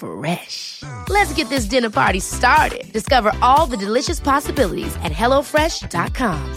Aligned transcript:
Fresh. 0.00 0.82
Let's 1.08 1.34
get 1.36 1.48
this 1.48 1.64
dinner 1.64 1.90
party 1.90 2.20
started. 2.20 2.92
Discover 2.92 3.32
all 3.40 3.70
the 3.70 3.76
delicious 3.76 4.20
possibilities 4.20 4.96
at 4.96 5.12
hellofresh.com. 5.12 6.54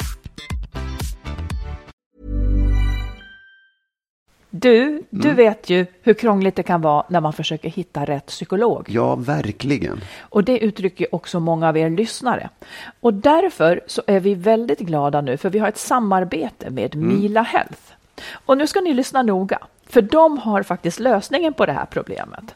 Du, 4.50 5.04
du 5.10 5.34
vet 5.34 5.70
ju 5.70 5.86
hur 6.02 6.14
krångligt 6.14 6.56
det 6.56 6.64
kan 6.64 6.82
vara 6.82 7.06
när 7.10 7.22
man 7.22 7.34
försöker 7.34 7.70
hitta 7.70 8.06
rätt 8.06 8.26
psykolog. 8.26 8.86
Ja, 8.90 9.16
verkligen. 9.16 10.02
Och 10.20 10.44
det 10.44 10.60
uttrycker 10.60 11.16
också 11.16 11.40
många 11.40 11.70
av 11.70 11.78
er 11.78 11.90
lyssnare. 11.90 12.50
Och 13.00 13.14
därför 13.14 13.82
så 13.88 14.02
är 14.08 14.20
vi 14.20 14.36
väldigt 14.36 14.80
glada 14.80 15.22
nu 15.22 15.38
för 15.38 15.50
vi 15.50 15.60
har 15.60 15.68
ett 15.68 15.78
samarbete 15.78 16.70
med 16.70 16.96
Mila 16.96 17.42
Health. 17.42 17.82
Och 18.32 18.58
nu 18.58 18.68
ska 18.68 18.82
ni 18.82 18.94
lyssna 18.94 19.22
noga, 19.22 19.60
för 19.86 20.02
de 20.02 20.38
har 20.38 20.64
faktiskt 20.64 21.00
lösningen 21.00 21.54
på 21.54 21.66
det 21.66 21.74
här 21.74 21.86
problemet. 21.86 22.56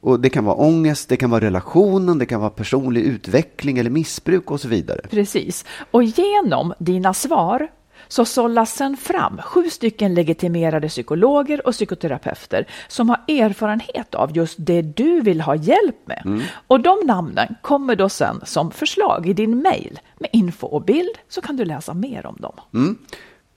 Och 0.00 0.20
det 0.20 0.30
kan 0.30 0.44
vara 0.44 0.56
ångest, 0.56 1.08
det 1.08 1.16
kan 1.16 1.30
vara 1.30 1.44
relationen, 1.44 2.18
det 2.18 2.26
kan 2.26 2.40
vara 2.40 2.50
personlig 2.50 3.02
utveckling 3.02 3.78
eller 3.78 3.90
missbruk 3.90 4.50
och 4.50 4.60
så 4.60 4.68
vidare. 4.68 5.00
Precis. 5.10 5.64
Och 5.90 6.02
genom 6.02 6.74
dina 6.78 7.14
svar 7.14 7.68
så 8.08 8.24
sållas 8.24 8.74
sen 8.74 8.96
fram 8.96 9.40
sju 9.44 9.70
stycken 9.70 10.14
legitimerade 10.14 10.88
psykologer 10.88 11.66
och 11.66 11.72
psykoterapeuter 11.72 12.66
som 12.88 13.08
har 13.08 13.18
erfarenhet 13.28 14.14
av 14.14 14.36
just 14.36 14.56
det 14.58 14.82
du 14.82 15.20
vill 15.20 15.40
ha 15.40 15.54
hjälp 15.54 15.96
med. 16.04 16.42
Och 16.66 16.80
de 16.80 16.98
namnen 17.04 17.54
kommer 17.62 17.96
då 17.96 18.08
sen 18.08 18.40
som 18.44 18.70
förslag 18.70 19.26
i 19.26 19.32
din 19.32 19.62
mail 19.62 19.98
med 20.18 20.30
info 20.32 20.66
och 20.66 20.82
bild 20.82 21.18
så 21.28 21.40
kan 21.40 21.56
du 21.56 21.64
läsa 21.64 21.94
mer 21.94 22.26
om 22.26 22.36
dem. 22.40 22.96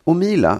Och 0.04 0.16
Mila, 0.16 0.60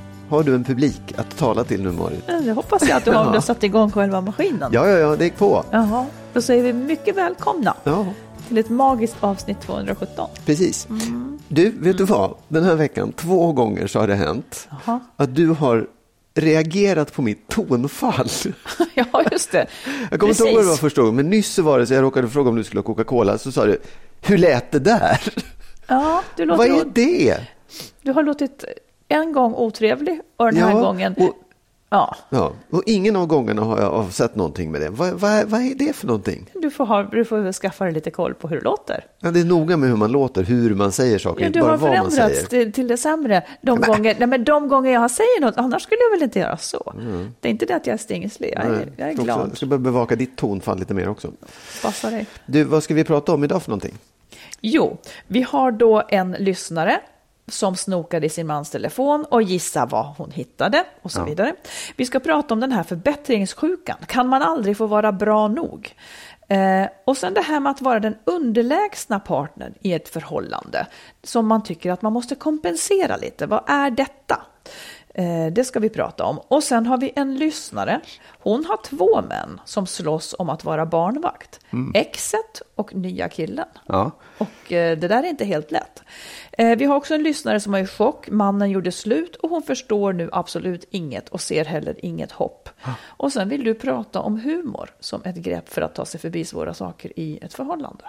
har 0.31 0.43
du 0.43 0.55
en 0.55 0.63
publik 0.63 1.01
att 1.17 1.37
tala 1.37 1.63
till 1.63 1.83
nu 1.83 1.91
Marit? 1.91 2.27
Det 2.27 2.51
hoppas 2.51 2.87
jag 2.87 2.97
att 2.97 3.05
du 3.05 3.11
har 3.11 3.19
om 3.25 3.27
du 3.31 3.37
har 3.37 3.41
satt 3.41 3.63
igång 3.63 3.91
själva 3.91 4.21
maskinen. 4.21 4.69
Ja, 4.73 4.87
ja, 4.89 4.97
ja, 4.97 5.15
det 5.15 5.23
gick 5.23 5.37
på. 5.37 5.63
Jaha, 5.71 6.05
då 6.33 6.41
säger 6.41 6.63
vi 6.63 6.73
mycket 6.73 7.15
välkomna 7.17 7.73
Ja, 7.83 8.05
till 8.47 8.57
ett 8.57 8.69
magiskt 8.69 9.15
avsnitt 9.19 9.61
217. 9.61 10.29
precis. 10.45 10.87
Du, 11.47 11.69
vet 11.69 11.97
du 11.97 12.03
vad? 12.03 12.35
Den 12.47 12.63
här 12.63 12.75
veckan, 12.75 13.11
två 13.11 13.51
gånger 13.53 13.87
så 13.87 13.99
har 13.99 14.07
det 14.07 14.15
hänt 14.15 14.67
Jaha. 14.85 14.99
att 15.17 15.35
du 15.35 15.47
har 15.47 15.87
reagerat 16.33 17.13
på 17.13 17.21
mitt 17.21 17.47
tonfall. 17.47 18.27
ja, 18.93 19.05
just 19.31 19.51
det. 19.51 19.67
Jag 20.11 20.19
kommer 20.19 20.33
inte 20.33 20.43
ihåg 20.43 20.55
vad 20.55 20.63
det 20.63 20.69
var 20.69 20.75
första 20.77 21.01
gången, 21.01 21.15
men 21.15 21.29
nyss 21.29 21.53
så 21.53 21.61
var 21.61 21.79
det 21.79 21.87
så 21.87 21.93
jag 21.93 22.03
råkade 22.03 22.27
fråga 22.29 22.49
om 22.49 22.55
du 22.55 22.63
skulle 22.63 22.79
ha 22.79 22.83
Coca-Cola, 22.83 23.37
så 23.37 23.51
sa 23.51 23.65
du, 23.65 23.81
hur 24.21 24.37
lät 24.37 24.71
det 24.71 24.79
där? 24.79 25.33
Ja, 25.87 26.23
du, 26.35 26.45
Vad 26.45 26.69
låter, 26.69 26.83
är 26.83 26.85
det? 26.93 27.37
du 28.01 28.11
har 28.11 28.23
låtit 28.23 28.63
en 29.11 29.31
gång 29.33 29.53
otrevlig 29.55 30.21
och 30.37 30.45
den 30.45 30.55
här 30.63 30.71
Ja, 30.71 30.79
gången... 30.81 31.15
och- 31.17 31.35
Ja, 31.93 32.15
Ja, 32.29 32.51
och 32.69 32.83
ingen 32.85 33.15
av 33.15 33.27
gångerna 33.27 33.61
har 33.61 33.79
jag 33.81 33.93
avsett 33.93 34.35
någonting 34.35 34.71
med 34.71 34.81
det. 34.81 34.89
Vad, 34.89 35.11
vad, 35.13 35.45
vad 35.45 35.61
är 35.61 35.75
det 35.75 35.93
för 35.95 36.07
någonting? 36.07 36.49
du 36.53 36.71
får, 36.71 36.85
ha, 36.85 37.03
du 37.03 37.25
får 37.25 37.51
skaffa 37.53 37.83
dig 37.83 37.93
lite 37.93 38.11
koll 38.11 38.33
på 38.33 38.47
hur 38.47 38.55
det 38.55 38.61
låter. 38.63 39.05
Ja, 39.19 39.31
det 39.31 39.39
är 39.39 39.45
noga 39.45 39.77
med 39.77 39.89
hur 39.89 39.95
man 39.95 40.11
låter, 40.11 40.43
hur 40.43 40.75
man 40.75 40.91
säger 40.91 41.17
saker, 41.19 41.41
Ja, 41.41 41.47
inte 41.47 41.59
du 41.59 41.63
bara 41.63 41.71
har 41.71 41.77
vad 41.77 41.89
man 41.97 42.11
förändrats 42.11 42.35
säger. 42.49 42.63
till, 42.65 42.73
till 42.73 42.87
det 42.87 42.97
sämre 42.97 43.43
de 43.61 43.81
gånger, 43.81 44.15
nej, 44.19 44.27
men 44.27 44.43
de 44.43 44.67
gånger 44.67 44.91
jag 44.93 45.11
säger 45.11 45.41
något, 45.41 45.57
annars 45.57 45.83
skulle 45.83 46.01
jag 46.01 46.11
väl 46.11 46.23
inte 46.23 46.39
göra 46.39 46.57
så. 46.57 46.93
Det 47.39 47.47
är 47.47 47.51
inte 47.51 47.65
det 47.65 47.75
att 47.75 47.87
jag 47.87 47.93
är 47.93 47.97
stingslig, 47.97 48.53
jag 48.55 48.65
är, 48.65 48.69
Nej, 48.69 48.87
jag 48.97 49.07
är 49.07 49.11
också- 49.13 49.23
glad. 49.23 49.47
Jag 49.49 49.57
ska 49.57 49.65
börja 49.65 49.79
bevaka 49.79 50.15
ditt 50.15 50.35
tonfall 50.37 50.79
lite 50.79 50.93
mer 50.93 51.09
också. 51.09 51.31
Passa 51.81 52.09
dig. 52.09 52.25
Du, 52.45 52.63
vad 52.63 52.83
ska 52.83 52.93
vi 52.93 53.03
prata 53.03 53.33
om 53.33 53.43
idag 53.43 53.63
för 53.63 53.69
någonting? 53.69 53.93
Jo, 54.61 54.97
vi 55.27 55.41
har 55.41 55.71
då 55.71 56.03
en 56.09 56.31
lyssnare 56.39 56.99
som 57.51 57.75
snokade 57.75 58.25
i 58.25 58.29
sin 58.29 58.47
mans 58.47 58.69
telefon 58.69 59.25
och 59.29 59.41
gissa 59.41 59.85
vad 59.85 60.05
hon 60.05 60.31
hittade 60.31 60.83
och 61.01 61.11
så 61.11 61.23
vidare. 61.23 61.55
Vi 61.95 62.05
ska 62.05 62.19
prata 62.19 62.53
om 62.53 62.59
den 62.59 62.71
här 62.71 62.83
förbättringssjukan. 62.83 63.97
Kan 64.05 64.27
man 64.27 64.41
aldrig 64.41 64.77
få 64.77 64.85
vara 64.87 65.11
bra 65.11 65.47
nog? 65.47 65.95
Eh, 66.51 66.89
och 67.05 67.17
sen 67.17 67.33
det 67.33 67.41
här 67.41 67.59
med 67.59 67.71
att 67.71 67.81
vara 67.81 67.99
den 67.99 68.15
underlägsna 68.25 69.19
partnern 69.19 69.73
i 69.81 69.93
ett 69.93 70.09
förhållande 70.09 70.87
som 71.23 71.47
man 71.47 71.63
tycker 71.63 71.91
att 71.91 72.01
man 72.01 72.13
måste 72.13 72.35
kompensera 72.35 73.17
lite. 73.17 73.45
Vad 73.45 73.63
är 73.67 73.91
detta? 73.91 74.41
Eh, 75.13 75.47
det 75.51 75.63
ska 75.63 75.79
vi 75.79 75.89
prata 75.89 76.23
om. 76.23 76.39
Och 76.47 76.63
sen 76.63 76.85
har 76.85 76.97
vi 76.97 77.13
en 77.15 77.35
lyssnare. 77.35 78.01
Hon 78.39 78.65
har 78.65 78.77
två 78.83 79.21
män 79.21 79.61
som 79.65 79.87
slåss 79.87 80.35
om 80.39 80.49
att 80.49 80.63
vara 80.63 80.85
barnvakt. 80.85 81.59
Exet 81.93 82.61
och 82.75 82.95
nya 82.95 83.29
killen. 83.29 83.67
Ja. 83.87 84.11
Och 84.37 84.71
eh, 84.71 84.97
det 84.97 85.07
där 85.07 85.23
är 85.23 85.27
inte 85.27 85.45
helt 85.45 85.71
lätt. 85.71 86.03
Eh, 86.51 86.77
vi 86.77 86.85
har 86.85 86.95
också 86.95 87.13
en 87.13 87.23
lyssnare 87.23 87.59
som 87.59 87.73
är 87.73 87.79
i 87.79 87.87
chock. 87.87 88.29
Mannen 88.29 88.69
gjorde 88.69 88.91
slut 88.91 89.35
och 89.35 89.49
hon 89.49 89.61
förstår 89.61 90.13
nu 90.13 90.29
absolut 90.31 90.85
inget 90.91 91.29
och 91.29 91.41
ser 91.41 91.65
heller 91.65 92.05
inget 92.05 92.31
hopp. 92.31 92.69
Och 93.01 93.33
sen 93.33 93.49
vill 93.49 93.63
du 93.63 93.73
prata 93.73 94.19
om 94.19 94.39
humor 94.39 94.89
som 94.99 95.21
ett 95.25 95.35
grepp 95.35 95.69
för 95.69 95.81
att 95.81 95.95
ta 95.95 96.05
sig 96.05 96.19
förbi 96.19 96.45
svåra 96.45 96.73
saker 96.73 97.19
i 97.19 97.39
ett 97.41 97.53
förhållande. 97.53 98.03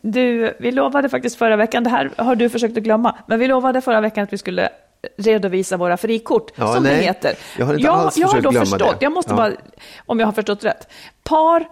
Du, 0.00 0.56
vi 0.60 0.72
lovade 0.72 1.08
faktiskt 1.08 1.36
förra 1.36 1.56
veckan, 1.56 1.84
det 1.84 1.90
här 1.90 2.10
har 2.16 2.36
du 2.36 2.48
försökt 2.48 2.76
att 2.76 2.82
glömma, 2.82 3.18
men 3.26 3.38
vi 3.38 3.46
lovade 3.46 3.80
förra 3.80 4.00
veckan 4.00 4.24
att 4.24 4.32
vi 4.32 4.38
skulle 4.38 4.68
redovisa 5.18 5.76
våra 5.76 5.96
frikort, 5.96 6.50
Ja, 6.54 6.74
som 6.74 6.84
det 6.84 6.90
nej. 6.90 7.02
heter. 7.02 7.34
Jag 7.58 7.66
har 7.66 7.74
inte 7.74 7.86
jag, 7.86 7.94
alls 7.98 8.16
jag 8.16 8.30
försökt 8.30 8.44
då 8.44 8.50
glömma 8.50 8.66
förstått, 8.66 9.00
det. 9.00 9.04
jag 9.04 9.12
måste 9.12 9.30
Ja. 9.32 9.36
bara, 9.36 9.52
om 10.06 10.20
jag 10.20 10.26
har 10.26 10.32
förstått 10.32 10.64
rätt. 10.64 10.88
Par 11.24 11.68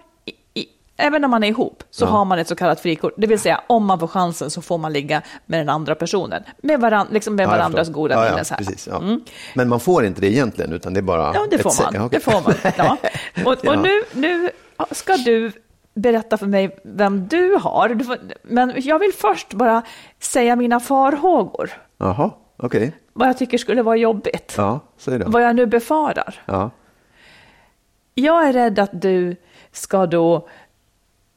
i, 0.55 0.67
även 0.97 1.21
när 1.21 1.29
man 1.29 1.45
är 1.45 1.49
ihop 1.49 1.83
så 1.91 2.05
Ja. 2.05 2.09
har 2.09 2.25
man 2.25 2.39
ett 2.39 2.49
så 2.49 2.57
kallat 2.57 2.81
frikort. 2.81 3.13
Det 3.17 3.27
vill 3.27 3.39
säga 3.39 3.61
om 3.67 3.87
man 3.87 3.99
får 4.01 4.07
chansen 4.07 4.51
så 4.51 4.63
får 4.63 4.79
man 4.79 4.93
ligga 4.93 5.23
med 5.47 5.61
den 5.61 5.69
andra 5.69 5.95
personen. 5.95 6.43
Med, 6.63 6.81
varann, 6.81 7.07
liksom 7.11 7.35
med 7.37 7.49
varandras 7.49 7.87
förstår. 7.89 8.03
goda 8.03 8.25
minnen. 8.25 8.45
ja, 8.51 8.57
precis. 8.57 8.89
Mm. 8.89 9.21
Men 9.55 9.69
man 9.69 9.81
får 9.81 10.05
inte 10.05 10.21
det 10.21 10.27
egentligen, 10.33 10.73
utan 10.73 10.95
det 10.95 11.01
är 11.01 11.03
bara 11.03 11.33
Ja, 11.35 11.47
det 11.51 11.57
ett 11.57 11.63
får 11.63 11.71
sätt. 11.71 11.93
man. 11.93 12.03
Okej. 12.07 12.21
Det 12.25 12.33
får 12.33 12.43
man. 12.87 12.97
Och, 13.47 13.65
och 13.67 13.79
nu, 13.83 14.03
nu 14.13 14.51
ska 14.91 15.17
du 15.17 15.53
berätta 15.95 16.37
för 16.39 16.47
mig 16.47 16.79
vem 16.85 17.29
du 17.29 17.55
har. 17.61 17.99
Men 18.43 18.73
jag 18.77 18.99
vill 18.99 19.13
först 19.13 19.53
bara 19.55 19.83
säga 20.21 20.57
mina 20.57 20.81
farhågor. 20.81 21.71
Jaha, 21.99 22.31
okej. 22.63 22.93
Vad 23.13 23.29
jag 23.29 23.39
tycker 23.39 23.59
skulle 23.59 23.83
vara 23.83 23.97
jobbigt. 23.97 24.55
Ja, 24.57 24.81
säg 24.97 25.19
då. 25.19 25.31
Vad 25.31 25.43
jag 25.43 25.57
nu 25.57 25.67
befarar. 25.67 26.43
Ja. 26.47 26.71
Jag 28.15 28.49
är 28.49 28.53
rädd 28.53 28.79
att 28.79 29.03
du 29.03 29.37
ska 29.73 30.07
då 30.07 30.49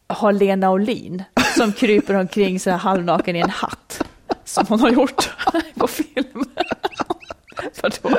ha 0.07 0.31
Lena 0.31 0.71
Olin 0.71 1.23
som 1.57 1.73
kryper 1.77 2.13
omkring 2.13 2.59
så 2.59 2.69
här 2.69 2.77
halvnaken 2.77 3.35
i 3.35 3.39
en 3.39 3.49
hatt. 3.49 4.03
Som 4.43 4.65
hon 4.69 4.79
har 4.79 4.89
gjort 4.89 5.29
på 5.75 5.87
film. 5.87 6.43
Vadå? 7.81 8.17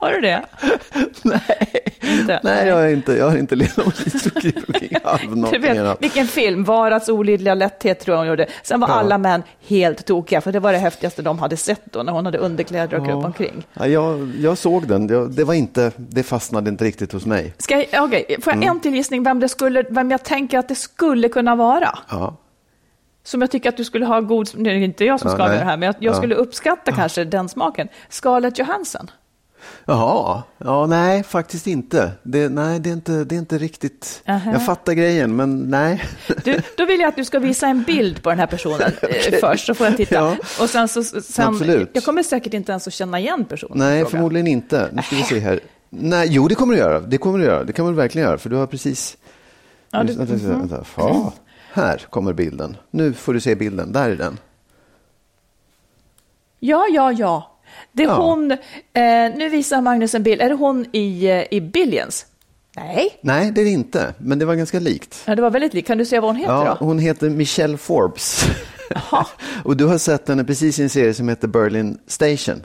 Har 0.00 0.10
du 0.12 0.20
det? 0.20 0.42
Nej, 1.22 1.68
Inte? 2.20 2.40
Nej 2.42 2.68
jag 2.68 2.84
är 2.84 2.88
inte, 2.88 3.12
jag 3.12 3.32
är 3.32 3.38
inte 3.38 3.54
Lena 3.56 3.70
Olin 3.76 3.92
som 4.20 4.30
kryper 4.30 4.62
omkring 4.68 5.42
Du 5.52 5.58
vet, 5.58 6.02
vilken 6.02 6.26
film, 6.26 6.64
Varats 6.64 7.08
olidliga 7.08 7.54
lätthet 7.54 8.00
tror 8.00 8.14
jag 8.14 8.18
hon 8.20 8.28
gjorde. 8.28 8.46
Sen 8.62 8.80
var 8.80 8.88
Ja. 8.88 8.94
alla 8.94 9.18
män 9.18 9.42
helt 9.68 10.06
tokiga, 10.06 10.40
för 10.40 10.52
det 10.52 10.60
var 10.60 10.72
det 10.72 10.78
häftigaste 10.78 11.22
de 11.22 11.38
hade 11.38 11.56
sett 11.56 11.82
då, 11.92 12.02
när 12.02 12.12
hon 12.12 12.24
hade 12.24 12.38
underkläder 12.38 12.98
och 13.00 13.06
kröp 13.06 13.24
omkring. 13.24 13.66
Ja, 13.74 13.86
jag, 13.86 14.30
jag 14.38 14.58
såg 14.58 14.88
den, 14.88 15.08
jag, 15.08 15.30
det, 15.30 15.44
var 15.44 15.54
inte, 15.54 15.92
det 15.96 16.22
fastnade 16.22 16.70
inte 16.70 16.84
riktigt 16.84 17.12
hos 17.12 17.26
mig. 17.26 17.54
Ska 17.58 17.84
jag, 17.90 18.04
okej, 18.04 18.36
får 18.42 18.52
Mm. 18.52 18.62
jag 18.66 18.74
en 18.74 18.80
till 18.80 18.94
gissning 18.94 19.22
vem, 19.22 19.40
det 19.40 19.48
skulle, 19.48 19.84
vem 19.90 20.10
jag 20.10 20.22
tänker 20.24 20.58
att 20.58 20.68
det 20.68 20.74
skulle 20.74 21.28
kunna 21.28 21.56
vara? 21.56 21.98
Ja. 22.10 22.36
Som 23.24 23.40
jag 23.40 23.50
tycker 23.50 23.68
att 23.68 23.76
du 23.76 23.84
skulle 23.84 24.06
ha 24.06 24.20
god, 24.20 24.48
nu 24.54 24.70
är 24.70 24.74
det 24.74 24.84
inte 24.84 25.04
jag 25.04 25.20
som 25.20 25.30
Ja, 25.30 25.34
ska 25.36 25.46
nej. 25.48 25.58
det 25.58 25.64
här, 25.64 25.76
men 25.76 25.86
jag, 25.86 25.94
jag 25.98 26.12
Ja. 26.14 26.16
skulle 26.18 26.34
uppskatta 26.34 26.92
kanske 26.92 27.24
den 27.24 27.48
smaken. 27.48 27.88
Scarlett 28.08 28.58
Johansson. 28.58 29.10
Jaha, 29.84 30.42
ja 30.58 30.86
nej 30.86 31.22
faktiskt 31.22 31.66
inte. 31.66 32.10
Det, 32.22 32.48
nej, 32.48 32.80
det 32.80 32.90
är 32.90 32.92
inte, 32.92 33.24
det 33.24 33.34
är 33.34 33.38
inte 33.38 33.58
riktigt, 33.58 34.22
Aha. 34.28 34.52
jag 34.52 34.66
fattar 34.66 34.92
grejen 34.92 35.36
men 35.36 35.58
nej. 35.70 36.04
Du, 36.44 36.62
då 36.76 36.84
vill 36.86 37.00
jag 37.00 37.08
att 37.08 37.16
du 37.16 37.24
ska 37.24 37.38
visa 37.38 37.66
en 37.66 37.82
bild 37.82 38.22
på 38.22 38.30
den 38.30 38.38
här 38.38 38.46
personen 38.46 38.80
eh, 39.02 39.38
först, 39.40 39.66
så 39.66 39.74
får 39.74 39.86
jag 39.86 39.96
titta. 39.96 40.14
Ja. 40.14 40.36
Och 40.60 40.70
sen 40.70 40.88
så, 40.88 41.04
sen, 41.04 41.46
Absolut. 41.48 41.90
jag 41.92 42.04
kommer 42.04 42.22
säkert 42.22 42.54
inte 42.54 42.72
ens 42.72 42.86
att 42.86 42.92
känna 42.92 43.18
igen 43.20 43.44
personen. 43.44 43.78
Nej, 43.78 44.04
förmodligen 44.04 44.46
inte. 44.46 44.88
Nu 44.92 45.02
ska 45.02 45.16
vi 45.16 45.22
se 45.22 45.38
här. 45.38 45.60
Nej, 45.90 46.28
jo 46.30 46.48
det 46.48 46.54
kommer 46.54 46.74
du 46.74 46.80
göra. 46.80 47.00
Det 47.00 47.18
kommer 47.18 47.38
du 47.38 47.44
göra. 47.44 47.64
Det 47.64 47.72
kan 47.72 47.86
du 47.86 47.92
verkligen 47.92 48.28
göra. 48.28 48.38
För 48.38 48.50
du 48.50 48.56
har 48.56 48.66
precis... 48.66 49.16
Ja, 49.90 50.02
du- 50.02 50.12
Vänta, 50.12 50.32
vänta, 50.34 50.58
vänta. 50.58 50.84
Ja, 50.96 51.32
här 51.72 51.98
kommer 52.10 52.32
bilden. 52.32 52.76
Nu 52.90 53.12
får 53.12 53.34
du 53.34 53.40
se 53.40 53.54
bilden. 53.54 53.92
Där 53.92 54.10
är 54.10 54.16
den. 54.16 54.38
Ja, 56.60 56.86
ja, 56.90 57.12
ja. 57.12 57.57
Det 57.92 58.02
är 58.02 58.06
Ja. 58.06 58.16
hon, 58.16 58.50
eh, 58.52 58.58
nu 59.36 59.48
visar 59.48 59.80
Magnus 59.80 60.14
en 60.14 60.22
bild, 60.22 60.40
är 60.40 60.48
det 60.48 60.54
hon 60.54 60.86
i, 60.92 61.26
eh, 61.26 61.44
i 61.50 61.60
Billions? 61.60 62.26
Nej, 62.76 63.18
Nej, 63.20 63.50
det 63.52 63.60
är 63.60 63.64
det 63.64 63.70
inte. 63.70 64.14
Men 64.18 64.38
det 64.38 64.44
var 64.44 64.54
ganska 64.54 64.80
likt. 64.80 65.22
ja, 65.26 65.34
det 65.34 65.42
var 65.42 65.50
väldigt 65.50 65.74
likt. 65.74 65.88
Kan 65.88 65.98
du 65.98 66.04
se 66.04 66.20
vad 66.20 66.28
hon 66.30 66.36
heter 66.36 66.52
Ja, 66.52 66.76
då? 66.80 66.84
hon 66.86 66.98
heter 66.98 67.30
Michelle 67.30 67.76
Forbes. 67.76 68.44
Och 69.64 69.76
du 69.76 69.84
har 69.86 69.98
sett 69.98 70.28
henne 70.28 70.44
precis 70.44 70.78
i 70.78 70.82
en 70.82 70.90
serie 70.90 71.14
som 71.14 71.28
heter 71.28 71.48
Berlin 71.48 71.98
Station. 72.06 72.62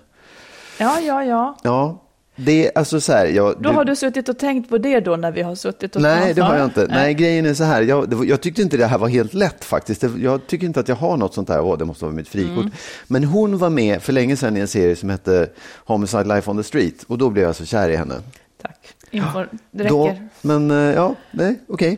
Ja, 0.77 0.99
ja, 0.99 1.23
ja. 1.23 1.57
Ja, 1.63 2.02
det 2.35 2.67
är 2.67 2.71
alltså 2.77 3.01
så 3.01 3.13
här. 3.13 3.25
Jag, 3.25 3.61
Då 3.61 3.69
har 3.69 3.85
du 3.85 3.95
suttit 3.95 4.29
och 4.29 4.39
tänkt 4.39 4.69
på 4.69 4.77
det 4.77 4.99
då 4.99 5.15
när 5.15 5.31
vi 5.31 5.41
har 5.41 5.55
suttit 5.55 5.95
och 5.95 6.01
Nej, 6.01 6.33
det 6.33 6.41
har 6.41 6.55
jag 6.55 6.65
inte. 6.65 6.79
Nej, 6.79 6.89
Nej. 6.89 7.13
grejen 7.13 7.45
är 7.45 7.53
så 7.53 7.63
här. 7.63 7.81
Jag, 7.81 8.25
jag 8.25 8.41
tyckte 8.41 8.61
inte 8.61 8.77
det 8.77 8.85
här 8.85 8.97
var 8.97 9.07
helt 9.07 9.33
lätt 9.33 9.63
faktiskt. 9.65 10.03
Jag 10.17 10.47
tycker 10.47 10.65
inte 10.67 10.79
att 10.79 10.87
jag 10.87 10.95
har 10.95 11.17
något 11.17 11.33
sånt 11.33 11.49
här, 11.49 11.61
åh, 11.61 11.77
det 11.77 11.85
måste 11.85 12.05
vara 12.05 12.15
mitt 12.15 12.27
frikort. 12.27 12.59
Mm. 12.63 12.71
Men 13.07 13.23
hon 13.23 13.57
var 13.57 13.69
med 13.69 14.01
för 14.01 14.13
länge 14.13 14.37
sedan 14.37 14.57
i 14.57 14.59
en 14.59 14.67
serie 14.67 14.95
som 14.95 15.09
hette 15.09 15.49
Homicide 15.85 16.25
Life 16.27 16.51
on 16.51 16.57
the 16.57 16.63
Street. 16.63 17.03
Och 17.07 17.17
då 17.17 17.29
blev 17.29 17.45
jag 17.45 17.55
så 17.55 17.65
kär 17.65 17.89
i 17.89 17.95
henne. 17.95 18.15
Tack. 18.61 18.93
Info, 19.11 19.43
det 19.71 19.83
Då, 19.83 20.07
räcker. 20.07 20.29
men 20.41 20.71
eh, 20.71 20.77
ja, 20.77 21.15
nej, 21.31 21.59
okej. 21.67 21.97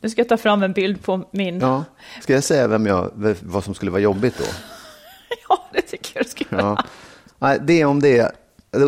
Nu 0.00 0.10
ska 0.10 0.20
jag 0.20 0.28
ta 0.28 0.36
fram 0.36 0.62
en 0.62 0.72
bild 0.72 1.02
på 1.02 1.24
min. 1.30 1.60
Ja, 1.60 1.66
Ja. 1.66 1.84
Ska 2.22 2.32
jag 2.32 2.44
säga 2.44 2.68
vem 2.68 2.86
jag, 2.86 3.10
vad 3.42 3.64
som 3.64 3.74
skulle 3.74 3.90
vara 3.90 4.02
jobbigt 4.02 4.34
då? 4.38 4.44
det 5.72 5.82
tycker 5.82 6.10
jag 6.14 6.24
du 6.24 6.28
ska 6.28 6.44
göra. 6.50 6.62
Ja. 6.62 6.84
Nej, 7.38 7.58
det 7.62 7.84
om 7.84 8.00
det 8.00 8.32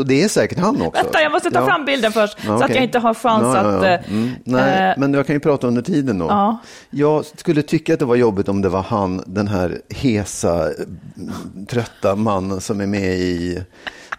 det 0.07 0.23
är 0.25 0.29
säkert 0.29 0.59
han 0.59 0.83
också. 0.83 1.03
Vänta, 1.03 1.23
jag 1.23 1.33
måste 1.33 1.51
ta 1.51 1.61
Ja. 1.61 1.67
fram 1.67 1.85
bilden 1.85 2.13
först, 2.13 2.39
Ja, 2.47 2.59
så 2.59 2.65
att 2.65 2.75
jag 2.75 2.85
inte 2.85 2.99
har 2.99 3.15
chans 3.15 3.43
Ja, 3.43 3.61
att... 3.61 3.85
eh, 3.85 4.11
Mm. 4.13 4.31
Nej, 4.45 4.91
eh, 4.91 4.95
men 4.99 5.15
jag 5.15 5.27
kan 5.27 5.37
ju 5.37 5.41
prata 5.41 5.67
under 5.67 5.83
tiden 5.83 6.19
då. 6.19 6.27
Ja. 6.27 6.59
Jag 6.91 7.25
skulle 7.37 7.63
tycka 7.63 7.93
att 7.93 7.99
det 7.99 8.05
var 8.05 8.17
jobbigt 8.17 8.49
om 8.49 8.63
det 8.63 8.69
var 8.69 8.83
han, 8.83 9.23
den 9.27 9.49
här 9.49 9.81
hesa, 9.91 10.65
mm, 10.65 11.67
trötta 11.69 12.17
mannen 12.17 12.61
som 12.61 12.81
är 12.81 12.87
med 12.87 13.15
i 13.19 13.63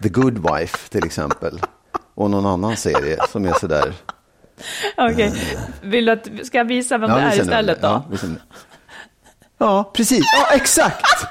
The 0.04 0.10
Good 0.10 0.38
Wife 0.52 0.90
till 0.90 1.06
exempel. 1.06 1.62
Och 2.16 2.30
någon 2.30 2.46
annan 2.46 2.78
serie 2.78 3.18
som 3.32 3.46
är 3.46 3.54
sådär. 3.54 3.94
Okej, 4.98 5.34
vill 5.82 6.06
du 6.06 6.12
att, 6.12 6.28
ska 6.44 6.58
jag 6.58 6.66
visa 6.66 6.98
vem 6.98 7.10
det 7.10 7.20
är 7.22 7.42
istället 7.42 7.82
då? 7.82 7.88
Ja, 7.88 8.18
ja, 9.58 9.92
precis. 9.96 10.26
Ja, 10.40 10.56
exakt. 10.56 11.26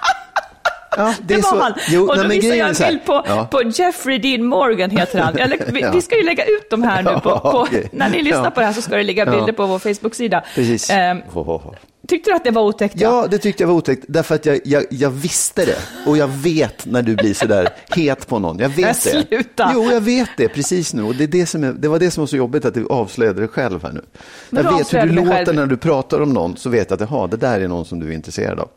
Ja, 0.96 1.14
Det, 1.22 1.34
är 1.34 1.38
var 1.42 1.50
så- 1.50 1.58
han. 1.60 1.72
Jo, 1.88 2.08
och 2.08 2.16
då 2.16 2.22
nej, 2.22 2.40
visar 2.40 2.54
jag 2.56 2.68
en 2.68 2.88
bild 2.88 3.04
på, 3.04 3.22
Ja. 3.26 3.48
på 3.50 3.62
Jeffrey 3.62 4.18
Dean 4.18 4.44
Morgan 4.44 4.90
heter 4.90 5.18
han. 5.20 5.36
Eller, 5.38 5.58
vi, 5.72 5.80
Ja. 5.82 5.90
vi 5.92 6.02
ska 6.02 6.16
ju 6.16 6.22
lägga 6.22 6.44
ut 6.44 6.70
de 6.70 6.82
här 6.82 7.02
nu. 7.02 7.10
På, 7.10 7.20
på, 7.40 7.58
Okej. 7.60 7.88
När 7.92 8.10
ni 8.10 8.22
lyssnar 8.22 8.50
på 8.50 8.60
det 8.60 8.66
här 8.66 8.72
så 8.72 8.82
ska 8.82 8.96
det 8.96 9.02
ligga 9.02 9.26
bilder 9.26 9.52
på 9.52 9.66
vår 9.66 9.78
Facebook-sida. 9.78 10.42
Precis. 10.54 10.90
Ho. 11.32 11.74
Tyckte 12.08 12.30
du 12.30 12.36
att 12.36 12.44
det 12.44 12.50
var 12.50 12.62
otäckt? 12.62 13.00
Ja, 13.00 13.26
det 13.30 13.38
tyckte 13.38 13.62
jag 13.62 13.68
var 13.68 13.74
otäckt, 13.74 14.04
därför 14.08 14.34
att 14.34 14.46
jag, 14.46 14.60
jag, 14.64 14.84
jag 14.90 15.10
visste 15.10 15.64
det. 15.64 15.78
Och 16.06 16.16
jag 16.16 16.28
vet 16.28 16.86
när 16.86 17.02
du 17.02 17.16
blir 17.16 17.34
sådär 17.34 17.68
het 17.88 18.26
på 18.26 18.38
någon. 18.38 18.58
Jag 18.58 18.68
vet 18.68 19.06
Men 19.14 19.24
det. 19.30 19.70
Jo, 19.74 19.90
jag 19.92 20.00
vet 20.00 20.30
det 20.36 20.48
precis 20.48 20.94
nu. 20.94 21.02
Och 21.02 21.14
det, 21.14 21.24
är 21.24 21.28
det, 21.28 21.46
som 21.46 21.64
är, 21.64 21.72
det 21.72 21.88
var 21.88 21.98
det 21.98 22.10
som 22.10 22.22
var 22.22 22.26
så 22.26 22.36
jobbigt 22.36 22.64
att 22.64 22.74
du 22.74 22.86
avslöjade 22.86 23.40
det 23.40 23.48
själv 23.48 23.82
här 23.82 23.92
nu. 23.92 24.04
Men 24.50 24.64
jag 24.64 24.78
vet 24.78 24.94
hur 24.94 25.02
du 25.02 25.12
låter 25.12 25.30
själv. 25.32 25.54
när 25.54 25.66
du 25.66 25.76
pratar 25.76 26.20
om 26.20 26.32
någon, 26.32 26.56
så 26.56 26.70
vet 26.70 26.90
jag 26.90 27.02
att 27.02 27.10
jaha, 27.10 27.26
det 27.26 27.36
där 27.36 27.60
är 27.60 27.68
någon 27.68 27.84
som 27.84 28.00
du 28.00 28.08
är 28.08 28.12
intresserad 28.12 28.58
av. 28.60 28.68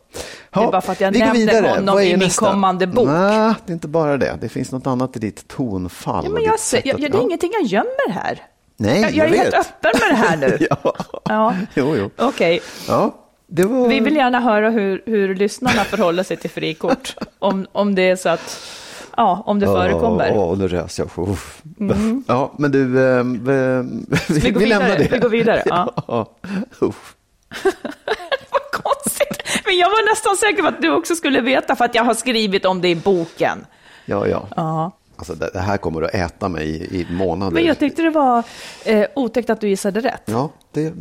Ja, 0.52 0.62
Det 0.62 0.68
är 0.68 0.72
bara 0.72 0.82
för 0.82 0.92
att 0.92 1.02
jag 1.02 1.18
nämner 1.18 1.76
honom 1.76 2.00
i 2.00 2.10
min 2.10 2.20
nästa? 2.20 2.46
kommande 2.46 2.88
bok. 2.88 3.08
Nej, 3.08 3.54
det 3.66 3.72
är 3.72 3.74
inte 3.74 3.88
bara 3.88 4.18
det. 4.18 4.38
Det 4.42 4.50
finns 4.50 4.72
något 4.72 4.88
annat 4.88 5.16
i 5.16 5.20
ditt 5.20 5.48
tonfall. 5.48 6.26
Ja, 6.26 6.32
men 6.32 6.44
jag, 6.44 6.60
jag, 6.74 6.86
jag, 6.86 7.00
det 7.00 7.06
är 7.06 7.20
ja. 7.20 7.22
ingenting 7.22 7.52
jag 7.54 7.64
gömmer 7.64 8.12
här. 8.12 8.42
Nej, 8.78 9.02
jag, 9.02 9.12
jag 9.14 9.26
är 9.28 9.32
vet. 9.32 9.40
helt 9.40 9.56
öppen 9.56 9.92
med 10.02 10.10
det 10.10 10.16
här 10.16 10.38
nu. 10.38 10.58
ja. 10.70 10.96
Ja. 11.24 11.56
Jo, 11.74 11.96
jo. 11.96 12.10
Okej, 12.18 12.62
Ja, 12.88 13.16
det 13.48 13.64
var... 13.64 13.88
vi 13.88 14.00
vill 14.00 14.16
gärna 14.16 14.40
höra 14.40 14.70
hur, 14.70 15.04
hur 15.06 15.36
lyssnarna 15.36 15.84
förhåller 15.84 16.24
sig 16.24 16.38
till 16.38 16.50
frikort. 16.50 17.16
Om, 17.40 17.68
om 17.72 17.96
det 17.96 18.02
är 18.02 18.16
så 18.16 18.30
att, 18.30 18.62
ja, 19.18 19.44
om 19.46 19.60
det 19.60 19.66
förekommer. 19.66 20.28
Ja, 20.28 20.34
oh, 20.34 20.58
nu 20.58 20.68
rös 20.68 21.00
jag. 21.00 21.10
Ja, 22.28 22.54
men 22.58 22.72
du, 22.72 23.00
eh, 23.06 23.18
eh, 23.18 23.24
vi, 23.24 24.40
vi 24.40 24.52
går 24.52 24.60
vi 24.60 24.66
lämnar 24.66 24.88
vidare? 24.90 25.04
det. 25.04 25.16
Vi 25.16 25.20
går 25.20 25.30
vidare, 25.30 25.64
ja. 25.66 25.94
ja. 26.08 26.26
Vad 28.52 28.84
konstigt. 28.84 29.44
Men 29.66 29.78
jag 29.78 29.90
var 29.90 30.12
nästan 30.12 30.38
säker 30.38 30.62
på 30.62 30.68
att 30.68 30.82
du 30.82 30.92
också 30.92 31.16
skulle 31.16 31.42
veta 31.42 31.76
för 31.76 31.86
att 31.86 31.96
jag 31.96 32.04
har 32.04 32.14
skrivit 32.14 32.66
om 32.66 32.82
det 32.82 32.90
i 32.90 32.96
boken. 32.96 33.66
ja, 34.06 34.28
ja. 34.28 34.48
Ja. 34.56 34.92
Alltså, 35.18 35.36
det, 35.36 35.60
här 35.60 35.78
kommer 35.78 36.02
att 36.02 36.14
äta 36.14 36.50
mig 36.50 36.66
i, 36.66 37.00
i 37.00 37.08
månader. 37.10 37.52
Men 37.52 37.64
jag 37.64 37.80
tyckte 37.80 38.02
det 38.02 38.10
var 38.10 38.44
eh, 38.86 39.06
otäckt 39.16 39.50
att 39.50 39.62
du 39.62 39.70
gissade 39.70 40.00
rätt. 40.00 40.22
Ja, 40.26 40.50
det, 40.72 40.94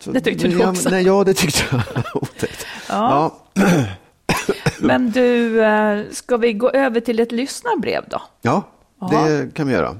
så, 0.00 0.12
Det 0.12 0.20
tyckte 0.20 0.48
du 0.48 0.66
också. 0.66 0.90
Nej, 0.90 1.06
ja, 1.06 1.24
det 1.24 1.34
tyckte 1.34 1.62
jag. 1.70 1.82
Otäckt. 2.22 2.66
Ja. 2.88 3.34
Ja. 3.54 3.64
Men 4.80 5.10
du, 5.10 5.62
eh, 5.64 6.04
ska 6.10 6.36
vi 6.36 6.52
gå 6.52 6.70
över 6.70 7.00
till 7.00 7.20
ett 7.20 7.32
lyssnarbrev 7.32 8.04
då? 8.08 8.22
ja, 8.42 8.62
det 9.10 9.54
kan 9.54 9.66
vi 9.66 9.72
göra. 9.72 9.96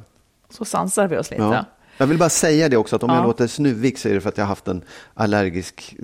Så 0.50 0.64
sansar 0.64 1.08
vi 1.08 1.16
oss 1.16 1.30
lite. 1.30 1.42
Ja. 1.42 1.64
Jag 1.96 2.06
vill 2.06 2.18
bara 2.18 2.28
säga 2.28 2.68
det 2.68 2.76
också, 2.76 2.96
att 2.96 3.02
om 3.02 3.10
Ja. 3.10 3.16
jag 3.16 3.24
låter 3.26 3.46
snuvig 3.46 3.98
så 3.98 4.08
är 4.08 4.14
det 4.14 4.20
för 4.20 4.28
att 4.28 4.36
jag 4.38 4.44
har 4.44 4.48
haft 4.48 4.68
en 4.68 4.84
allergisk 5.14 5.96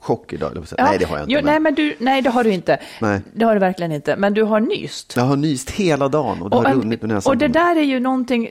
chock 0.00 0.32
idag. 0.32 0.50
Ja. 0.54 0.60
Nej, 0.84 0.98
det 0.98 1.04
har 1.04 1.16
jag 1.18 1.24
inte. 1.24 1.32
Jo, 1.32 1.36
men 1.38 1.44
nej, 1.44 1.60
men 1.60 1.74
du, 1.74 1.94
nej, 1.98 2.22
det 2.22 2.30
har 2.30 2.44
du 2.44 2.50
inte. 2.52 2.78
Nej. 3.00 3.20
Det 3.34 3.44
har 3.44 3.54
du 3.54 3.60
verkligen 3.60 3.92
inte. 3.92 4.16
Men 4.16 4.34
du 4.34 4.42
har 4.42 4.60
nyst. 4.60 5.12
Jag 5.16 5.22
har 5.24 5.36
nyst 5.36 5.70
hela 5.70 6.08
dagen 6.08 6.42
och 6.42 6.50
det 6.50 6.56
har 6.56 6.64
en- 6.64 6.80
runnit 6.82 7.04
ur 7.04 7.08
näsan. 7.08 7.30
och 7.30 7.36
det 7.36 7.48
där 7.48 7.76
är 7.76 7.82
ju 7.82 8.00
någonting, 8.00 8.50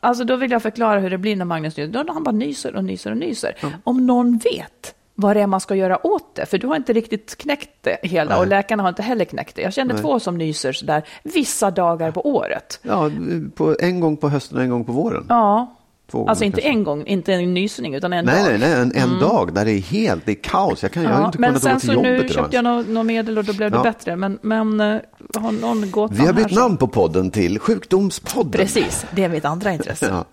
alltså 0.00 0.24
då 0.24 0.36
vill 0.36 0.50
jag 0.50 0.62
förklara 0.62 1.00
hur 1.00 1.10
det 1.10 1.18
blir 1.18 1.36
när 1.36 1.44
Magnus 1.44 1.76
nyser. 1.76 2.04
Då 2.04 2.12
han 2.12 2.22
bara 2.24 2.30
nyser 2.32 2.76
och 2.76 2.84
nyser 2.84 3.10
och 3.10 3.16
nyser. 3.16 3.54
Om 3.84 4.06
någon 4.06 4.38
vet 4.38 4.94
vad 5.14 5.36
det 5.36 5.40
är 5.42 5.46
man 5.46 5.60
ska 5.60 5.74
göra 5.74 6.06
åt 6.06 6.34
det, 6.34 6.46
för 6.46 6.58
du 6.58 6.66
har 6.66 6.76
inte 6.76 6.92
riktigt 6.92 7.36
knäckt 7.38 7.70
det 7.80 7.98
hela 8.02 8.30
Nej. 8.30 8.38
och 8.40 8.46
läkarna 8.46 8.82
har 8.82 8.88
inte 8.88 9.02
heller 9.02 9.24
knäckt 9.24 9.56
det. 9.56 9.62
Jag 9.62 9.72
känner 9.74 9.94
Nej. 9.94 10.02
två 10.02 10.20
som 10.20 10.38
nyser 10.38 10.72
sådär 10.72 11.02
vissa 11.22 11.70
dagar 11.70 12.10
på 12.10 12.26
året. 12.28 12.80
Ja, 12.82 13.10
på, 13.54 13.76
en 13.80 14.00
gång 14.00 14.16
på 14.16 14.28
hösten 14.28 14.58
och 14.58 14.64
en 14.64 14.70
gång 14.70 14.84
på 14.84 14.92
våren. 14.92 15.26
Ja, 15.28 15.74
Två 16.10 16.18
gånger 16.18 16.30
alltså 16.30 16.44
inte 16.44 16.60
kanske. 16.60 16.70
en 16.78 16.84
gång, 16.84 17.06
inte 17.06 17.34
en 17.34 17.54
nysning, 17.54 17.94
utan 17.94 18.12
en 18.12 18.24
Nej, 18.24 18.42
dag. 18.44 18.50
nej, 18.50 18.58
nej, 18.58 18.72
en, 18.72 19.12
en 19.12 19.18
dag 19.20 19.54
där 19.54 19.64
det 19.64 19.72
är 19.72 19.80
helt, 19.80 20.26
det 20.26 20.32
är 20.32 20.42
kaos. 20.42 20.82
Jag, 20.82 20.92
kan, 20.92 21.02
jag 21.02 21.10
har 21.10 21.20
Ja, 21.20 21.26
inte 21.26 21.38
men 21.38 21.50
kunnat 21.50 21.62
sen 21.62 21.72
gå 21.74 21.78
till 21.80 21.88
så 21.88 21.92
jobbet 21.94 22.10
nu 22.10 22.16
idag. 22.18 22.30
köpte 22.30 22.56
jag 22.56 22.64
något, 22.64 22.88
något 22.88 23.06
medel 23.06 23.38
och 23.38 23.44
då 23.44 23.52
blev 23.52 23.70
det 23.70 23.76
Ja. 23.76 23.82
bättre. 23.82 24.16
Men, 24.16 24.38
men 24.42 24.80
eh, 24.80 25.00
har 25.36 25.52
någon 25.52 25.90
gått 25.90 26.12
Vi 26.12 26.26
har 26.26 26.32
bytt 26.32 26.50
namn 26.52 26.76
på 26.76 26.88
podden 26.88 27.30
till 27.30 27.58
Sjukdomspodden. 27.58 28.52
Precis, 28.52 29.06
det 29.10 29.24
är 29.24 29.28
mitt 29.28 29.44
andra 29.44 29.72
intresse. 29.72 30.06
Ja. 30.10 30.24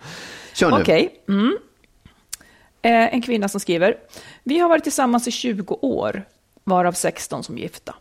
Kör 0.54 0.72
nu. 0.72 0.82
Okej. 0.82 1.10
Mm. 1.30 1.58
Eh, 2.82 3.14
en 3.14 3.22
kvinna 3.22 3.48
som 3.48 3.60
skriver, 3.60 3.96
vi 4.44 4.60
har 4.60 4.70
varit 4.70 4.84
tillsammans 4.84 5.28
i 5.28 5.32
20 5.32 5.78
år, 5.82 6.24
varav 6.64 6.92
16 6.92 7.44
som 7.44 7.58
gifta. 7.58 7.96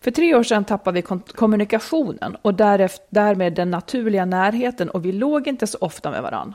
För 0.00 0.10
tre 0.10 0.34
år 0.34 0.42
sedan 0.42 0.64
tappade 0.64 0.94
vi 0.94 1.18
kommunikationen 1.34 2.36
och 2.42 2.54
därefter, 2.54 3.06
därmed 3.10 3.54
den 3.54 3.70
naturliga 3.70 4.24
närheten 4.24 4.90
och 4.90 5.04
vi 5.04 5.12
låg 5.12 5.48
inte 5.48 5.66
så 5.66 5.78
ofta 5.80 6.10
med 6.10 6.22
varann. 6.22 6.54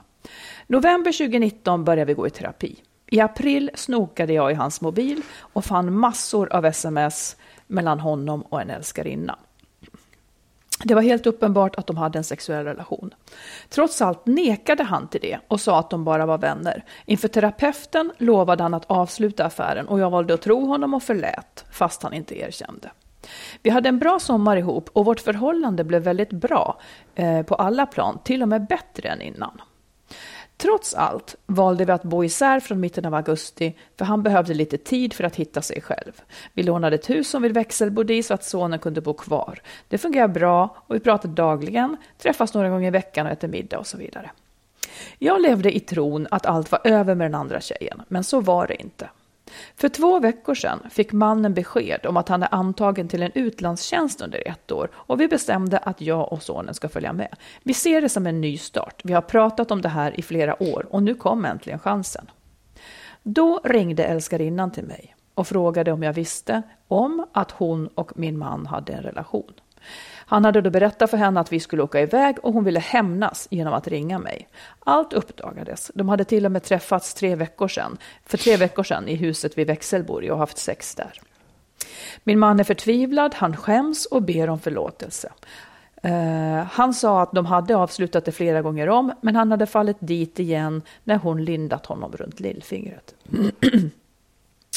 November 0.72 1.12
2019 1.12 1.84
började 1.84 2.06
vi 2.06 2.14
gå 2.14 2.28
i 2.28 2.30
terapi. 2.30 2.76
I 3.08 3.20
april 3.20 3.72
snokade 3.76 4.34
jag 4.34 4.52
i 4.52 4.54
hans 4.54 4.82
mobil 4.82 5.22
och 5.40 5.66
fann 5.66 5.94
massor 5.94 6.54
av 6.54 6.66
sms 6.66 7.36
mellan 7.68 8.00
honom 8.00 8.42
och 8.42 8.62
en 8.62 8.70
älskarinna. 8.70 9.40
Det 10.84 10.96
var 10.96 11.02
helt 11.02 11.28
uppenbart 11.28 11.76
att 11.76 11.88
de 11.88 11.98
hade 11.98 12.18
en 12.18 12.24
sexuell 12.24 12.66
relation. 12.66 13.14
Trots 13.70 14.02
allt 14.02 14.26
nekade 14.26 14.84
han 14.84 15.08
till 15.08 15.22
det 15.22 15.40
och 15.48 15.62
sa 15.62 15.80
att 15.80 15.90
de 15.90 16.04
bara 16.04 16.26
var 16.26 16.38
vänner. 16.38 16.86
Inför 17.06 17.28
terapeuten 17.28 18.12
lovade 18.18 18.64
han 18.64 18.74
att 18.74 18.92
avsluta 18.92 19.46
affären 19.46 19.88
och 19.88 20.00
jag 20.00 20.10
valde 20.10 20.34
att 20.34 20.42
tro 20.42 20.66
honom 20.66 20.94
och 20.94 21.04
förlät, 21.04 21.66
fast 21.72 22.04
han 22.04 22.14
inte 22.14 22.40
erkände. 22.40 22.92
Vi 23.62 23.70
hade 23.70 23.90
en 23.90 24.00
bra 24.00 24.20
sommar 24.20 24.58
ihop 24.58 24.90
och 24.94 25.06
vårt 25.06 25.20
förhållande 25.20 25.84
blev 25.84 26.02
väldigt 26.02 26.32
bra 26.32 26.80
eh, 27.16 27.42
på 27.42 27.56
alla 27.56 27.86
plan, 27.86 28.20
till 28.24 28.42
och 28.42 28.50
med 28.50 28.68
bättre 28.68 29.10
än 29.10 29.22
innan. 29.22 29.62
Trots 30.62 30.94
allt 30.94 31.36
valde 31.46 31.86
vi 31.86 31.92
att 31.92 32.04
bo 32.04 32.24
isär 32.24 32.60
från 32.60 32.80
mitten 32.80 33.06
av 33.06 33.14
augusti 33.14 33.76
för 33.98 34.06
han 34.06 34.24
behövde 34.24 34.54
lite 34.54 34.78
tid 34.78 35.14
för 35.14 35.24
att 35.24 35.36
hitta 35.36 35.62
sig 35.62 35.82
själv. 35.82 36.22
Vi 36.54 36.64
lånade 36.64 36.96
ett 36.96 37.10
hus 37.10 37.30
som 37.30 37.42
vi 37.42 37.50
växelbodde 37.50 38.14
i 38.14 38.24
så 38.24 38.34
att 38.34 38.44
sonen 38.44 38.80
kunde 38.80 39.02
bo 39.02 39.14
kvar. 39.14 39.62
Det 39.88 39.98
fungerar 39.98 40.28
bra 40.28 40.76
och 40.88 40.96
vi 40.96 41.00
pratar 41.00 41.30
dagligen, 41.30 41.98
träffas 42.18 42.54
några 42.54 42.70
gånger 42.70 42.88
i 42.88 42.92
veckan 42.92 43.26
och 43.26 43.32
äter 43.32 43.48
middag 43.48 43.80
och 43.80 43.88
så 43.88 43.98
vidare. 43.98 44.32
Jag 45.20 45.42
levde 45.42 45.76
i 45.76 45.80
tron 45.80 46.28
att 46.32 46.46
allt 46.46 46.72
var 46.72 46.82
över 46.84 47.16
med 47.16 47.26
den 47.26 47.36
andra 47.36 47.62
tjejen, 47.62 48.02
men 48.08 48.24
så 48.24 48.40
var 48.40 48.68
det 48.68 48.82
inte. 48.82 49.10
För 49.76 49.90
två 49.90 50.20
veckor 50.20 50.56
sedan 50.56 50.80
fick 50.90 51.12
mannen 51.12 51.54
besked 51.54 52.06
om 52.06 52.18
att 52.18 52.30
han 52.30 52.44
är 52.44 52.50
antagen 52.52 53.08
till 53.08 53.24
en 53.24 53.32
utlandstjänst 53.36 54.22
under 54.22 54.48
ett 54.48 54.72
år 54.72 54.90
och 54.94 55.22
vi 55.22 55.28
bestämde 55.28 55.78
att 55.78 56.02
jag 56.02 56.34
och 56.34 56.44
sonen 56.44 56.74
ska 56.74 56.90
följa 56.90 57.14
med. 57.14 57.36
Vi 57.64 57.74
ser 57.74 58.02
det 58.02 58.10
som 58.10 58.28
en 58.28 58.42
ny 58.42 58.58
start. 58.58 59.02
Vi 59.04 59.14
har 59.14 59.22
pratat 59.22 59.72
om 59.72 59.82
det 59.82 59.90
här 59.90 60.20
i 60.20 60.22
flera 60.22 60.64
år 60.64 60.88
och 60.90 61.04
nu 61.04 61.16
kom 61.16 61.46
äntligen 61.46 61.80
chansen. 61.80 62.26
Då 63.24 63.62
ringde 63.64 64.04
älskarinnan 64.04 64.72
till 64.72 64.86
mig 64.86 65.16
och 65.34 65.48
frågade 65.48 65.92
om 65.92 66.04
jag 66.04 66.14
visste 66.14 66.62
om 66.88 67.28
att 67.34 67.52
hon 67.52 67.88
och 67.88 68.12
min 68.16 68.38
man 68.38 68.66
hade 68.66 68.94
en 68.94 69.04
relation. 69.04 69.54
Han 70.32 70.46
hade 70.46 70.62
då 70.62 70.70
berättat 70.70 71.10
för 71.10 71.18
henne 71.18 71.40
att 71.40 71.54
vi 71.54 71.60
skulle 71.60 71.84
åka 71.84 72.02
iväg 72.02 72.36
och 72.44 72.54
hon 72.54 72.64
ville 72.64 72.80
hämnas 72.80 73.48
genom 73.52 73.74
att 73.74 73.88
ringa 73.88 74.20
mig. 74.20 74.48
Allt 74.80 75.14
uppdagades. 75.14 75.92
De 75.96 76.10
hade 76.10 76.24
till 76.24 76.46
och 76.46 76.52
med 76.52 76.64
träffats 76.64 77.14
tre 77.14 77.36
veckor 77.36 77.68
sedan, 77.68 77.98
för 78.26 78.38
tre 78.38 78.58
veckor 78.58 78.84
sedan 78.84 79.08
i 79.08 79.16
huset 79.16 79.58
vid 79.58 79.68
Växelborg 79.68 80.32
och 80.32 80.38
haft 80.38 80.58
sex 80.58 80.96
där. 80.96 81.14
Min 82.24 82.40
man 82.40 82.60
är 82.60 82.64
förtvivlad, 82.64 83.34
han 83.36 83.58
skäms 83.58 84.06
och 84.06 84.22
ber 84.22 84.50
om 84.50 84.60
förlåtelse. 84.60 85.32
Uh, 86.06 86.64
han 86.72 86.94
sa 86.94 87.22
att 87.22 87.32
de 87.32 87.46
hade 87.46 87.76
avslutat 87.76 88.26
det 88.26 88.32
flera 88.32 88.62
gånger 88.62 88.90
om, 88.90 89.14
men 89.22 89.36
han 89.36 89.52
hade 89.52 89.66
fallit 89.66 89.98
dit 90.00 90.40
igen 90.40 90.82
när 91.04 91.16
hon 91.16 91.46
lindat 91.46 91.86
honom 91.86 92.12
runt 92.12 92.40
lillfingret. 92.40 93.16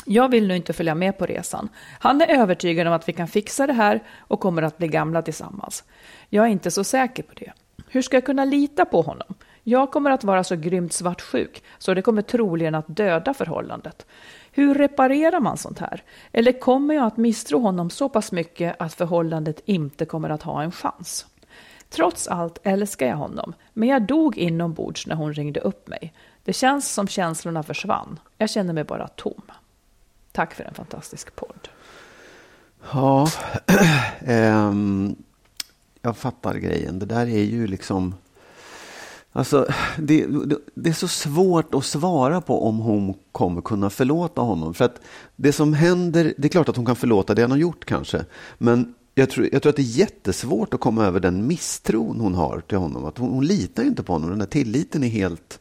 Jag 0.04 0.28
vill 0.28 0.49
nu 0.49 0.56
inte 0.56 0.73
följa 0.73 0.94
med 0.94 1.18
på 1.18 1.26
resan. 1.26 1.68
Han 2.00 2.20
är 2.20 2.26
övertygad 2.26 2.87
om 2.87 2.92
att 2.92 3.08
vi 3.08 3.12
kan 3.12 3.28
fixa 3.28 3.66
det 3.66 3.73
här 3.73 4.02
och 4.18 4.40
kommer 4.40 4.62
att 4.62 4.78
bli 4.78 4.88
gamla 4.88 5.23
tillsammans. 5.23 5.84
Jag 6.28 6.44
är 6.44 6.49
inte 6.49 6.70
så 6.70 6.84
säker 6.84 7.23
på 7.23 7.34
det. 7.34 7.52
Hur 7.88 8.02
ska 8.02 8.16
jag 8.16 8.26
kunna 8.26 8.44
lita 8.44 8.84
på 8.84 9.02
honom? 9.02 9.34
Jag 9.62 9.90
kommer 9.90 10.11
att 10.11 10.25
vara 10.25 10.44
så 10.44 10.56
grymt 10.56 10.92
svartsjuk 10.92 11.62
så 11.78 11.94
det 11.94 12.02
kommer 12.02 12.23
troligen 12.23 12.75
att 12.75 12.96
döda 12.96 13.34
förhållandet. 13.34 14.06
Hur 14.52 14.75
reparerar 14.75 15.40
man 15.40 15.56
sånt 15.56 15.78
här? 15.78 16.02
Eller 16.32 16.61
kommer 16.61 16.94
jag 16.94 17.06
att 17.06 17.16
misstro 17.16 17.58
honom 17.58 17.90
så 17.90 18.08
pass 18.08 18.32
mycket 18.32 18.76
att 18.78 18.94
förhållandet 18.94 19.61
inte 19.64 20.04
kommer 20.04 20.30
att 20.30 20.42
ha 20.42 20.62
en 20.62 20.73
chans? 20.73 21.26
Trots 21.88 22.28
allt 22.28 22.58
älskar 22.62 23.06
jag 23.06 23.16
honom, 23.16 23.54
men 23.73 23.88
jag 23.88 24.02
dog 24.02 24.38
inombords 24.38 25.06
när 25.06 25.14
hon 25.14 25.34
ringde 25.34 25.61
upp 25.61 25.88
mig. 25.88 26.12
Det 26.44 26.52
känns 26.52 26.92
som 26.92 27.08
känslorna 27.08 27.62
försvann. 27.62 28.20
Jag 28.38 28.50
känner 28.50 28.73
mig 28.73 28.84
bara 28.84 29.08
tom. 29.08 29.42
Tack 30.34 30.54
för 30.54 30.64
en 30.64 30.74
fantastisk 30.74 31.36
podd. 31.36 31.68
Ja, 32.92 33.28
ähm, 34.20 35.16
jag 36.02 36.16
fattar 36.16 36.54
grejen. 36.54 36.98
Det 36.98 37.06
där 37.06 37.26
är 37.26 37.42
ju 37.42 37.66
liksom... 37.66 38.14
Alltså, 39.32 39.66
det, 39.98 40.26
det, 40.26 40.58
det, 40.74 40.90
är 40.90 40.94
så 40.94 41.08
svårt 41.08 41.74
att 41.74 41.84
svara 41.84 42.40
på 42.40 42.68
om 42.68 42.78
hon 42.78 43.14
kommer 43.32 43.60
kunna 43.60 43.90
förlåta 43.90 44.40
honom. 44.40 44.74
För 44.74 44.84
att 44.84 45.00
det 45.36 45.52
som 45.52 45.74
händer, 45.74 46.34
det 46.36 46.48
är 46.48 46.50
klart 46.50 46.68
att 46.68 46.76
hon 46.76 46.86
kan 46.86 46.96
förlåta 46.96 47.34
det 47.34 47.42
han 47.42 47.50
har 47.50 47.58
gjort 47.58 47.84
kanske. 47.84 48.24
Men 48.58 48.94
jag 49.14 49.30
tror, 49.30 49.48
jag 49.52 49.62
tror 49.62 49.70
att 49.70 49.76
det 49.76 49.82
är 49.82 49.98
jättesvårt 49.98 50.74
att 50.74 50.80
komma 50.80 51.04
över 51.04 51.20
den 51.20 51.46
misstron 51.46 52.20
hon 52.20 52.34
har 52.34 52.60
till 52.60 52.78
honom. 52.78 53.04
Att 53.04 53.18
hon, 53.18 53.30
hon 53.30 53.46
litar 53.46 53.82
inte 53.82 54.02
på 54.02 54.12
honom. 54.12 54.30
Den 54.30 54.38
där 54.38 54.46
tilliten 54.46 55.04
är 55.04 55.08
helt 55.08 55.60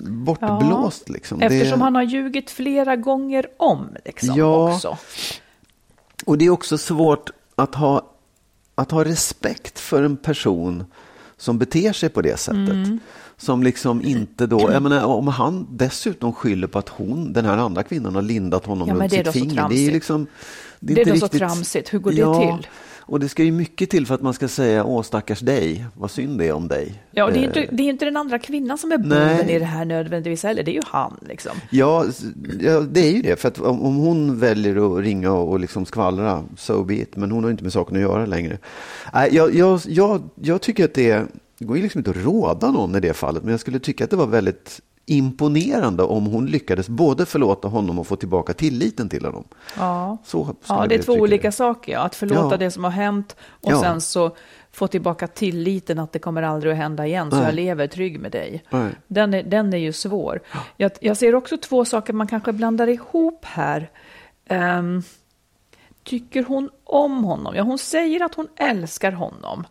bortblåst. 0.00 1.04
Ja, 1.06 1.12
liksom. 1.12 1.40
Eftersom 1.40 1.78
det... 1.78 1.84
han 1.84 1.94
har 1.94 2.02
ljugit 2.02 2.50
flera 2.50 2.96
gånger 2.96 3.46
om. 3.56 3.88
Liksom, 4.04 4.36
ja, 4.36 4.74
också. 4.74 4.98
och 6.26 6.38
det 6.38 6.44
är 6.44 6.50
också 6.50 6.78
svårt 6.78 7.30
att 7.56 7.74
ha, 7.74 8.10
att 8.74 8.90
ha 8.90 9.04
respekt 9.04 9.78
för 9.78 10.02
en 10.02 10.16
person 10.16 10.84
som 11.36 11.58
beter 11.58 11.92
sig 11.92 12.08
på 12.08 12.22
det 12.22 12.36
sättet. 12.36 12.68
Mm. 12.68 12.98
Som 13.36 13.62
liksom 13.62 14.02
inte 14.02 14.46
då, 14.46 14.72
jag 14.72 14.82
menar, 14.82 15.04
om 15.04 15.28
han 15.28 15.66
dessutom 15.70 16.32
skyller 16.32 16.66
på 16.66 16.78
att 16.78 16.88
hon, 16.88 17.32
den 17.32 17.44
här 17.44 17.58
andra 17.58 17.82
kvinnan 17.82 18.14
har 18.14 18.22
lindat 18.22 18.66
honom 18.66 18.88
ja, 18.88 18.94
runt 18.94 19.12
sitt 19.12 19.32
finger. 19.32 19.68
Det 19.68 19.86
är 19.86 19.92
liksom, 19.92 20.26
det 20.80 20.92
är, 20.92 20.94
det 20.94 21.00
är 21.00 21.04
då 21.04 21.12
riktigt, 21.12 21.32
så 21.32 21.38
tramsigt, 21.38 21.94
hur 21.94 21.98
går 21.98 22.10
det 22.10 22.16
ja, 22.16 22.56
till? 22.56 22.68
Och 23.06 23.20
det 23.20 23.28
ska 23.28 23.42
ju 23.42 23.52
mycket 23.52 23.90
till 23.90 24.06
för 24.06 24.14
att 24.14 24.22
man 24.22 24.34
ska 24.34 24.48
säga 24.48 24.84
åh 24.84 25.02
stackars 25.02 25.40
dig, 25.40 25.84
vad 25.94 26.10
synd 26.10 26.38
det 26.38 26.48
är 26.48 26.52
om 26.52 26.68
dig. 26.68 27.02
Ja, 27.10 27.24
och 27.24 27.32
det 27.32 27.38
är 27.38 27.44
inte, 27.44 27.66
det 27.70 27.82
är 27.82 27.88
inte 27.88 28.04
den 28.04 28.16
andra 28.16 28.38
kvinnan 28.38 28.78
som 28.78 28.92
är 28.92 28.98
boven 28.98 29.50
i 29.50 29.58
det 29.58 29.64
här 29.64 29.84
nödvändigtvis 29.84 30.42
heller, 30.42 30.62
det 30.62 30.70
är 30.70 30.74
ju 30.74 30.82
han 30.86 31.18
liksom. 31.28 31.52
Ja, 31.70 32.04
ja 32.60 32.80
det 32.80 33.00
är 33.00 33.12
ju 33.12 33.22
det, 33.22 33.40
för 33.40 33.48
att 33.48 33.58
om, 33.58 33.82
om 33.82 33.96
hon 33.96 34.38
väljer 34.38 34.98
att 34.98 35.04
ringa 35.04 35.32
och, 35.32 35.50
och 35.50 35.60
liksom 35.60 35.86
skvallra, 35.86 36.44
so 36.56 36.84
be 36.84 36.94
it, 36.94 37.16
men 37.16 37.30
hon 37.30 37.44
har 37.44 37.50
inte 37.50 37.62
med 37.62 37.72
saken 37.72 37.96
att 37.96 38.02
göra 38.02 38.26
längre. 38.26 38.58
Nej, 39.14 39.34
jag, 39.34 39.54
jag, 39.54 39.80
jag, 39.86 40.22
jag 40.34 40.60
tycker 40.60 40.84
att 40.84 40.94
det, 40.94 41.22
det 41.58 41.64
går 41.64 41.76
ju 41.76 41.82
liksom 41.82 41.98
inte 41.98 42.10
att 42.10 42.24
råda 42.24 42.70
någon 42.70 42.96
i 42.96 43.00
det 43.00 43.14
fallet, 43.14 43.42
men 43.42 43.50
jag 43.50 43.60
skulle 43.60 43.78
tycka 43.78 44.04
att 44.04 44.10
det 44.10 44.16
var 44.16 44.26
väldigt 44.26 44.80
imponerande 45.06 46.02
om 46.02 46.26
hon 46.26 46.46
lyckades 46.46 46.88
både 46.88 47.26
förlåta 47.26 47.68
honom 47.68 47.98
och 47.98 48.06
få 48.06 48.16
tillbaka 48.16 48.52
tilliten 48.52 49.08
till 49.08 49.24
honom. 49.24 49.44
Ja, 49.78 50.18
så 50.24 50.56
ja 50.68 50.86
det 50.88 50.94
är 50.94 51.02
två 51.02 51.12
olika 51.12 51.48
det. 51.48 51.52
saker. 51.52 51.92
Ja. 51.92 52.00
Att 52.00 52.14
förlåta 52.14 52.50
ja. 52.50 52.56
det 52.56 52.70
som 52.70 52.84
har 52.84 52.90
hänt 52.90 53.36
och 53.50 53.72
ja. 53.72 53.80
sen 53.80 54.00
så 54.00 54.36
få 54.72 54.86
tillbaka 54.86 55.26
tilliten 55.26 55.98
att 55.98 56.12
det 56.12 56.18
kommer 56.18 56.42
aldrig 56.42 56.72
att 56.72 56.78
hända 56.78 57.06
igen, 57.06 57.30
så 57.30 57.36
Nej. 57.36 57.44
jag 57.44 57.54
lever 57.54 57.86
trygg 57.86 58.20
med 58.20 58.32
dig. 58.32 58.64
Den 59.06 59.34
är, 59.34 59.42
den 59.42 59.72
är 59.72 59.78
ju 59.78 59.92
svår. 59.92 60.40
Jag, 60.76 60.92
jag, 61.00 61.16
ser 61.16 61.34
också 61.34 61.56
två 61.56 61.84
saker 61.84 62.12
man 62.12 62.26
kanske 62.26 62.52
blandar 62.52 62.86
ihop 62.86 63.44
här. 63.44 63.90
Um, 64.50 65.02
tycker 66.04 66.44
hon 66.44 66.70
om 66.84 67.24
honom? 67.24 67.54
Ja, 67.56 67.62
hon 67.62 67.78
säger 67.78 68.24
att 68.24 68.34
hon 68.34 68.48
älskar 68.56 69.12
honom. 69.12 69.66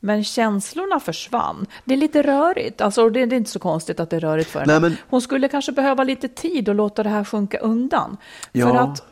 Men 0.00 0.24
känslorna 0.24 1.00
försvann. 1.00 1.66
Det 1.84 1.94
är 1.94 1.98
lite 1.98 2.22
rörigt, 2.22 2.80
alltså 2.80 3.10
det 3.10 3.20
är 3.20 3.32
inte 3.32 3.50
så 3.50 3.58
konstigt 3.58 4.00
att 4.00 4.10
det 4.10 4.16
är 4.16 4.20
rörigt 4.20 4.50
för 4.50 4.60
henne. 4.60 4.80
Men... 4.80 4.96
Hon 5.08 5.20
skulle 5.20 5.48
kanske 5.48 5.72
behöva 5.72 6.04
lite 6.04 6.28
tid 6.28 6.68
och 6.68 6.74
låta 6.74 7.02
det 7.02 7.08
här 7.08 7.24
sjunka 7.24 7.58
undan. 7.58 8.16
Ja. 8.52 8.68
För 8.68 8.76
att 8.76 9.02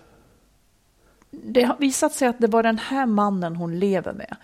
det 1.30 1.62
har 1.62 1.76
visat 1.78 2.12
sig 2.12 2.28
att 2.28 2.38
det 2.38 2.46
var 2.46 2.62
den 2.62 2.78
här 2.78 3.06
mannen 3.06 3.56
hon 3.56 3.78
lever 3.78 4.12
med. 4.12 4.36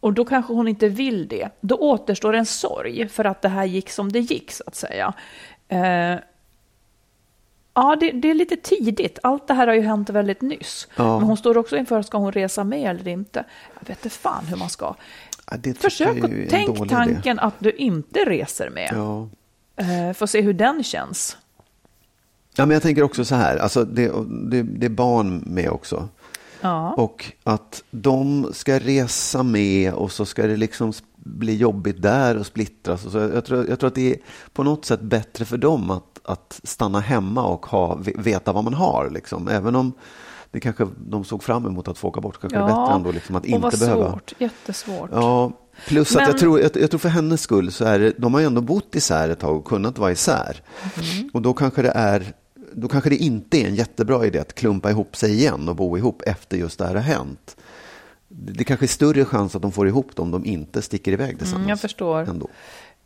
Och 0.00 0.12
då 0.12 0.24
kanske 0.24 0.52
hon 0.52 0.68
inte 0.68 0.88
vill 0.88 1.28
det. 1.28 1.48
Då 1.60 1.76
återstår 1.76 2.32
en 2.32 2.46
sorg 2.46 3.08
för 3.08 3.24
att 3.24 3.42
det 3.42 3.48
här 3.48 3.64
gick 3.64 3.90
som 3.90 4.12
det 4.12 4.20
gick, 4.20 4.52
så 4.52 4.64
att 4.66 4.74
säga. 4.74 5.12
Eh, 5.68 6.18
ja, 7.74 7.96
det, 8.00 8.10
det, 8.10 8.30
är 8.30 8.34
lite 8.34 8.56
tidigt. 8.56 9.18
Allt 9.22 9.48
det 9.48 9.54
här 9.54 9.66
har 9.66 9.74
ju 9.74 9.80
hänt 9.80 10.10
väldigt 10.10 10.40
nyss. 10.40 10.88
Ja. 10.96 11.18
Men 11.18 11.28
hon 11.28 11.36
står 11.36 11.58
också 11.58 11.76
inför, 11.76 12.02
ska 12.02 12.18
hon 12.18 12.32
resa 12.32 12.64
med 12.64 12.90
eller 12.90 13.08
inte? 13.08 13.44
Jag 13.80 13.88
vet 13.88 14.04
inte 14.04 14.16
fan 14.16 14.44
hur 14.46 14.56
man 14.56 14.70
ska. 14.70 14.94
Ja, 15.50 15.74
Försök 15.78 16.24
att 16.24 16.30
tänk 16.50 16.88
tanken 16.88 17.36
idé. 17.36 17.40
att 17.40 17.54
du 17.58 17.70
inte 17.70 18.18
reser 18.18 18.70
med. 18.70 18.90
Ja. 18.92 19.28
Uh, 19.80 20.12
Få 20.12 20.26
se 20.26 20.40
hur 20.40 20.52
den 20.52 20.82
känns. 20.84 21.36
Ja, 22.54 22.66
men 22.66 22.74
jag 22.74 22.82
tänker 22.82 23.02
också 23.02 23.24
så 23.24 23.34
här, 23.34 23.56
alltså 23.56 23.84
det, 23.84 24.12
det, 24.50 24.62
det 24.62 24.86
är 24.86 24.90
barn 24.90 25.42
med 25.46 25.70
också. 25.70 26.08
Ja. 26.60 26.92
Och 26.92 27.32
att 27.44 27.84
de 27.90 28.50
ska 28.52 28.78
resa 28.78 29.42
med 29.42 29.92
och 29.92 30.12
så 30.12 30.24
ska 30.24 30.46
det 30.46 30.56
liksom 30.56 30.92
bli 31.16 31.56
jobbigt 31.56 32.02
där 32.02 32.36
och 32.36 32.46
splittras. 32.46 33.06
Och 33.06 33.12
så 33.12 33.18
jag, 33.18 33.44
tror, 33.44 33.68
jag 33.68 33.80
tror 33.80 33.88
att 33.88 33.94
det 33.94 34.12
är 34.12 34.18
på 34.52 34.62
något 34.62 34.84
sätt 34.84 35.00
bättre 35.00 35.44
för 35.44 35.56
dem 35.56 35.90
att, 35.90 36.20
att 36.24 36.60
stanna 36.64 37.00
hemma 37.00 37.44
och 37.44 37.66
ha, 37.66 37.98
veta 38.16 38.52
vad 38.52 38.64
man 38.64 38.74
har. 38.74 39.10
Liksom. 39.10 39.48
Även 39.48 39.76
om 39.76 39.92
det 40.52 40.60
kanske 40.60 40.88
de 41.06 41.24
såg 41.24 41.42
fram 41.42 41.66
emot 41.66 41.88
att 41.88 41.98
få 41.98 42.08
åka 42.08 42.20
bort. 42.20 42.40
Kanske 42.40 42.58
ja, 42.58 42.66
bättre 42.66 42.94
ändå 42.94 43.12
liksom 43.12 43.36
att 43.36 43.44
inte 43.44 43.56
och 43.56 43.62
vad 43.62 43.80
behöva. 43.80 44.10
Svårt, 44.10 44.32
jättesvårt. 44.38 45.10
Ja, 45.12 45.52
Plus 45.86 46.10
att 46.10 46.16
Men- 46.16 46.26
jag, 46.26 46.38
tror, 46.38 46.60
jag, 46.60 46.70
jag 46.74 46.90
tror 46.90 46.98
för 46.98 47.08
hennes 47.08 47.40
skull 47.40 47.72
så 47.72 47.84
är 47.84 47.98
det, 47.98 48.12
de 48.18 48.34
har 48.34 48.40
ju 48.40 48.46
ändå 48.46 48.60
bott 48.60 48.94
isär 48.94 49.28
ett 49.28 49.38
tag 49.38 49.56
och 49.56 49.64
kunnat 49.64 49.98
vara 49.98 50.12
isär. 50.12 50.62
Mm. 51.14 51.30
Och 51.32 51.42
då 51.42 51.52
kanske 51.52 51.82
det 51.82 51.92
är 51.94 52.32
då 52.74 52.88
kanske 52.88 53.10
det 53.10 53.16
inte 53.16 53.58
är 53.58 53.66
en 53.66 53.74
jättebra 53.74 54.26
idé 54.26 54.38
att 54.38 54.54
klumpa 54.54 54.90
ihop 54.90 55.16
sig 55.16 55.32
igen 55.34 55.68
och 55.68 55.76
bo 55.76 55.98
ihop 55.98 56.22
efter 56.26 56.56
just 56.56 56.78
det 56.78 56.86
här 56.86 56.94
har 56.94 57.02
hänt. 57.02 57.56
Det, 58.28 58.52
det 58.52 58.64
kanske 58.64 58.86
är 58.86 58.88
större 58.88 59.24
chans 59.24 59.56
att 59.56 59.62
de 59.62 59.72
får 59.72 59.88
ihop 59.88 60.10
det 60.16 60.22
om 60.22 60.30
de 60.30 60.44
inte 60.44 60.82
sticker 60.82 61.12
iväg 61.12 61.38
tillsammans. 61.38 61.60
Mm, 61.60 61.68
jag 61.68 61.80
förstår. 61.80 62.20
Ändå. 62.20 62.48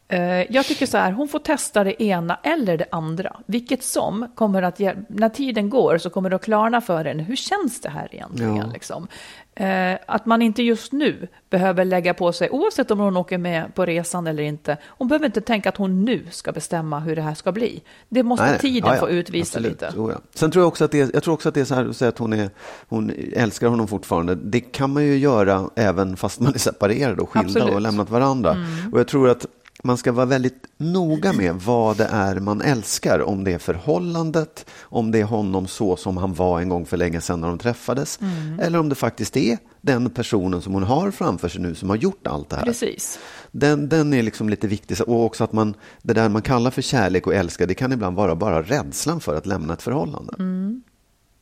Eh, 0.09 0.53
Jag 0.53 0.65
tycker 0.67 0.87
så 0.87 0.99
här, 0.99 1.13
hon 1.13 1.29
får 1.29 1.39
testa 1.39 1.85
det 1.85 2.03
ena 2.03 2.39
eller 2.43 2.77
det 2.77 2.87
andra. 2.93 3.37
Vilket 3.47 3.83
som 3.83 4.29
kommer 4.35 4.63
att, 4.63 4.81
ge- 4.81 4.95
när 5.09 5.29
tiden 5.29 5.71
går 5.71 5.99
så 5.99 6.11
kommer 6.11 6.31
det 6.31 6.37
att 6.37 6.45
klarna 6.45 6.81
för 6.81 7.05
henne. 7.05 7.23
Hur 7.23 7.37
känns 7.37 7.81
det 7.81 7.89
här 7.89 8.09
egentligen? 8.13 8.57
Ja. 8.57 8.65
Liksom? 8.73 9.09
Eh, 9.55 9.99
Att 10.07 10.27
man 10.27 10.43
inte 10.43 10.63
just 10.63 10.93
nu 10.93 11.29
behöver 11.51 11.85
lägga 11.85 12.15
på 12.15 12.33
sig, 12.33 12.51
oavsett 12.51 12.91
om 12.91 12.99
hon 12.99 13.17
åker 13.17 13.39
med 13.39 13.75
på 13.75 13.87
resan 13.87 14.27
eller 14.27 14.43
inte. 14.43 14.77
Hon 14.87 15.09
behöver 15.09 15.27
inte 15.27 15.41
tänka 15.41 15.69
att 15.69 15.77
hon 15.77 16.05
nu 16.05 16.27
ska 16.31 16.53
bestämma 16.53 17.01
hur 17.01 17.17
det 17.17 17.23
här 17.23 17.35
ska 17.35 17.53
bli. 17.53 17.83
Det 18.09 18.23
måste 18.23 18.47
Nej, 18.47 18.59
tiden 18.59 18.89
Ja, 18.89 18.95
ja. 18.95 19.01
få 19.01 19.09
utvisa 19.09 19.59
Absolut. 19.59 19.73
lite. 19.83 19.93
Ja. 19.97 20.11
Sen 20.35 20.51
tror 20.51 20.63
jag 20.63 20.69
också 20.69 20.85
att 20.85 20.91
det 20.91 21.01
är, 21.01 21.11
jag 21.15 21.23
tror 21.23 21.35
också 21.35 21.49
att 21.49 21.55
det 21.55 21.61
är 21.61 21.65
så 21.65 21.75
här 21.75 21.89
att 21.89 21.97
säga 21.97 22.09
att 22.09 22.19
hon, 22.19 22.33
är, 22.33 22.51
hon 22.89 23.13
älskar 23.33 23.67
honom 23.69 23.89
fortfarande. 23.89 24.35
Det 24.35 24.61
kan 24.61 24.93
man 24.93 25.05
ju 25.05 25.17
göra 25.19 25.71
även 25.77 26.17
fast 26.17 26.41
man 26.41 26.55
är 26.55 26.59
separerad 26.59 27.21
och 27.21 27.31
skilda 27.31 27.47
Absolut. 27.49 27.75
och 27.75 27.81
lämnat 27.81 28.11
varandra. 28.11 28.57
Och 28.93 29.01
jag 29.01 29.09
tror 29.09 29.29
att 29.31 29.47
man 29.87 29.97
ska 29.97 30.13
vara 30.13 30.27
väldigt 30.27 30.67
noga 30.77 31.33
med 31.33 31.55
vad 31.55 31.97
det 31.97 32.05
är 32.05 32.41
man 32.41 32.61
älskar. 32.61 33.23
Om 33.23 33.45
det 33.45 33.53
är 33.53 33.59
förhållandet, 33.59 34.67
om 34.83 35.11
det 35.11 35.21
är 35.21 35.25
honom 35.25 35.67
så 35.67 35.97
som 35.97 36.17
han 36.17 36.35
var 36.35 36.61
en 36.61 36.69
gång 36.69 36.87
för 36.87 36.97
länge 36.97 37.21
sedan 37.21 37.41
när 37.41 37.49
de 37.49 37.59
träffades. 37.59 38.19
Eller 38.61 38.79
om 38.79 38.89
det 38.89 38.95
faktiskt 38.95 39.37
är 39.37 39.59
den 39.81 40.11
personen 40.11 40.63
som 40.63 40.75
hon 40.75 40.83
har 40.83 41.11
framför 41.11 41.49
sig 41.49 41.61
nu 41.61 41.75
som 41.75 41.91
har 41.91 41.97
gjort 41.97 42.27
allt 42.27 42.51
det 42.51 42.57
här. 42.57 42.65
Precis. 42.65 43.19
Den, 43.51 43.89
den 43.89 44.15
är 44.15 44.23
liksom 44.23 44.49
lite 44.49 44.69
viktig. 44.69 45.01
Och 45.01 45.25
också 45.25 45.45
att 45.45 45.53
man, 45.53 45.75
det 46.03 46.13
där 46.13 46.29
man 46.29 46.43
kallar 46.43 46.71
för 46.71 46.83
kärlek 46.83 47.27
och 47.27 47.35
älska, 47.35 47.67
det 47.67 47.75
kan 47.75 47.93
ibland 47.93 48.17
vara 48.17 48.35
bara 48.35 48.63
rädslan 48.63 49.21
för 49.21 49.35
att 49.35 49.47
lämna 49.47 49.75
ett 49.75 49.83
förhållande. 49.83 50.35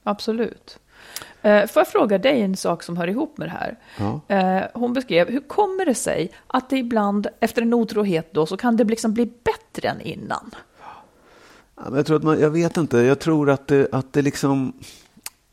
Absolut. 0.03 0.79
Eh, 1.45 1.67
Får 1.67 1.81
jag 1.81 1.89
fråga 1.89 2.19
dig 2.19 2.41
en 2.43 2.57
sak 2.57 2.83
som 2.83 2.97
hör 2.97 3.09
ihop 3.09 3.39
med 3.39 3.49
det 3.49 3.53
här? 3.53 3.79
Ja. 3.99 4.21
Eh, 4.37 4.63
Hon 4.75 4.93
beskrev, 4.93 5.31
hur 5.31 5.41
kommer 5.41 5.85
det 5.87 5.95
sig 5.95 6.31
att 6.47 6.71
det 6.71 6.77
ibland 6.79 7.27
efter 7.41 7.63
en 7.63 7.75
otrohet 7.75 8.33
då 8.35 8.47
så 8.47 8.57
kan 8.57 8.77
det 8.77 8.85
liksom 8.85 9.15
bli 9.15 9.27
bättre 9.27 9.89
än 9.89 10.01
innan? 10.01 10.55
Ja, 11.77 11.97
Jag 11.97 12.07
tror 12.07 12.17
att 12.17 12.23
man, 12.23 12.41
jag 12.41 12.51
vet 12.51 12.77
inte, 12.77 12.99
jag 12.99 13.19
tror 13.19 13.51
att 13.51 13.67
det, 13.69 13.89
att 13.93 14.13
det 14.13 14.23
liksom 14.23 14.73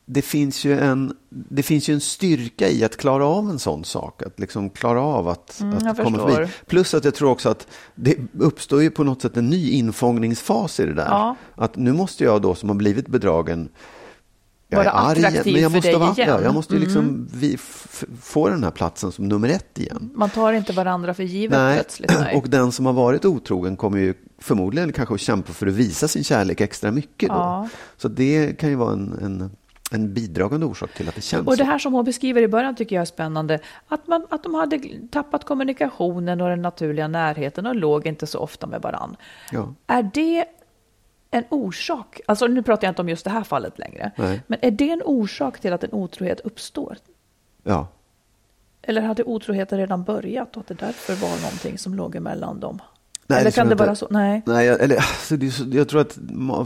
det 0.04 0.22
finns, 0.22 0.64
ju 0.64 0.78
en, 0.78 1.16
det 1.28 1.62
finns 1.62 1.88
ju 1.88 1.94
en 1.94 2.00
styrka 2.00 2.68
i 2.68 2.84
att 2.84 2.96
klara 2.96 3.26
av 3.26 3.50
en 3.50 3.58
sån 3.58 3.84
sak. 3.84 4.22
Att 4.22 4.38
liksom 4.40 4.70
klara 4.70 5.02
av 5.02 5.28
att, 5.28 5.60
Mm, 5.60 5.76
att 5.76 5.96
komma 5.96 6.18
förstår. 6.18 6.30
förbi. 6.34 6.48
Plus 6.66 6.94
att 6.94 7.04
jag 7.04 7.14
tror 7.14 7.30
också 7.30 7.48
att 7.48 7.66
det 7.94 8.16
uppstår 8.38 8.82
ju 8.82 8.90
på 8.90 9.04
något 9.04 9.22
sätt 9.22 9.36
en 9.36 9.50
ny 9.50 9.70
infångningsfas 9.70 10.80
i 10.80 10.86
det 10.86 10.94
där. 10.94 11.06
Ja. 11.08 11.36
Att 11.54 11.76
nu 11.76 11.92
måste 11.92 12.24
jag 12.24 12.42
då 12.42 12.54
som 12.54 12.68
har 12.68 12.76
blivit 12.76 13.06
bedragen 13.06 13.68
jag 14.72 14.84
Vara 14.84 14.90
attraktiv 14.90 15.52
men 15.52 15.62
jag 15.62 15.70
för 15.70 15.78
måste 15.78 15.90
dig 15.90 15.98
vara, 15.98 16.12
igen. 16.12 16.28
Mm. 16.28 16.40
Ja, 16.40 16.46
jag 16.46 16.54
måste 16.54 16.74
ju 16.74 16.80
liksom 16.80 17.28
vi, 17.34 17.54
f- 17.54 18.04
få 18.22 18.48
den 18.48 18.64
här 18.64 18.70
platsen 18.70 19.12
som 19.12 19.28
nummer 19.28 19.48
ett 19.48 19.78
igen. 19.78 20.10
Man 20.14 20.30
tar 20.30 20.52
inte 20.52 20.72
varandra 20.72 21.14
för 21.14 21.22
givet 21.22 21.58
Nej. 21.58 21.74
plötsligt. 21.76 22.12
Nej. 22.20 22.36
Och 22.42 22.48
den 22.48 22.72
som 22.72 22.86
har 22.86 22.92
varit 22.92 23.24
otrogen 23.24 23.76
kommer 23.76 23.98
ju 23.98 24.14
förmodligen 24.38 24.92
kanske 24.92 25.14
att 25.14 25.20
kämpa 25.20 25.52
för 25.52 25.66
att 25.66 25.72
visa 25.72 26.08
sin 26.08 26.24
kärlek 26.24 26.60
extra 26.60 26.90
mycket 26.90 27.28
då. 27.28 27.34
Ja. 27.34 27.68
Så 27.96 28.08
det 28.08 28.58
kan 28.58 28.68
ju 28.68 28.74
vara 28.74 28.92
en, 28.92 29.18
en, 29.22 29.50
en 29.90 30.14
bidragande 30.14 30.66
orsak 30.66 30.94
till 30.94 31.08
att 31.08 31.14
det 31.14 31.20
känns 31.20 31.46
Och 31.46 31.56
det 31.56 31.64
här 31.64 31.78
som 31.78 31.92
hon 31.92 32.04
beskriver 32.04 32.42
i 32.42 32.48
början 32.48 32.76
tycker 32.76 32.96
jag 32.96 33.02
är 33.02 33.06
spännande. 33.06 33.58
Att, 33.88 34.06
man, 34.08 34.26
att 34.30 34.42
de 34.42 34.54
hade 34.54 34.80
tappat 35.10 35.44
kommunikationen 35.44 36.40
och 36.40 36.48
den 36.48 36.62
naturliga 36.62 37.08
närheten 37.08 37.66
och 37.66 37.76
låg 37.76 38.06
inte 38.06 38.26
så 38.26 38.38
ofta 38.38 38.66
med 38.66 38.82
varann. 38.82 39.16
Ja. 39.50 39.74
Är 39.86 40.10
det 40.14 40.44
en 41.34 41.44
orsak, 41.48 42.20
alltså 42.26 42.46
nu 42.46 42.62
pratar 42.62 42.86
jag 42.86 42.90
inte 42.90 43.02
om 43.02 43.08
just 43.08 43.24
det 43.24 43.30
här 43.30 43.44
fallet 43.44 43.78
längre, 43.78 44.10
Nej. 44.16 44.42
men 44.46 44.58
är 44.62 44.70
det 44.70 44.90
en 44.90 45.02
orsak 45.04 45.60
till 45.60 45.72
att 45.72 45.84
en 45.84 45.92
otrohet 45.92 46.40
uppstår? 46.40 46.96
Ja. 47.62 47.86
Eller 48.82 49.02
hade 49.02 49.24
otroheten 49.24 49.78
redan 49.78 50.04
börjat 50.04 50.56
och 50.56 50.60
att 50.60 50.66
det 50.66 50.74
därför 50.74 51.14
var 51.14 51.42
någonting 51.42 51.78
som 51.78 51.94
låg 51.94 52.16
emellan 52.16 52.60
dem? 52.60 52.78
Nej, 53.32 53.40
Eller 53.40 53.50
kan 53.50 53.68
det 53.68 53.74
vara 53.74 53.94
så? 53.94 54.06
Nej. 54.10 54.42
Nej, 54.46 54.68
eller, 54.68 54.96
alltså, 54.96 55.36
det 55.36 55.76
jag 55.76 55.88
tror 55.88 56.00
att, 56.00 56.18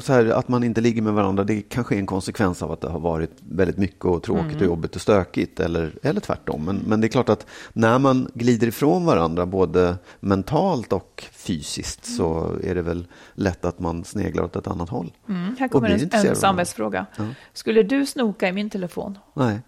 så 0.03 0.13
här, 0.13 0.27
att 0.27 0.49
man 0.49 0.65
inte 0.65 0.81
ligger 0.81 1.03
med 1.03 1.13
varandra, 1.13 1.45
det 1.45 1.63
kanske 1.63 1.95
är 1.95 1.99
en 1.99 2.07
konsekvens 2.07 2.63
av 2.63 2.73
att 2.73 2.81
det 2.81 2.89
har 2.89 3.01
varit 3.01 3.31
väldigt 3.51 3.77
mycket 3.79 4.05
och 4.05 4.23
tråkigt 4.23 4.47
Mm. 4.47 4.57
och 4.57 4.67
jobbigt 4.67 4.95
och 4.97 5.01
stökigt, 5.03 5.61
eller, 5.61 5.93
eller 6.03 6.21
tvärtom. 6.21 6.65
Men, 6.65 6.77
men 6.87 7.01
det 7.01 7.07
är 7.07 7.09
klart 7.09 7.29
att 7.29 7.47
när 7.73 7.99
man 7.99 8.31
glider 8.35 8.67
ifrån 8.67 9.05
varandra, 9.05 9.47
både 9.47 9.97
mentalt 10.21 10.93
och 10.93 11.25
fysiskt, 11.33 12.17
så 12.17 12.57
är 12.65 12.75
det 12.75 12.83
väl 12.83 13.07
lätt 13.35 13.65
att 13.65 13.79
man 13.79 14.05
sneglar 14.05 14.45
åt 14.45 14.57
ett 14.57 14.67
annat 14.67 14.89
håll. 14.89 15.13
Mm, 15.29 15.57
här 15.59 15.69
kommer 15.69 15.89
en, 15.89 16.27
en 16.27 16.37
samvetsfråga. 16.37 17.07
Skulle 17.53 17.83
du 17.83 18.07
snoka 18.07 18.49
i 18.49 18.53
min 18.53 18.71
telefon? 18.71 19.19
Nej, 19.35 19.61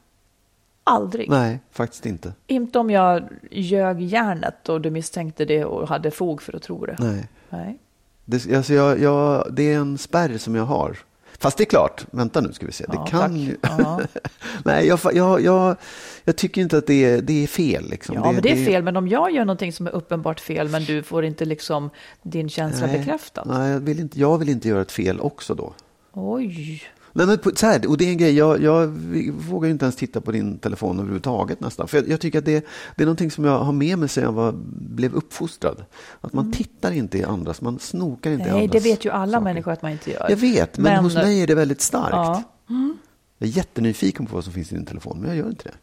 Aldrig. 0.88 1.30
nej, 1.30 1.60
faktiskt 1.70 2.06
inte. 2.06 2.32
Inte 2.46 2.78
om 2.78 2.90
jag 2.90 3.28
ljög 3.50 4.00
järnet 4.00 4.68
och 4.68 4.80
du 4.80 4.90
misstänkte 4.90 5.44
det 5.44 5.64
och 5.64 5.88
hade 5.88 6.10
fog 6.10 6.42
för 6.42 6.56
att 6.56 6.62
tro 6.62 6.86
det. 6.86 6.96
Nej. 6.98 7.28
Nej. 7.50 7.78
Det, 8.24 8.56
alltså 8.56 8.72
jag, 8.74 9.00
jag, 9.00 9.46
det 9.50 9.72
är 9.72 9.78
en 9.78 9.98
spärr 9.98 10.38
som 10.38 10.54
jag 10.54 10.64
har. 10.64 10.96
Fast 11.40 11.56
det 11.56 11.62
är 11.62 11.66
klart, 11.66 12.06
vänta 12.10 12.40
nu 12.40 12.52
ska 12.52 12.66
vi 12.66 12.72
se. 12.72 12.84
Ja, 12.88 12.92
det 13.04 13.10
kan 13.10 13.36
ju... 13.36 13.56
Nej, 14.64 14.86
jag, 14.86 14.98
jag, 15.12 15.40
jag, 15.40 15.76
jag 16.24 16.36
tycker 16.36 16.60
inte 16.62 16.78
att 16.78 16.86
det 16.86 17.04
är, 17.04 17.22
det 17.22 17.42
är 17.42 17.46
fel. 17.46 17.90
Liksom. 17.90 18.14
Ja, 18.14 18.32
men 18.32 18.42
det 18.42 18.52
är 18.52 18.64
fel. 18.66 18.82
Men 18.82 18.96
om 18.96 19.08
jag 19.08 19.30
gör 19.32 19.44
någonting 19.44 19.72
som 19.72 19.86
är 19.86 19.90
uppenbart 19.90 20.40
fel, 20.40 20.68
men 20.68 20.84
du 20.84 21.02
får 21.02 21.24
inte 21.24 21.44
liksom 21.44 21.90
din 22.22 22.48
känsla 22.48 22.86
Nej, 22.86 22.98
bekräftad. 22.98 23.44
Nej, 23.46 23.70
jag 23.70 23.80
vill, 23.80 24.00
inte, 24.00 24.20
jag 24.20 24.38
vill 24.38 24.48
inte 24.48 24.68
göra 24.68 24.82
ett 24.82 24.92
fel 24.92 25.20
också 25.20 25.54
då. 25.54 25.74
Oj. 26.12 26.82
Nej, 27.12 27.26
men 27.26 27.56
så 27.56 27.66
här, 27.66 27.88
och 27.88 27.96
det 27.98 28.04
är 28.04 28.10
en 28.10 28.18
grej, 28.18 28.36
jag, 28.36 28.62
jag 28.62 28.86
vågar 29.48 29.68
inte 29.70 29.84
ens 29.84 29.96
titta 29.96 30.20
på 30.20 30.32
din 30.32 30.58
telefon 30.58 30.96
överhuvudtaget 30.98 31.60
nästan. 31.60 31.88
För 31.88 31.98
jag, 31.98 32.08
jag 32.08 32.20
tycker 32.20 32.38
att 32.38 32.44
det, 32.44 32.66
det 32.96 33.02
är 33.02 33.06
någonting 33.06 33.30
som 33.30 33.44
jag 33.44 33.58
har 33.58 33.72
med 33.72 33.98
mig 33.98 34.08
sedan 34.08 34.24
jag 34.24 34.32
var, 34.32 34.54
blev 34.80 35.14
uppfostrad. 35.14 35.84
Att 36.20 36.32
man 36.32 36.52
tittar 36.52 36.92
inte 36.92 37.18
i 37.18 37.24
andras, 37.24 37.60
man 37.60 37.78
snokar 37.78 38.30
inte 38.30 38.42
i 38.42 38.48
Mm. 38.48 38.56
Nej, 38.56 38.64
andras 38.64 38.82
det 38.82 38.90
vet 38.90 39.04
ju 39.04 39.10
alla 39.10 39.32
saker. 39.32 39.44
människor 39.44 39.72
att 39.72 39.82
man 39.82 39.92
inte 39.92 40.10
gör. 40.10 40.26
Jag 40.30 40.36
vet, 40.36 40.78
men, 40.78 40.92
Men- 40.92 41.04
hos 41.04 41.14
mig 41.14 41.42
är 41.42 41.46
det 41.46 41.54
väldigt 41.54 41.80
starkt. 41.80 42.12
Ja. 42.12 42.42
Jag 43.38 43.48
är 43.48 43.52
jättenyfiken 43.52 44.26
på 44.26 44.34
vad 44.34 44.44
som 44.44 44.52
finns 44.52 44.72
i 44.72 44.74
din 44.74 44.86
telefon, 44.86 45.18
men 45.20 45.28
jag 45.28 45.36
gör 45.38 45.48
inte 45.48 45.64
det. 45.64 45.74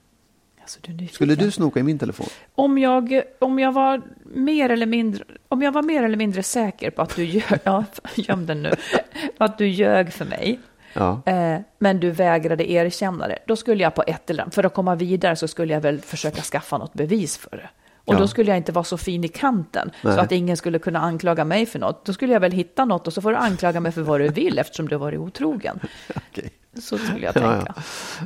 Alltså, 0.62 0.80
du. 0.82 1.08
Skulle 1.08 1.36
du 1.36 1.52
snoka 1.52 1.80
i 1.80 1.84
min 1.84 2.00
telefon? 2.00 2.28
Om 2.56 2.78
jag, 2.78 3.22
om 3.40 3.60
jag 3.60 3.72
var 3.72 4.02
mer 4.36 4.70
eller 4.70 4.86
mindre, 4.86 5.24
om 5.48 5.62
jag 5.62 5.72
var 5.72 5.82
mer 5.82 6.04
eller 6.04 6.18
mindre 6.18 6.44
säker 6.44 6.90
på 6.92 7.02
att 7.02 7.16
du 7.16 7.24
ljög, 7.26 7.44
ja, 7.64 7.84
göm 8.16 8.46
den 8.46 8.64
nu, 8.64 8.72
att 9.38 9.58
du 9.58 9.68
ljög 9.68 10.14
för 10.14 10.26
mig, 10.26 10.60
Ja. 10.96 11.22
eh, 11.26 11.60
men 11.80 12.00
du 12.00 12.12
vägrade 12.12 12.72
erkänna 12.72 13.28
det, 13.28 13.40
då 13.48 13.56
skulle 13.56 13.84
jag 13.84 13.96
på 13.96 14.04
ett 14.08 14.30
eller 14.30 14.44
annat, 14.44 14.56
för 14.56 14.64
att 14.64 14.74
komma 14.74 14.96
vidare 14.96 15.36
så 15.36 15.48
skulle 15.48 15.74
jag 15.74 15.82
väl 15.82 16.02
försöka 16.02 16.42
skaffa 16.42 16.78
något 16.78 16.94
bevis 16.94 17.38
för 17.38 17.58
det. 17.58 17.70
Och 18.06 18.14
Ja. 18.14 18.20
då 18.20 18.28
skulle 18.28 18.50
jag 18.52 18.58
inte 18.58 18.72
vara 18.72 18.84
så 18.84 18.98
fin 18.98 19.24
i 19.24 19.28
kanten 19.28 19.92
Nej. 20.02 20.14
så 20.16 20.20
att 20.20 20.32
ingen 20.32 20.58
skulle 20.58 20.80
kunna 20.80 21.00
anklaga 21.00 21.46
mig 21.46 21.66
för 21.66 21.80
något. 21.80 22.06
Då 22.06 22.14
skulle 22.14 22.34
jag 22.34 22.40
väl 22.40 22.52
hitta 22.52 22.86
något 22.86 23.08
och 23.08 23.14
så 23.14 23.22
får 23.22 23.32
du 23.32 23.38
anklaga 23.38 23.80
mig 23.80 23.92
för 23.92 24.02
vad 24.02 24.20
du 24.22 24.28
vill 24.28 24.60
eftersom 24.60 24.88
du 24.88 24.96
har 24.96 25.00
varit 25.00 25.20
otrogen. 25.20 25.80
Okej. 26.16 26.50
Så 26.80 26.98
skulle 26.98 27.26
jag 27.26 27.36
Ja, 27.36 27.42
tänka. 27.56 27.74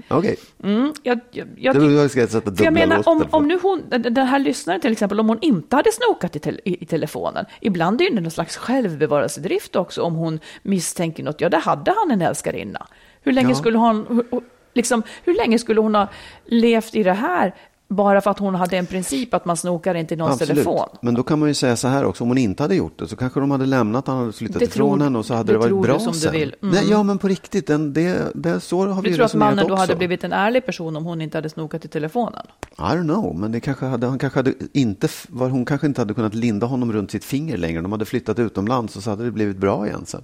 ja. 0.09 0.17
Okej. 0.17 0.35
Mm, 0.63 0.93
jag, 1.03 1.19
jag, 1.31 1.47
jag, 1.57 1.91
jag 1.91 2.11
ska 2.11 2.27
sätta 2.27 2.55
för 2.55 2.63
jag 2.63 2.73
menar, 2.73 3.01
om, 3.09 3.25
om 3.29 3.47
nu 3.47 3.59
hon, 3.61 3.83
den 3.89 4.17
här 4.27 4.39
lyssnaren 4.39 4.81
till 4.81 4.91
exempel, 4.91 5.19
om 5.19 5.29
hon 5.29 5.37
inte 5.41 5.75
hade 5.75 5.91
snokat 5.91 6.35
i, 6.35 6.39
tel, 6.39 6.59
i, 6.65 6.83
i 6.83 6.85
telefonen, 6.85 7.45
ibland 7.61 8.01
är 8.01 8.09
det 8.15 8.21
någon 8.21 8.31
slags 8.31 8.57
självbevarelsedrift 8.57 9.75
också 9.75 10.01
om 10.01 10.15
hon 10.15 10.39
misstänker 10.63 11.23
något. 11.23 11.41
Ja, 11.41 11.49
det 11.49 11.57
hade 11.57 11.93
han 11.97 12.11
en 12.11 12.21
älskarinna. 12.21 12.87
Hur 13.21 13.31
länge, 13.31 13.49
Ja. 13.49 13.55
skulle 13.55 13.79
hur- 13.79 14.41
liksom, 14.73 15.03
hur 15.23 15.33
länge 15.35 15.59
skulle 15.59 15.79
hon 15.81 15.95
ha 15.95 16.07
levt 16.45 16.95
i 16.95 17.03
det 17.03 17.13
här 17.13 17.55
bara 17.91 18.21
för 18.21 18.32
att 18.32 18.39
hon 18.39 18.56
hade 18.56 18.78
en 18.78 18.86
princip 18.86 19.34
att 19.34 19.45
man 19.45 19.58
snokar 19.58 19.95
inte 19.95 20.13
i 20.13 20.17
någons 20.17 20.34
Absolut. 20.41 20.49
telefon? 20.65 20.88
Men 21.02 21.13
då 21.13 21.23
kan 21.23 21.39
man 21.39 21.47
ju 21.47 21.54
säga 21.54 21.75
så 21.75 21.88
här 21.88 22.04
också, 22.06 22.23
om 22.23 22.28
hon 22.28 22.38
inte 22.38 22.63
hade 22.63 22.75
gjort 22.75 22.99
det 22.99 23.08
så 23.08 23.15
kanske 23.15 23.39
de 23.39 23.52
hade 23.52 23.65
lämnat, 23.65 24.08
han 24.08 24.17
hade 24.17 24.34
flyttat 24.34 24.60
Det 24.60 24.65
ifrån 24.65 24.89
tror- 24.97 25.04
henne 25.04 25.17
och 25.19 25.25
så 25.25 25.34
hade 25.34 25.47
det 25.47 25.54
det, 25.54 25.58
varit 25.58 25.69
du 25.71 25.82
bra 25.88 25.99
som 25.99 26.13
du 26.13 26.19
sen. 26.19 26.32
vill. 26.32 26.56
Mm. 26.62 26.75
Nej, 26.75 26.89
ja, 26.89 27.04
men 27.04 27.17
på 27.17 27.28
riktigt, 27.28 27.67
den, 27.67 27.93
det, 27.93 28.32
det, 28.36 28.60
så 28.60 28.88
har 28.88 29.02
vi 29.02 29.08
Du 29.08 29.10
ju 29.10 29.15
tror 29.15 29.25
att 29.25 29.30
resonerat 29.30 29.49
mannen 29.56 29.67
då 29.67 29.73
också. 29.73 29.82
hade 29.84 29.95
blivit 29.95 30.23
en 30.23 30.34
ärlig 30.34 30.65
person 30.65 30.95
om 30.95 31.06
hon 31.06 31.21
inte 31.21 31.38
hade 31.38 31.49
snokat 31.49 31.86
i 31.86 31.88
telefonen? 31.88 32.45
I 32.78 32.82
don't 32.82 33.04
know, 33.04 33.36
men 33.36 33.52
det 33.52 33.60
kanske 33.60 33.86
hade, 33.86 34.08
han 34.08 34.19
kanske 34.19 34.39
hade 34.39 34.54
inte, 34.73 35.08
var, 35.30 35.49
hon 35.49 35.65
kanske 35.65 35.88
inte 35.88 36.02
hade 36.02 36.13
kunnat 36.13 36.34
linda 36.34 36.67
honom 36.67 36.93
runt 36.93 37.12
sitt 37.12 37.25
finger 37.25 37.58
längre. 37.58 37.82
De 37.82 37.91
hade 37.91 38.06
flyttat 38.06 38.39
utomlands 38.39 38.95
och 38.95 39.04
så 39.04 39.10
hade 39.10 39.23
det 39.23 39.32
blivit 39.32 39.58
bra 39.58 39.88
igen 39.88 40.06
sen. 40.06 40.23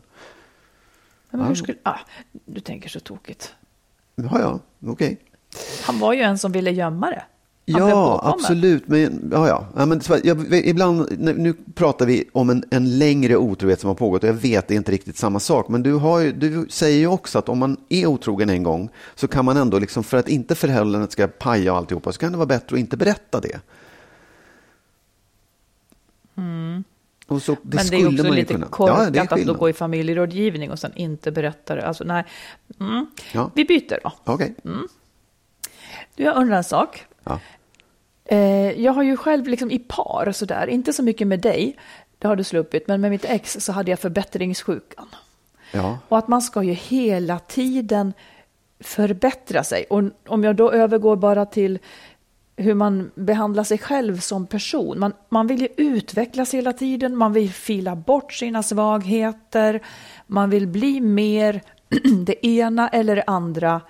Men 1.31 1.45
hur 1.45 1.55
skulle, 1.55 1.77
ah, 1.83 1.99
du 2.45 2.59
tänker 2.59 2.89
så 2.89 2.99
tokigt. 2.99 3.53
Ja, 4.15 4.39
ja, 4.39 4.59
okej. 4.91 5.17
Han 5.85 5.99
var 5.99 6.13
ju 6.13 6.21
en 6.21 6.37
som 6.37 6.51
ville 6.51 6.71
gömma 6.71 7.09
det. 7.09 7.23
Ja, 7.65 8.21
absolut. 8.23 8.87
Men, 8.87 9.29
ja, 9.31 9.47
ja. 9.47 9.67
ja 9.75 9.85
men, 9.85 10.01
jag, 10.23 10.53
ibland, 10.53 11.19
nu, 11.19 11.53
pratar 11.73 12.05
vi 12.05 12.29
om 12.31 12.49
en, 12.49 12.63
en 12.71 12.97
längre 12.97 13.37
otrohet 13.37 13.79
som 13.79 13.87
har 13.87 13.95
pågått 13.95 14.23
och 14.23 14.29
jag 14.29 14.33
vet 14.33 14.67
det 14.67 14.73
är 14.73 14.77
inte 14.77 14.91
riktigt 14.91 15.17
samma 15.17 15.39
sak. 15.39 15.69
Men 15.69 15.83
du, 15.83 15.93
har 15.93 16.19
ju, 16.19 16.31
du 16.31 16.67
säger 16.69 16.97
ju 16.97 17.07
också 17.07 17.39
att 17.39 17.49
om 17.49 17.59
man 17.59 17.77
är 17.89 18.05
otrogen 18.05 18.49
en 18.49 18.63
gång 18.63 18.89
så 19.15 19.27
kan 19.27 19.45
man 19.45 19.57
ändå, 19.57 19.79
liksom, 19.79 20.03
för 20.03 20.17
att 20.17 20.29
inte 20.29 20.55
förhållandet 20.55 21.11
ska 21.11 21.27
paja 21.27 21.71
och 21.71 21.77
alltihopa, 21.77 22.11
så 22.11 22.19
kan 22.19 22.31
det 22.31 22.37
vara 22.37 22.47
bättre 22.47 22.75
att 22.75 22.79
inte 22.79 22.97
berätta 22.97 23.39
det. 23.39 23.59
Och 27.27 27.41
så, 27.41 27.57
det 27.61 27.77
Mm. 27.77 27.85
Men 27.85 27.87
det 27.87 27.95
är 27.95 28.21
också 28.21 28.33
lite 28.35 28.53
kunna. 28.53 28.67
korkat 28.67 29.15
Ja, 29.15 29.23
att 29.29 29.45
då 29.45 29.53
gå 29.53 29.69
i 29.69 29.73
familjerådgivning 29.73 30.71
och 30.71 30.79
sen 30.79 30.91
inte 30.95 31.31
berätta 31.31 31.75
det. 31.75 31.87
Alltså, 31.87 32.03
nej. 32.03 32.25
Mm. 32.79 33.05
Ja. 33.33 33.51
Vi 33.55 33.65
byter 33.65 33.99
då. 34.03 34.11
Okej. 34.23 34.55
Du, 36.15 36.23
jag 36.23 36.35
undrar 36.37 36.57
en 36.57 36.63
sak. 36.63 37.05
Ja. 37.25 37.39
Eh, 38.25 38.71
jag 38.71 38.93
har 38.93 39.03
ju 39.03 39.17
själv 39.17 39.47
liksom 39.47 39.71
i 39.71 39.79
par 39.79 40.31
sådär, 40.31 40.67
inte 40.67 40.93
så 40.93 41.03
mycket 41.03 41.27
med 41.27 41.39
dig, 41.39 41.77
det 42.19 42.27
har 42.27 42.35
du 42.35 42.43
sluppit, 42.43 42.87
men 42.87 43.01
med 43.01 43.11
mitt 43.11 43.25
ex 43.25 43.57
så 43.59 43.71
hade 43.71 43.91
jag 43.91 43.99
förbättringssjukan. 43.99 45.07
Ja. 45.71 45.99
Och 46.07 46.17
att 46.17 46.27
man 46.27 46.41
ska 46.41 46.63
ju 46.63 46.73
hela 46.73 47.39
tiden 47.39 48.13
förbättra 48.79 49.63
sig. 49.63 49.85
Och 49.89 50.03
om 50.27 50.43
jag 50.43 50.55
då 50.55 50.71
övergår 50.71 51.15
bara 51.15 51.45
till 51.45 51.79
hur 52.57 52.73
man 52.73 53.11
behandlar 53.15 53.63
sig 53.63 53.77
själv 53.77 54.19
som 54.19 54.47
person. 54.47 54.99
Man, 54.99 55.13
man 55.29 55.47
vill 55.47 55.61
ju 55.61 55.67
utvecklas 55.77 56.53
hela 56.53 56.73
tiden, 56.73 57.17
man 57.17 57.33
vill 57.33 57.49
fila 57.49 57.95
bort 57.95 58.33
sina 58.33 58.63
svagheter, 58.63 59.81
man 60.27 60.49
vill 60.49 60.67
bli 60.67 61.01
mer 61.01 61.61
det 62.25 62.47
ena 62.47 62.89
eller 62.89 63.15
det 63.15 63.23
andra. 63.27 63.81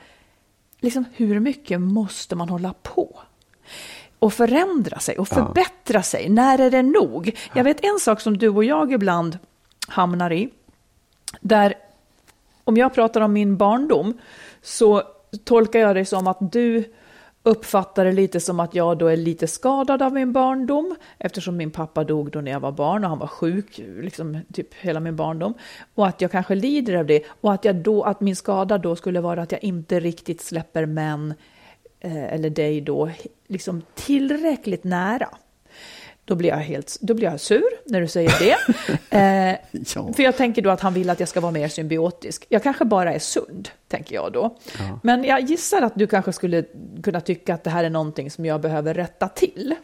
Liksom 0.80 1.06
hur 1.14 1.40
mycket 1.40 1.82
måste 1.82 2.36
man 2.36 2.50
hålla 2.50 2.74
på? 2.84 3.20
Och 4.20 4.34
förändra 4.34 5.00
sig 5.00 5.18
och 5.18 5.28
förbättra 5.28 6.04
sig. 6.04 6.30
När 6.30 6.60
är 6.60 6.72
det 6.72 6.82
nog? 6.82 7.38
Jag 7.54 7.64
vet 7.64 7.86
en 7.86 8.00
sak 8.00 8.22
som 8.22 8.38
du 8.38 8.50
och 8.50 8.64
jag 8.64 8.92
ibland 8.92 9.38
hamnar 9.88 10.32
i. 10.32 10.50
Där 11.42 11.74
om 12.64 12.78
jag 12.78 12.94
pratar 12.94 13.22
om 13.22 13.34
min 13.34 13.58
barndom 13.58 14.18
så 14.62 15.04
tolkar 15.44 15.80
jag 15.80 15.96
det 15.96 16.06
som 16.06 16.28
att 16.28 16.52
du 16.52 16.94
uppfattar 17.46 18.06
det 18.06 18.12
lite 18.12 18.40
som 18.40 18.60
att 18.60 18.76
jag 18.76 18.98
då 18.98 19.08
är 19.08 19.18
lite 19.18 19.48
skadad 19.48 20.02
av 20.02 20.14
min 20.14 20.34
barndom 20.34 20.96
eftersom 21.18 21.58
min 21.58 21.72
pappa 21.72 22.04
dog 22.04 22.32
då 22.32 22.42
när 22.42 22.52
jag 22.52 22.60
var 22.60 22.72
barn 22.72 23.04
och 23.04 23.10
han 23.10 23.20
var 23.20 23.28
sjuk 23.28 23.82
liksom 24.02 24.40
typ 24.54 24.74
hela 24.74 25.00
min 25.00 25.16
barndom 25.16 25.54
och 25.96 26.08
att 26.08 26.22
jag 26.22 26.32
kanske 26.32 26.56
lider 26.56 26.96
av 26.96 27.06
det 27.06 27.24
och 27.42 27.54
att 27.54 27.66
jag 27.66 27.76
då 27.76 28.04
att 28.04 28.22
min 28.22 28.36
skada 28.36 28.78
då 28.78 28.96
skulle 28.96 29.22
vara 29.22 29.42
att 29.42 29.52
jag 29.52 29.64
inte 29.64 30.00
riktigt 30.00 30.42
släpper 30.42 30.86
män 30.86 31.34
eh, 32.00 32.34
eller 32.34 32.50
dig 32.50 32.82
då 32.82 33.10
liksom 33.48 33.82
tillräckligt 33.96 34.84
nära. 34.84 35.30
Då 36.26 36.36
blir 36.36 36.50
jag 36.50 36.58
helt 36.58 36.98
då 37.02 37.14
blir 37.14 37.28
jag 37.28 37.40
sur 37.40 37.64
när 37.86 38.02
du 38.02 38.08
säger 38.08 38.34
det. 38.40 38.56
Eh, 39.18 39.56
Ja. 39.96 40.14
För 40.14 40.24
jag 40.24 40.38
tänker 40.38 40.62
då 40.62 40.70
att 40.70 40.82
han 40.82 40.94
vill 40.94 41.10
att 41.10 41.20
jag 41.20 41.30
ska 41.30 41.40
vara 41.42 41.52
mer 41.52 41.68
symbiotisk. 41.68 42.46
Jag 42.50 42.64
kanske 42.64 42.86
bara 42.86 43.14
är 43.14 43.20
sund, 43.20 43.70
tänker 43.88 44.16
jag 44.16 44.32
då. 44.34 44.58
Men 45.04 45.24
jag 45.24 45.42
gissar 45.42 45.82
att 45.82 45.96
du 45.96 46.08
kanske 46.08 46.34
skulle 46.34 46.64
kunna 47.04 47.22
tycka 47.22 47.54
att 47.54 47.64
det 47.64 47.70
här 47.70 47.84
är 47.84 47.90
någonting 47.90 48.32
som 48.32 48.46
jag 48.46 48.62
behöver 48.62 48.94
rätta 48.94 49.28
till. 49.28 49.76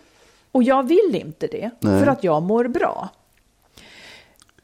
Och 0.52 0.64
jag 0.64 0.88
vill 0.88 1.16
inte 1.22 1.48
det, 1.48 1.70
Nej. 1.80 2.00
för 2.00 2.08
att 2.08 2.24
jag 2.24 2.44
mår 2.44 2.68
bra. 2.68 3.10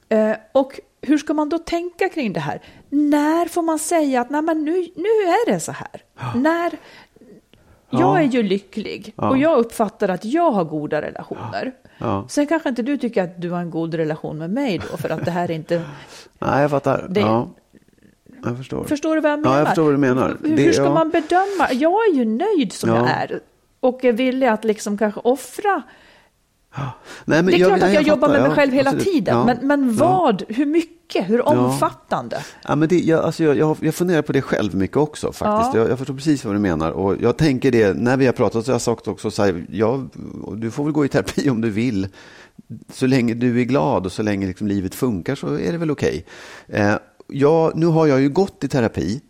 Eh, 0.10 0.36
och 0.52 0.80
hur 1.02 1.18
ska 1.18 1.34
man 1.34 1.50
då 1.50 1.58
tänka 1.58 2.10
kring 2.10 2.34
det 2.34 2.40
här? 2.40 2.62
När 2.90 3.46
får 3.46 3.62
man 3.62 3.80
säga 3.80 4.22
att 4.22 4.30
Nej, 4.30 4.42
men 4.42 4.66
nu, 4.66 4.72
nu 4.96 5.10
är 5.10 5.52
det 5.52 5.60
så 5.60 5.72
här? 5.72 6.04
När, 6.36 6.78
jag 7.90 8.02
Ja. 8.02 8.20
är 8.20 8.24
ju 8.24 8.44
lycklig 8.44 9.14
och 9.16 9.38
jag 9.38 9.58
uppfattar 9.58 10.10
att 10.10 10.26
jag 10.26 10.52
har 10.52 10.64
goda 10.64 11.02
relationer. 11.02 11.72
Ja. 11.98 12.26
Sen 12.30 12.48
kanske 12.48 12.70
inte 12.70 12.82
du 12.82 12.98
tycker 12.98 13.24
att 13.24 13.42
du 13.42 13.50
har 13.52 13.60
en 13.60 13.70
god 13.70 13.94
relation 13.94 14.38
med 14.38 14.50
mig 14.50 14.82
då, 14.92 14.98
för 14.98 15.10
att 15.10 15.26
det 15.26 15.32
här 15.32 15.52
är 15.52 15.56
inte... 15.56 15.82
Nej, 16.40 16.62
jag 16.62 16.72
fattar. 16.72 17.06
Det- 17.10 17.20
Ja. 17.20 17.50
Jag 18.44 18.58
förstår. 18.58 18.84
Förstår 18.84 19.16
du 19.16 19.22
vad 19.22 19.32
jag 19.32 19.38
Ja, 19.40 19.42
menar? 19.42 19.58
jag 19.58 19.68
förstår 19.68 19.84
vad 19.84 19.94
du 19.94 19.98
menar. 19.98 20.38
Hur, 20.44 20.56
Det- 20.56 20.64
hur 20.64 20.72
ska 20.72 20.84
ja. 20.84 20.94
man 20.94 21.10
bedöma? 21.10 21.72
Jag 21.72 21.92
är 22.10 22.14
ju 22.16 22.26
nöjd 22.26 22.74
som 22.74 22.90
Ja. 22.90 22.96
jag 22.96 23.10
är 23.10 23.40
och 23.80 24.06
är 24.06 24.12
villig 24.14 24.48
att 24.48 24.64
liksom 24.64 24.98
kanske 24.98 25.20
offra. 25.24 25.82
Nej, 26.76 26.86
men 27.26 27.46
Det 27.46 27.54
är 27.62 27.66
klart 27.66 27.84
att 27.84 27.94
jag, 27.94 28.04
jobbar 28.04 28.28
fattar. 28.28 28.34
med 28.34 28.42
mig 28.42 28.50
Ja, 28.50 28.56
själv 28.56 28.72
hela 28.74 28.90
absolut. 28.90 29.14
tiden, 29.14 29.38
Ja. 29.38 29.46
men, 29.46 29.58
men 29.68 29.96
Ja. 30.00 30.08
vad? 30.08 30.44
Hur 30.48 30.66
mycket? 30.66 30.97
Hur 31.16 31.48
omfattande? 31.48 32.46
Ja, 32.68 32.76
men 32.76 32.90
det, 32.90 33.00
jag, 33.00 33.24
alltså 33.24 33.44
jag, 33.44 33.58
jag, 33.58 33.78
jag 33.82 33.96
funderar 33.96 34.22
på 34.22 34.34
det 34.34 34.42
själv 34.42 34.76
mycket 34.76 34.98
också 34.98 35.32
faktiskt. 35.32 35.74
Ja. 35.74 35.80
Jag, 35.80 35.90
jag 35.90 35.98
förstår 35.98 36.14
precis 36.14 36.46
vad 36.46 36.56
du 36.56 36.60
menar. 36.60 36.92
Och 36.92 37.16
jag 37.22 37.38
tänker 37.38 37.72
det, 37.72 37.94
när 37.98 38.18
vi 38.18 38.26
har 38.26 38.34
pratat 38.34 38.66
så 38.66 38.72
har 38.72 38.74
jag 38.74 38.82
sagt 38.82 39.08
också 39.08 39.32
så 39.32 39.44
här, 39.44 39.66
ja, 39.70 40.08
du 40.56 40.72
får 40.72 40.84
väl 40.84 40.94
gå 40.94 41.06
i 41.06 41.08
terapi 41.08 41.50
om 41.50 41.62
du 41.62 41.70
vill. 41.70 42.08
Så 42.94 43.08
länge 43.08 43.34
du 43.34 43.62
är 43.62 43.66
glad 43.66 44.06
och 44.06 44.12
så 44.12 44.24
länge 44.24 44.48
liksom 44.48 44.68
livet 44.68 44.96
funkar 44.96 45.36
så 45.36 45.60
är 45.60 45.72
det 45.72 45.78
väl 45.78 45.92
okej. 45.92 46.26
Eh, 46.68 46.96
ja, 47.28 47.72
nu 47.76 47.86
har 47.86 48.08
jag 48.08 48.22
ju 48.22 48.30
gått 48.30 48.64
i 48.64 48.68
terapi 48.68 49.22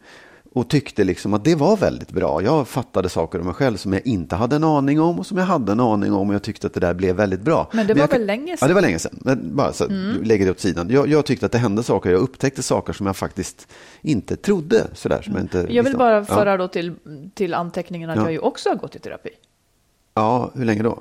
och 0.58 0.68
tyckte 0.70 1.04
liksom 1.04 1.34
att 1.34 1.44
det 1.44 1.56
var 1.56 1.78
väldigt 1.78 2.12
bra. 2.12 2.42
Jag 2.44 2.68
fattade 2.68 3.10
saker 3.10 3.40
om 3.40 3.46
mig 3.46 3.54
själv 3.54 3.78
som 3.78 3.94
jag 3.94 4.08
inte 4.08 4.36
hade 4.36 4.56
en 4.56 4.64
aning 4.64 5.02
om 5.02 5.20
och 5.20 5.26
som 5.26 5.38
jag 5.38 5.46
hade 5.46 5.72
en 5.72 5.80
aning 5.80 6.14
om 6.14 6.30
och 6.30 6.36
jag 6.36 6.44
tyckte 6.44 6.68
att 6.68 6.74
det 6.74 6.80
där 6.80 6.94
blev 6.94 7.16
väldigt 7.16 7.42
bra. 7.42 7.70
Men 7.74 7.88
det 7.88 7.94
var 7.94 8.00
jag 8.02 8.10
kan- 8.10 8.20
väl 8.20 8.28
länge 8.28 8.52
Ja, 8.52 8.58
sedan? 8.58 8.68
det 8.68 8.74
var 8.74 8.82
länge 8.82 9.00
sedan. 9.00 9.20
Men 9.22 9.56
bara 9.56 9.74
så 9.74 9.88
du 9.88 10.24
lägger 10.24 10.46
det 10.46 10.52
åt 10.52 10.60
sidan. 10.60 10.90
Jag, 10.90 11.08
jag 11.08 11.26
tyckte 11.26 11.46
att 11.46 11.52
det 11.52 11.58
hände 11.58 11.84
saker, 11.84 12.10
jag 12.10 12.20
upptäckte 12.22 12.64
saker 12.64 12.94
som 12.94 13.06
jag 13.06 13.16
faktiskt 13.18 13.68
inte 14.02 14.36
trodde. 14.36 14.88
Sådär, 14.94 15.22
som 15.22 15.34
jag, 15.34 15.44
inte 15.44 15.66
Jag 15.70 15.84
vill 15.84 15.98
bara 15.98 16.16
ja. 16.16 16.26
föra 16.26 16.58
då 16.58 16.68
till, 16.68 16.94
till 17.34 17.54
anteckningen 17.54 18.10
att 18.10 18.16
Ja. 18.16 18.22
jag 18.24 18.32
ju 18.32 18.40
också 18.40 18.70
har 18.70 18.76
gått 18.76 18.96
i 18.96 19.00
terapi. 19.00 19.30
ja, 20.14 20.52
hur 20.56 20.66
länge 20.66 20.84
då? 20.84 21.00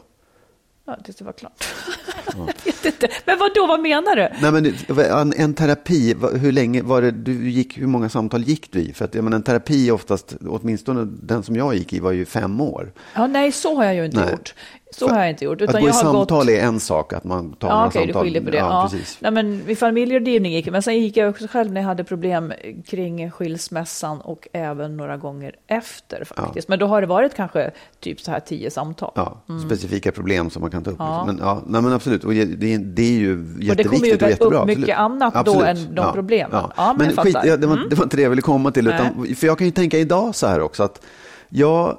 Ja, 0.87 0.97
tills 1.05 1.17
det 1.17 1.25
var 1.25 1.33
klart. 1.33 1.65
jag 2.37 2.47
vet 2.65 2.85
inte. 2.85 3.09
Men 3.25 3.39
vad 3.39 3.55
då? 3.55 3.67
vad 3.67 3.81
menar 3.81 4.17
du? 4.17 4.29
Nej, 4.41 4.53
men 4.53 4.75
en, 5.11 5.33
en 5.37 5.55
terapi, 5.55 6.15
hur 6.35 6.53
länge 6.53 6.83
var 6.83 7.03
det 7.03 7.11
du 7.11 7.51
gick, 7.51 7.79
hur 7.79 7.87
många 7.87 8.09
samtal 8.09 8.43
gick 8.43 8.73
du 8.73 8.81
i? 8.81 8.93
För 8.93 9.05
att 9.05 9.15
jag 9.15 9.25
menar, 9.25 9.37
en 9.37 9.43
terapi 9.43 9.91
oftast, 9.91 10.37
åtminstone 10.49 11.05
den 11.05 11.43
som 11.43 11.57
jag 11.57 11.75
gick 11.75 11.93
i 11.93 12.01
var 12.01 12.13
ju 12.13 12.25
fem 12.25 12.61
år. 12.61 12.93
Ja, 13.15 13.27
nej, 13.27 13.53
så 13.53 13.77
har 13.77 13.85
jag 13.85 13.95
ju 13.95 14.05
inte 14.05 14.21
Nej. 14.21 14.31
gjort. 14.31 14.55
Så 14.99 15.09
har 15.09 15.19
jag 15.19 15.31
inte 15.31 15.45
gjort. 15.45 15.61
Utan 15.61 15.77
att 15.77 15.83
gå 15.83 15.89
i 15.89 15.93
samtal 15.93 16.47
gått... 16.47 16.49
är 16.49 16.61
en 16.63 16.81
sak, 16.81 17.13
att 17.13 17.25
man 17.25 17.53
tar 17.53 17.69
Ja, 17.69 17.75
några 17.75 17.87
du 17.89 17.93
samtal. 17.93 18.23
skiljer 18.25 18.43
på 18.43 18.51
det. 18.51 18.57
Ja, 18.57 18.91
Ja. 18.93 18.99
Nej, 19.21 19.31
men 19.33 19.65
vid 19.67 19.79
familjerådgivning 19.79 20.53
gick 20.53 20.67
jag, 20.67 20.73
men 20.73 20.83
sen 20.83 21.01
gick 21.01 21.17
jag 21.17 21.31
också 21.31 21.47
själv 21.51 21.73
när 21.73 21.81
jag 21.81 21.89
hade 21.89 22.05
problem 22.05 22.53
kring 22.87 23.31
skilsmässan 23.31 24.21
och 24.21 24.49
även 24.53 24.97
några 24.97 25.17
gånger 25.17 25.55
efter 25.67 26.25
faktiskt. 26.25 26.69
Men 26.69 26.79
då 26.79 26.87
har 26.87 27.01
det 27.01 27.07
varit 27.07 27.35
kanske 27.35 27.71
typ 28.01 28.21
så 28.21 28.31
här 28.31 28.41
tio 28.41 28.71
samtal. 28.71 29.13
Ja, 29.15 29.41
specifika 29.67 30.13
problem 30.13 30.51
som 30.51 30.63
man 30.63 30.71
kan 30.71 30.85
ta 30.85 30.91
upp. 30.91 31.01
Mm. 31.01 31.13
Ja. 31.13 31.25
Men, 31.27 31.39
ja, 31.39 31.63
nej, 31.67 31.83
men 31.83 31.93
absolut, 31.93 32.25
och 32.25 32.33
det, 32.33 32.45
det 32.77 33.03
är 33.03 33.19
ju 33.19 33.45
jätteviktigt 33.61 33.71
Och 33.71 33.77
det 33.77 33.85
kommer 33.85 34.07
ju 34.07 34.13
och 34.15 34.23
upp 34.23 34.29
jättebra. 34.31 34.65
mycket 34.65 34.99
absolut. 34.99 35.23
annat 35.35 35.47
då 35.47 35.63
än 35.63 35.95
de 35.95 36.13
problemen. 36.13 36.63
Ja, 36.77 36.95
men 36.99 37.07
jag 37.07 37.19
skit. 37.25 37.37
Mm. 37.37 37.49
ja, 37.49 37.57
det, 37.57 37.67
var, 37.67 37.77
det 37.91 37.97
var 37.97 38.05
inte 38.05 38.17
det 38.17 38.23
jag 38.23 38.31
ville 38.31 38.43
komma 38.43 38.71
till. 38.71 38.87
Utan, 38.89 39.35
för 39.37 39.47
jag 39.47 39.59
kan 39.59 39.67
ju 39.67 39.71
tänka 39.71 39.99
idag 39.99 40.35
så 40.35 40.47
här 40.47 40.61
också 40.61 40.83
att 40.83 41.03
jag, 41.49 41.99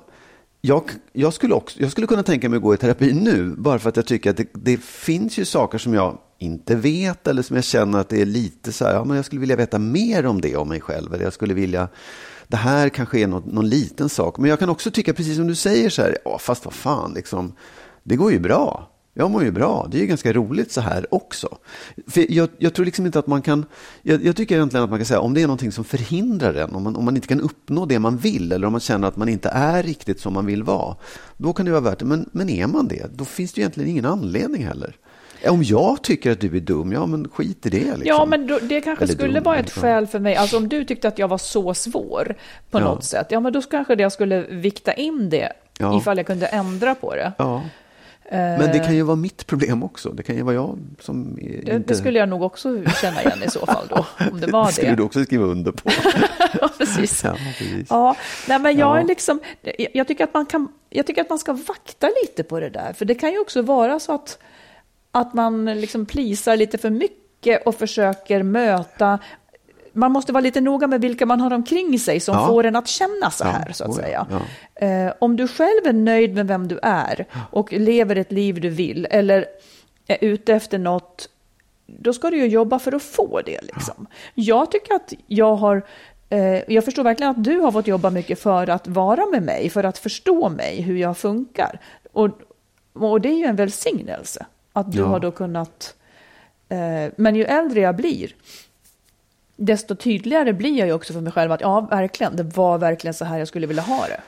jag, 0.62 0.84
jag, 1.14 1.34
skulle 1.34 1.54
också, 1.54 1.80
jag 1.80 1.92
skulle 1.92 2.08
kunna 2.08 2.24
tänka 2.24 2.50
mig 2.50 2.58
att 2.58 2.64
gå 2.64 2.74
i 2.74 2.78
terapi 2.78 3.14
nu, 3.14 3.56
bara 3.58 3.80
för 3.80 3.90
att 3.90 3.96
jag 3.96 4.06
tycker 4.06 4.30
att 4.30 4.38
det, 4.38 4.48
det 4.54 4.78
finns 4.82 5.38
ju 5.38 5.46
saker 5.46 5.78
som 5.78 5.94
jag 5.94 6.18
inte 6.40 6.76
vet 6.76 7.28
eller 7.28 7.42
som 7.42 7.56
jag 7.56 7.66
känner 7.66 8.00
att 8.00 8.10
det 8.10 8.22
är 8.22 8.26
lite 8.26 8.72
så 8.72 8.86
här, 8.86 8.94
ja 8.94 9.04
men 9.04 9.16
jag 9.16 9.26
skulle 9.26 9.42
vilja 9.42 9.56
veta 9.56 9.80
mer 9.80 10.26
om 10.26 10.42
det 10.42 10.56
om 10.56 10.70
mig 10.70 10.82
själv. 10.82 11.14
Eller 11.14 11.24
jag 11.24 11.34
skulle 11.34 11.54
vilja, 11.54 11.88
det 12.48 12.58
här 12.58 12.90
kanske 12.90 13.20
är 13.20 13.28
något, 13.28 13.46
någon 13.46 13.70
liten 13.70 14.10
sak. 14.10 14.38
Men 14.38 14.50
jag 14.50 14.60
kan 14.60 14.70
också 14.70 14.92
tycka, 14.92 15.14
precis 15.14 15.36
som 15.36 15.48
du 15.48 15.56
säger 15.56 15.90
så 15.90 16.02
här, 16.02 16.18
ja 16.26 16.40
fast 16.40 16.66
vad 16.66 16.74
fan, 16.74 17.14
liksom, 17.14 17.54
det 18.04 18.16
går 18.16 18.32
ju 18.32 18.40
bra. 18.40 18.97
Jag 19.18 19.32
mår 19.32 19.44
ju 19.44 19.52
bra. 19.52 19.88
Det 19.92 19.98
är 19.98 20.02
ju 20.02 20.08
ganska 20.08 20.34
roligt 20.34 20.72
så 20.72 20.82
här 20.82 21.14
också. 21.14 21.58
För 22.08 22.26
jag, 22.34 22.50
jag 22.58 22.74
tror 22.74 22.86
liksom 22.86 23.06
inte 23.06 23.20
att 23.20 23.28
man 23.28 23.42
kan... 23.42 23.66
Jag, 24.02 24.26
jag 24.26 24.36
tycker 24.36 24.56
egentligen 24.56 24.84
att 24.84 24.90
man 24.90 25.00
kan 25.00 25.06
säga 25.06 25.20
om 25.20 25.34
det 25.34 25.42
är 25.42 25.48
någonting 25.48 25.72
som 25.72 25.84
förhindrar 25.84 26.54
en, 26.54 26.76
om 26.76 26.84
man, 26.84 26.96
om 26.96 27.06
man 27.06 27.16
inte 27.16 27.28
kan 27.28 27.42
uppnå 27.42 27.86
det 27.86 28.00
man 28.00 28.18
vill 28.18 28.52
eller 28.52 28.68
om 28.68 28.72
man 28.74 28.80
känner 28.82 29.08
att 29.08 29.18
man 29.18 29.30
inte 29.30 29.50
är 29.50 29.84
riktigt 29.84 30.20
som 30.20 30.34
man 30.34 30.46
vill 30.46 30.64
vara, 30.64 30.96
då 31.38 31.54
kan 31.54 31.66
det 31.66 31.72
vara 31.72 31.82
värt 31.82 32.00
det. 32.00 32.06
Men, 32.06 32.30
men 32.32 32.50
är 32.50 32.68
man 32.68 32.88
det, 32.88 33.06
då 33.16 33.26
finns 33.26 33.54
det 33.54 33.60
ju 33.60 33.64
egentligen 33.64 33.90
ingen 33.90 34.06
anledning 34.06 34.66
heller. 34.66 34.96
Om 35.50 35.64
jag 35.64 36.02
tycker 36.04 36.32
att 36.32 36.40
du 36.40 36.56
är 36.58 36.60
dum, 36.62 36.92
ja 36.92 37.06
men 37.06 37.30
skit 37.30 37.66
i 37.66 37.70
det. 37.70 37.78
Liksom. 37.80 38.02
Ja, 38.06 38.26
men 38.26 38.48
då, 38.48 38.60
det 38.62 38.82
kanske 38.82 39.04
Eller 39.06 39.14
skulle 39.14 39.34
dum, 39.34 39.44
vara 39.44 39.58
ett 39.58 39.66
liksom. 39.66 39.82
skäl 39.82 40.08
för 40.08 40.20
mig. 40.20 40.36
Alltså 40.36 40.58
om 40.58 40.70
du 40.70 40.84
tyckte 40.86 41.08
att 41.08 41.20
jag 41.20 41.28
var 41.28 41.38
så 41.38 41.74
svår 41.74 42.36
på 42.72 42.80
Ja. 42.80 42.84
något 42.84 43.04
sätt, 43.04 43.28
ja 43.30 43.40
men 43.40 43.54
då 43.54 43.62
kanske 43.62 43.94
jag 43.94 44.12
skulle 44.12 44.42
vikta 44.42 44.94
in 44.94 45.30
det 45.30 45.54
Ja. 45.80 45.98
ifall 45.98 46.18
jag 46.18 46.26
kunde 46.26 46.46
ändra 46.46 46.96
på 46.96 47.16
det. 47.16 47.32
Ja. 47.38 47.64
Men 48.32 48.72
det 48.72 48.80
kan 48.80 48.96
ju 48.96 49.02
vara 49.02 49.16
mitt 49.16 49.48
problem 49.48 49.84
också. 49.84 50.10
Det 50.10 50.24
kan 50.24 50.36
ju 50.36 50.42
vara 50.42 50.56
jag 50.56 50.78
som 51.00 51.38
är 51.42 51.48
Det, 51.66 51.72
inte... 51.76 51.78
det 51.80 51.96
skulle 51.96 52.20
jag 52.20 52.30
nog 52.30 52.42
också 52.42 52.84
känna 53.02 53.24
igen 53.24 53.44
i 53.44 53.50
så 53.50 53.66
fall 53.66 53.88
då, 53.90 54.06
om 54.32 54.40
det 54.40 54.48
var 54.48 54.66
det 54.68 54.72
skulle 54.74 54.90
det. 54.90 54.96
du 54.96 55.04
också 55.04 55.24
skriva 55.24 55.46
under 55.46 55.72
på. 55.72 55.90
Ja, 56.62 56.70
precis. 56.78 57.24
ja, 57.24 57.32
precis. 57.58 57.88
Ja, 57.90 58.16
nej, 58.48 58.60
men 58.60 58.78
jag 58.78 58.98
Ja. 58.98 59.00
är 59.00 59.04
liksom, 59.04 59.40
jag 59.94 60.08
tycker, 60.08 60.24
att 60.24 60.34
man 60.34 60.46
kan, 60.46 60.68
jag 60.90 61.06
tycker 61.08 61.22
att 61.22 61.30
man 61.30 61.40
ska 61.40 61.54
vakta 61.54 62.10
lite 62.24 62.44
på 62.44 62.60
det 62.60 62.70
där, 62.70 62.94
för 62.94 63.06
det 63.06 63.16
kan 63.16 63.32
ju 63.32 63.40
också 63.40 63.62
vara 63.62 64.00
så 64.00 64.14
att, 64.16 64.40
att 65.12 65.34
man 65.34 65.66
liksom 65.66 66.06
plisar 66.06 66.58
lite 66.58 66.78
för 66.78 66.90
mycket 66.90 67.68
och 67.68 67.76
försöker 67.76 68.44
möta 68.44 69.20
man 69.98 70.12
måste 70.12 70.32
vara 70.34 70.42
lite 70.42 70.62
noga 70.62 70.88
med 70.88 71.02
vilka 71.02 71.26
man 71.26 71.42
har 71.42 71.54
omkring 71.54 72.00
sig 72.00 72.20
som 72.20 72.36
Ja. 72.36 72.48
får 72.48 72.64
en 72.64 72.76
att 72.76 72.88
känna 72.88 73.32
så 73.32 73.44
Ja, 73.46 73.50
här, 73.50 73.72
så 73.72 73.84
att 73.84 73.90
oh 73.90 73.96
ja, 73.98 74.04
säga. 74.04 74.28
ja. 74.80 74.88
Eh, 74.88 75.14
om 75.20 75.36
du 75.36 75.48
själv 75.48 75.86
är 75.88 75.94
nöjd 75.94 76.36
med 76.36 76.48
vem 76.48 76.68
du 76.68 76.80
är 76.84 77.26
och 77.52 77.74
lever 77.74 78.16
ett 78.16 78.32
liv 78.32 78.62
du 78.62 78.70
vill, 78.70 79.08
eller 79.10 79.46
är 80.08 80.18
ute 80.22 80.54
efter 80.54 80.78
något, 80.80 81.30
då 81.88 82.14
ska 82.14 82.30
du 82.30 82.38
ju 82.38 82.48
jobba 82.48 82.80
för 82.80 82.96
att 82.96 83.04
få 83.04 83.42
det. 83.46 83.62
Liksom. 83.62 84.08
Jag 84.34 84.72
tycker 84.72 84.94
att 84.96 85.14
jag 85.28 85.56
har, 85.56 85.86
eh, 86.30 86.74
jag 86.74 86.86
förstår 86.86 87.04
verkligen 87.04 87.30
att 87.32 87.44
du 87.44 87.60
har 87.60 87.72
fått 87.72 87.88
jobba 87.88 88.10
mycket 88.10 88.40
för 88.40 88.70
att 88.70 88.88
vara 88.88 89.26
med 89.26 89.44
mig, 89.44 89.70
för 89.70 89.84
att 89.84 89.98
förstå 89.98 90.50
mig, 90.50 90.82
hur 90.82 90.98
jag 90.98 91.18
funkar. 91.18 91.80
Och, 92.14 92.30
och 92.94 93.22
det 93.22 93.30
är 93.30 93.38
ju 93.38 93.46
en 93.46 93.56
välsignelse 93.56 94.46
Att 94.74 94.92
du 94.92 95.00
Ja. 95.00 95.06
har 95.06 95.20
då 95.20 95.32
kunnat... 95.32 95.94
Eh, 96.70 97.12
men 97.16 97.36
ju 97.36 97.44
äldre 97.44 97.80
jag 97.82 97.96
blir, 97.96 98.36
desto 99.58 99.96
tydligare 99.96 100.54
blir 100.54 100.78
jag 100.78 100.88
ju 100.88 100.94
också 100.94 101.14
för 101.14 101.22
mig 101.22 101.32
själv 101.32 101.52
att 101.52 101.62
ja, 101.62 101.82
verkligen, 101.82 102.36
det 102.36 102.44
var 102.44 102.78
verkligen 102.78 103.14
så 103.14 103.26
här 103.26 103.40
jag 103.40 103.48
skulle 103.48 103.68
vilja 103.68 103.84
ha 103.84 104.08
det. 104.08 104.22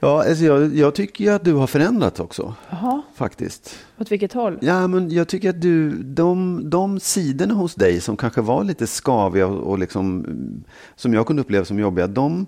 Ja, 0.00 0.28
alltså 0.28 0.44
jag, 0.44 0.74
jag 0.74 0.94
tycker 0.94 1.24
ju 1.24 1.30
att 1.30 1.44
du 1.44 1.52
har 1.52 1.66
förändrats 1.66 2.20
också, 2.20 2.54
Jaha, 2.70 3.02
faktiskt. 3.14 3.76
åt 3.98 4.12
vilket 4.12 4.32
håll? 4.32 4.58
Ja, 4.60 4.86
men 4.86 5.10
jag 5.10 5.28
tycker 5.28 5.50
att 5.50 5.60
du, 5.60 6.02
de, 6.02 6.62
de 6.70 7.00
sidorna 7.00 7.54
hos 7.54 7.74
dig 7.74 8.00
som 8.00 8.16
kanske 8.16 8.40
var 8.40 8.64
lite 8.64 8.86
skaviga 8.86 9.46
och, 9.46 9.70
och 9.70 9.78
liksom, 9.78 10.24
mm, 10.24 10.64
som 10.96 11.14
jag 11.14 11.26
kunde 11.26 11.42
uppleva 11.42 11.64
som 11.64 11.78
jobbiga, 11.78 12.06
de 12.06 12.46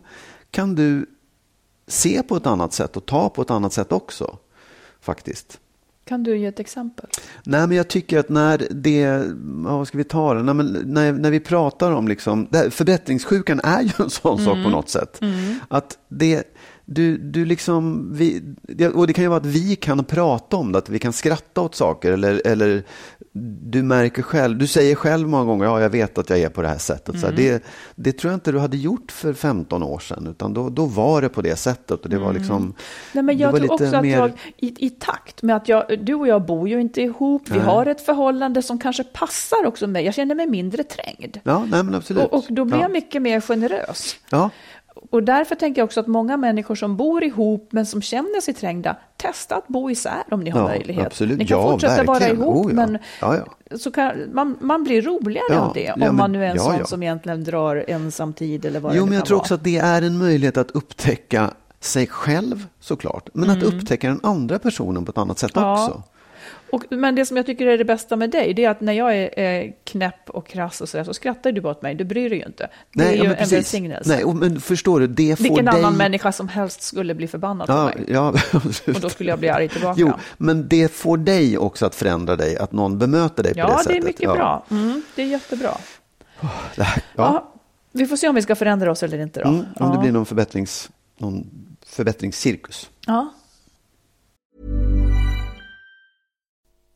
kan 0.51 0.75
du 0.75 1.07
se 1.87 2.23
på 2.23 2.37
ett 2.37 2.47
annat 2.47 2.73
sätt 2.73 2.97
och 2.97 3.07
ta 3.07 3.29
på 3.29 3.43
ett 3.43 3.51
annat 3.51 3.73
sätt 3.73 3.93
också, 3.93 4.39
faktiskt. 5.01 5.61
Kan 6.09 6.23
du 6.23 6.39
ge 6.39 6.47
ett 6.47 6.61
exempel? 6.61 7.07
Nej, 7.45 7.67
men 7.67 7.77
jag 7.77 7.89
tycker 7.89 8.19
att 8.19 8.29
när 8.29 8.67
det, 8.71 9.01
ja, 9.65 9.77
vad 9.77 9.89
ska 9.89 9.99
vi 9.99 10.05
ta 10.05 10.35
det, 10.35 10.43
Nej, 10.43 10.55
men 10.55 10.67
när, 10.85 11.13
när 11.13 11.31
vi 11.31 11.41
pratar 11.41 11.93
om 11.93 12.09
liksom, 12.09 12.49
här, 12.53 12.71
förbättringssjukan 12.71 13.61
är 13.65 13.83
ju 13.83 13.91
en 13.99 14.11
sån 14.11 14.39
sak 14.39 14.65
på 14.65 14.71
något 14.71 14.89
sätt. 14.89 15.21
Att 15.69 15.99
det, 16.09 16.57
du, 16.85 17.19
du 17.19 17.45
liksom, 17.45 18.11
vi, 18.15 18.55
och 18.95 19.07
det 19.07 19.13
kan 19.13 19.25
ju 19.25 19.29
vara 19.29 19.41
att 19.41 19.47
vi 19.47 19.77
kan 19.77 20.05
prata 20.05 20.57
om 20.57 20.73
det, 20.73 20.79
att 20.79 20.89
vi 20.89 20.99
kan 20.99 21.13
skratta 21.13 21.61
åt 21.61 21.75
saker 21.75 22.13
eller, 22.13 22.43
eller 22.45 22.85
du 23.63 23.83
märker 23.83 24.23
själv, 24.23 24.59
du 24.59 24.67
säger 24.67 24.95
själv 24.95 25.29
många 25.29 25.45
gånger, 25.45 25.65
ja 25.65 25.81
jag 25.81 25.91
vet 25.91 26.19
att 26.19 26.31
jag 26.31 26.39
är 26.39 26.49
på 26.49 26.63
det 26.63 26.69
här 26.69 26.79
sättet. 26.79 27.21
Så 27.21 27.27
här, 27.27 27.35
det, 27.37 27.65
det 27.95 28.13
tror 28.13 28.31
jag 28.33 28.37
inte 28.37 28.53
du 28.53 28.59
hade 28.59 28.77
gjort 28.77 29.13
för 29.13 29.33
15 29.33 29.83
år 29.83 29.99
sedan, 29.99 30.27
utan 30.27 30.55
då, 30.55 30.69
då 30.69 30.87
var 30.87 31.23
det 31.23 31.29
på 31.29 31.43
det 31.43 31.57
sättet 31.57 32.01
och 32.01 32.11
det 32.11 32.19
var 32.19 32.33
liksom, 32.33 32.75
Nej, 33.13 33.25
men 33.25 33.39
jag 33.39 33.57
tror 33.57 33.73
också 33.73 33.97
att 33.97 34.03
mer- 34.03 34.19
jag, 34.19 34.33
i, 34.57 34.87
i 34.87 34.91
takt 34.91 35.43
med 35.43 35.57
att 35.57 35.69
jag, 35.69 35.99
du 36.05 36.15
och 36.15 36.29
jag 36.29 36.47
bor 36.47 36.69
ju 36.69 36.81
inte 36.81 37.03
ihop, 37.03 37.43
vi 37.47 37.57
Nej. 37.57 37.67
har 37.67 37.87
ett 37.87 38.01
förhållande 38.01 38.63
som 38.63 38.79
kanske 38.79 39.05
passar 39.05 39.67
också 39.67 39.87
mig, 39.87 40.05
jag 40.05 40.15
känner 40.15 40.35
mig 40.35 40.47
mindre 40.47 40.85
trängd. 40.85 41.39
ja, 41.45 41.65
nej 41.71 41.83
men 41.83 41.95
absolut. 41.95 42.25
Och, 42.25 42.35
och 42.35 42.45
då 42.49 42.65
blir 42.65 42.77
ja. 42.77 42.83
jag 42.83 42.91
mycket 42.91 43.23
mer 43.23 43.41
generös. 43.41 44.17
Ja, 44.31 44.51
Och 45.11 45.23
därför 45.23 45.55
tänker 45.55 45.81
jag 45.81 45.85
också 45.87 46.01
att 46.01 46.07
många 46.07 46.37
människor 46.37 46.75
som 46.75 46.97
bor 46.97 47.25
ihop 47.25 47.69
men 47.73 47.87
som 47.87 48.03
känner 48.03 48.41
sig 48.41 48.55
trängda, 48.55 48.97
testa 49.17 49.57
att 49.57 49.69
bo 49.69 49.91
isär 49.91 50.23
om 50.31 50.41
ni 50.41 50.51
har 50.51 50.61
Ja, 50.61 50.67
möjlighet. 50.69 51.07
absolut. 51.07 51.39
Ni 51.39 51.47
kan 51.47 51.59
Ja, 51.61 51.71
fortsätta 51.71 52.03
vara 52.05 52.19
verkligen. 52.19 52.43
ihop, 52.43 52.67
Oh, 52.67 52.71
ja. 52.71 52.87
men 53.71 53.79
Så 53.79 53.91
kan, 53.91 54.13
man, 54.33 54.57
man 54.61 54.85
blir 54.85 55.03
roligare 55.03 55.59
av 55.61 55.73
det, 55.75 55.93
om 55.93 56.01
men- 56.01 56.17
man 56.17 56.33
nu 56.33 56.45
är 56.45 56.49
en 56.51 56.59
sån 56.59 56.87
som 56.87 57.03
egentligen 57.03 57.45
drar 57.45 57.85
ensamtid 57.89 58.65
eller 58.65 58.81
vad 58.81 58.93
Jo, 58.95 59.01
det 59.01 59.01
men 59.05 59.11
nu 59.11 59.17
jag 59.17 59.25
tror 59.27 59.37
vara. 59.37 59.43
också 59.43 59.55
att 59.55 59.65
det 59.65 59.77
är 59.79 60.03
en 60.03 60.19
möjlighet 60.19 60.57
att 60.57 60.71
upptäcka 60.71 61.51
sig 61.81 62.07
själv 62.07 62.67
såklart. 62.81 63.29
Men 63.33 63.51
att 63.51 63.63
upptäcka 63.63 64.09
den 64.09 64.21
andra 64.23 64.59
personen 64.59 65.05
på 65.05 65.11
ett 65.11 65.19
annat 65.19 65.39
sätt 65.39 65.57
Mm. 65.57 65.69
Också. 65.71 66.03
Och, 66.71 66.85
men 66.91 67.15
det 67.15 67.27
som 67.27 67.37
jag 67.37 67.47
tycker 67.47 67.67
är 67.67 67.79
det 67.79 67.85
bästa 67.85 68.17
med 68.17 68.31
dig, 68.31 68.55
det 68.55 68.65
är 68.65 68.71
att 68.71 68.81
när 68.81 68.93
jag 68.93 69.17
är 69.17 69.41
eh, 69.65 69.71
knäpp 69.85 70.31
och 70.31 70.47
krass 70.49 70.81
och 70.81 70.89
så, 70.89 70.97
där, 70.97 71.05
så 71.05 71.15
skrattar 71.15 71.53
du 71.53 71.61
bara 71.61 71.71
åt 71.71 71.83
mig. 71.83 71.95
Du 71.95 72.05
bryr 72.05 72.31
dig 72.31 72.39
ju 72.39 72.45
inte. 72.47 72.69
Det 72.93 73.05
är 73.05 73.13
ja, 73.17 73.25
ju 73.25 73.35
en 73.35 73.49
välsignelse. 73.49 74.11
Nej, 74.15 74.25
och, 74.25 74.37
men 74.37 74.61
förstår 74.61 75.01
du, 75.01 75.07
det 75.07 75.37
får 75.37 75.43
Vilken 75.43 75.65
dig... 75.65 75.75
annan 75.79 75.97
människa 75.97 76.33
som 76.33 76.49
helst 76.49 76.83
skulle 76.83 77.15
bli 77.15 77.29
förbannad 77.29 77.67
på 77.67 77.73
Ja, 77.73 77.85
mig. 77.85 78.05
ja, 78.09 78.35
Och 78.95 79.01
då 79.01 79.09
skulle 79.09 79.31
jag 79.31 79.39
bli 79.39 79.49
arg 79.49 79.69
tillbaka. 79.69 80.01
Jo, 80.01 80.13
men 80.37 80.69
det 80.69 80.93
får 80.93 81.17
dig 81.17 81.59
också 81.59 81.87
att 81.87 81.95
förändra 81.95 82.37
dig, 82.37 82.57
att 82.57 82.73
någon 82.73 82.99
bemöter 82.99 83.43
dig 83.43 83.53
på 83.53 83.59
ja, 83.59 83.67
det 83.67 83.73
det, 83.73 83.79
sättet. 83.83 83.97
är 83.97 84.03
mycket 84.07 84.23
ja. 84.23 84.35
bra. 84.35 84.65
Mm, 84.71 85.03
det 85.15 85.23
är 85.23 85.27
jättebra. 85.27 85.71
Det 86.77 86.83
här, 86.83 87.03
Ja. 87.17 87.25
ja. 87.35 87.53
vi 87.93 88.07
får 88.07 88.17
se 88.17 88.29
om 88.29 88.35
vi 88.35 88.43
ska 88.43 88.55
förändra 88.57 88.91
oss 88.91 89.03
eller 89.03 89.19
inte 89.19 89.41
då. 89.41 89.49
Mm, 89.49 89.61
om 89.61 89.67
ja. 89.79 89.87
det 89.93 89.99
blir 89.99 90.13
någon, 90.13 90.27
förbättrings, 90.27 90.91
någon 91.19 91.51
förbättringscirkus. 91.87 92.91
ja. 93.07 93.33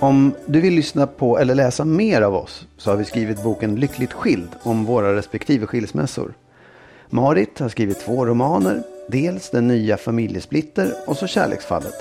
Om 0.00 0.34
du 0.46 0.60
vill 0.60 0.74
lyssna 0.74 1.06
på 1.06 1.38
eller 1.38 1.54
läsa 1.54 1.84
mer 1.84 2.22
av 2.22 2.34
oss 2.34 2.66
så 2.76 2.90
har 2.90 2.96
vi 2.96 3.04
skrivit 3.04 3.42
boken 3.42 3.76
Lyckligt 3.76 4.12
skild 4.12 4.48
om 4.62 4.84
våra 4.84 5.16
respektive 5.16 5.66
skilsmässor. 5.66 6.34
Marit 7.10 7.58
har 7.58 7.68
skrivit 7.68 8.00
två 8.00 8.26
romaner, 8.26 8.82
dels 9.08 9.50
Den 9.50 9.68
nya 9.68 9.96
familjesplitter 9.96 10.94
och 11.06 11.16
så 11.16 11.26
Kärleksfallet. 11.26 11.94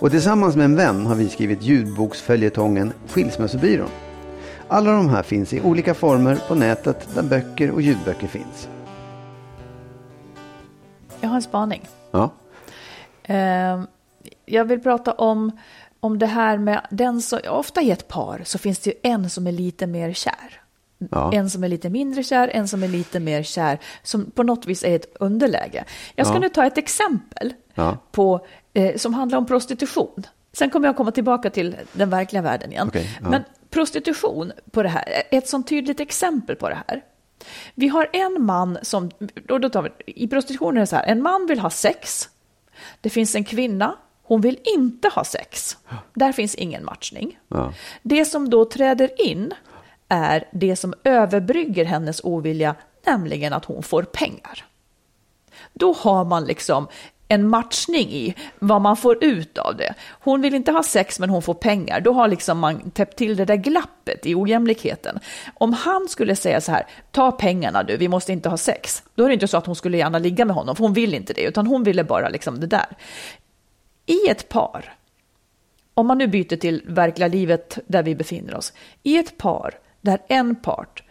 Och 0.00 0.10
tillsammans 0.10 0.56
med 0.56 0.64
en 0.64 0.76
vän 0.76 1.06
har 1.06 1.14
vi 1.14 1.28
skrivit 1.28 1.62
ljudboksföljetongen 1.62 2.92
Skilsmässobyrån. 3.08 3.90
Alla 4.68 4.92
de 4.92 5.08
här 5.08 5.22
finns 5.22 5.52
i 5.52 5.60
olika 5.60 5.94
former 5.94 6.38
på 6.48 6.54
nätet 6.54 7.08
där 7.14 7.22
böcker 7.22 7.70
och 7.70 7.82
ljudböcker 7.82 8.26
finns. 8.26 8.68
Jag 11.20 11.28
har 11.28 11.36
en 11.36 11.42
spaning. 11.42 11.88
Ja, 12.10 12.30
Eh, 13.26 13.80
jag 14.46 14.64
vill 14.64 14.80
prata 14.80 15.12
om, 15.12 15.52
om 16.00 16.18
det 16.18 16.26
här 16.26 16.58
med 16.58 16.86
den 16.90 17.22
som, 17.22 17.40
ofta 17.48 17.82
i 17.82 17.90
ett 17.90 18.08
par 18.08 18.40
så 18.44 18.58
finns 18.58 18.78
det 18.78 18.90
ju 18.90 18.96
en 19.02 19.30
som 19.30 19.46
är 19.46 19.52
lite 19.52 19.86
mer 19.86 20.12
kär. 20.12 20.62
Ja. 21.10 21.32
En 21.32 21.50
som 21.50 21.64
är 21.64 21.68
lite 21.68 21.90
mindre 21.90 22.22
kär, 22.22 22.48
en 22.48 22.68
som 22.68 22.82
är 22.82 22.88
lite 22.88 23.20
mer 23.20 23.42
kär, 23.42 23.78
som 24.02 24.30
på 24.30 24.42
något 24.42 24.66
vis 24.66 24.84
är 24.84 24.96
ett 24.96 25.16
underläge. 25.20 25.84
Jag 26.14 26.26
ska 26.26 26.36
Ja. 26.36 26.40
nu 26.40 26.48
ta 26.48 26.66
ett 26.66 26.78
exempel 26.78 27.54
Ja. 27.74 27.98
på, 28.12 28.46
eh, 28.74 28.96
som 28.96 29.14
handlar 29.14 29.38
om 29.38 29.46
prostitution. 29.46 30.22
Sen 30.52 30.70
kommer 30.70 30.88
jag 30.88 30.96
komma 30.96 31.10
tillbaka 31.12 31.50
till 31.50 31.76
den 31.92 32.10
verkliga 32.10 32.42
världen 32.42 32.72
igen. 32.72 32.88
Okej, 32.88 33.18
ja. 33.22 33.28
Men 33.30 33.42
prostitution 33.70 34.52
på 34.70 34.82
det 34.82 34.88
här, 34.88 35.22
ett 35.30 35.48
sånt 35.48 35.68
tydligt 35.68 36.00
exempel 36.00 36.56
på 36.56 36.68
det 36.68 36.78
här. 36.88 37.02
Vi 37.74 37.88
har 37.88 38.08
en 38.12 38.42
man 38.42 38.78
som, 38.82 39.10
då 39.48 39.68
tar 39.68 39.82
vi, 39.82 39.90
i 40.06 40.28
prostitution 40.28 40.76
är 40.76 40.80
det 40.80 40.86
så 40.86 40.96
här, 40.96 41.06
en 41.06 41.22
man 41.22 41.46
vill 41.46 41.60
ha 41.60 41.70
sex, 41.70 42.28
det 43.00 43.10
finns 43.10 43.34
en 43.34 43.44
kvinna, 43.44 43.96
hon 44.26 44.40
vill 44.40 44.58
inte 44.76 45.08
ha 45.08 45.24
sex. 45.24 45.76
Där 46.14 46.32
finns 46.32 46.54
ingen 46.54 46.84
matchning. 46.84 47.38
Ja. 47.48 47.72
Det 48.02 48.24
som 48.24 48.50
då 48.50 48.64
träder 48.64 49.22
in 49.22 49.54
är 50.08 50.48
det 50.52 50.76
som 50.76 50.94
överbrygger 51.04 51.84
hennes 51.84 52.20
ovilja, 52.24 52.74
nämligen 53.06 53.52
att 53.52 53.64
hon 53.64 53.82
får 53.82 54.02
pengar. 54.02 54.64
Då 55.72 55.92
har 55.92 56.24
man 56.24 56.44
liksom 56.44 56.88
en 57.28 57.48
matchning 57.48 58.12
i 58.12 58.34
vad 58.58 58.80
man 58.80 58.96
får 58.96 59.24
ut 59.24 59.58
av 59.58 59.76
det. 59.76 59.94
Hon 60.08 60.42
vill 60.42 60.54
inte 60.54 60.72
ha 60.72 60.82
sex 60.82 61.20
men 61.20 61.30
hon 61.30 61.42
får 61.42 61.54
pengar. 61.54 62.00
Då 62.00 62.12
har 62.12 62.28
liksom 62.28 62.58
man 62.58 62.90
täppt 62.90 63.18
till 63.18 63.36
det 63.36 63.44
där 63.44 63.56
glappet 63.56 64.26
i 64.26 64.34
ojämlikheten. 64.34 65.20
Om 65.54 65.72
han 65.72 66.08
skulle 66.08 66.36
säga 66.36 66.60
så 66.60 66.72
här, 66.72 66.86
ta 67.10 67.32
pengarna 67.32 67.82
du, 67.82 67.96
vi 67.96 68.08
måste 68.08 68.32
inte 68.32 68.48
ha 68.48 68.56
sex. 68.56 69.02
Då 69.14 69.24
är 69.24 69.28
det 69.28 69.34
inte 69.34 69.48
så 69.48 69.56
att 69.56 69.66
hon 69.66 69.76
skulle 69.76 69.98
gärna 69.98 70.18
ligga 70.18 70.44
med 70.44 70.56
honom, 70.56 70.76
för 70.76 70.82
hon 70.82 70.92
vill 70.92 71.14
inte 71.14 71.32
det, 71.32 71.42
utan 71.42 71.66
hon 71.66 71.82
ville 71.82 72.04
bara 72.04 72.28
liksom 72.28 72.60
det 72.60 72.66
där. 72.66 72.86
I 74.06 74.28
ett 74.28 74.48
par, 74.48 74.96
om 75.94 76.06
man 76.06 76.18
nu 76.18 76.26
byter 76.26 76.56
till 76.56 76.82
verkliga 76.86 77.28
livet 77.28 77.78
där 77.86 78.02
vi 78.02 78.14
befinner 78.14 78.54
oss, 78.54 78.72
i 79.02 79.18
ett 79.18 79.38
par 79.38 79.78
där 80.00 80.22
en 80.28 80.56
part 80.56 81.02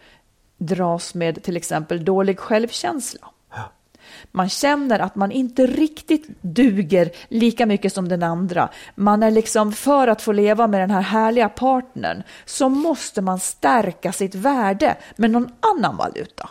dras 0.58 1.14
med 1.14 1.42
till 1.42 1.56
exempel 1.56 2.04
dålig 2.04 2.38
självkänsla, 2.38 3.30
man 4.32 4.48
känner 4.48 4.98
att 4.98 5.14
man 5.14 5.32
inte 5.32 5.66
riktigt 5.66 6.26
duger 6.40 7.10
lika 7.28 7.66
mycket 7.66 7.92
som 7.92 8.08
den 8.08 8.22
andra. 8.22 8.68
Man 8.94 9.22
är 9.22 9.30
liksom, 9.30 9.72
för 9.72 10.08
att 10.08 10.22
få 10.22 10.32
leva 10.32 10.66
med 10.66 10.80
den 10.80 10.90
här 10.90 11.00
härliga 11.00 11.48
partnern, 11.48 12.22
så 12.44 12.68
måste 12.68 13.22
man 13.22 13.40
stärka 13.40 14.12
sitt 14.12 14.34
värde 14.34 14.96
med 15.16 15.30
någon 15.30 15.48
annan 15.60 15.96
valuta. 15.96 16.50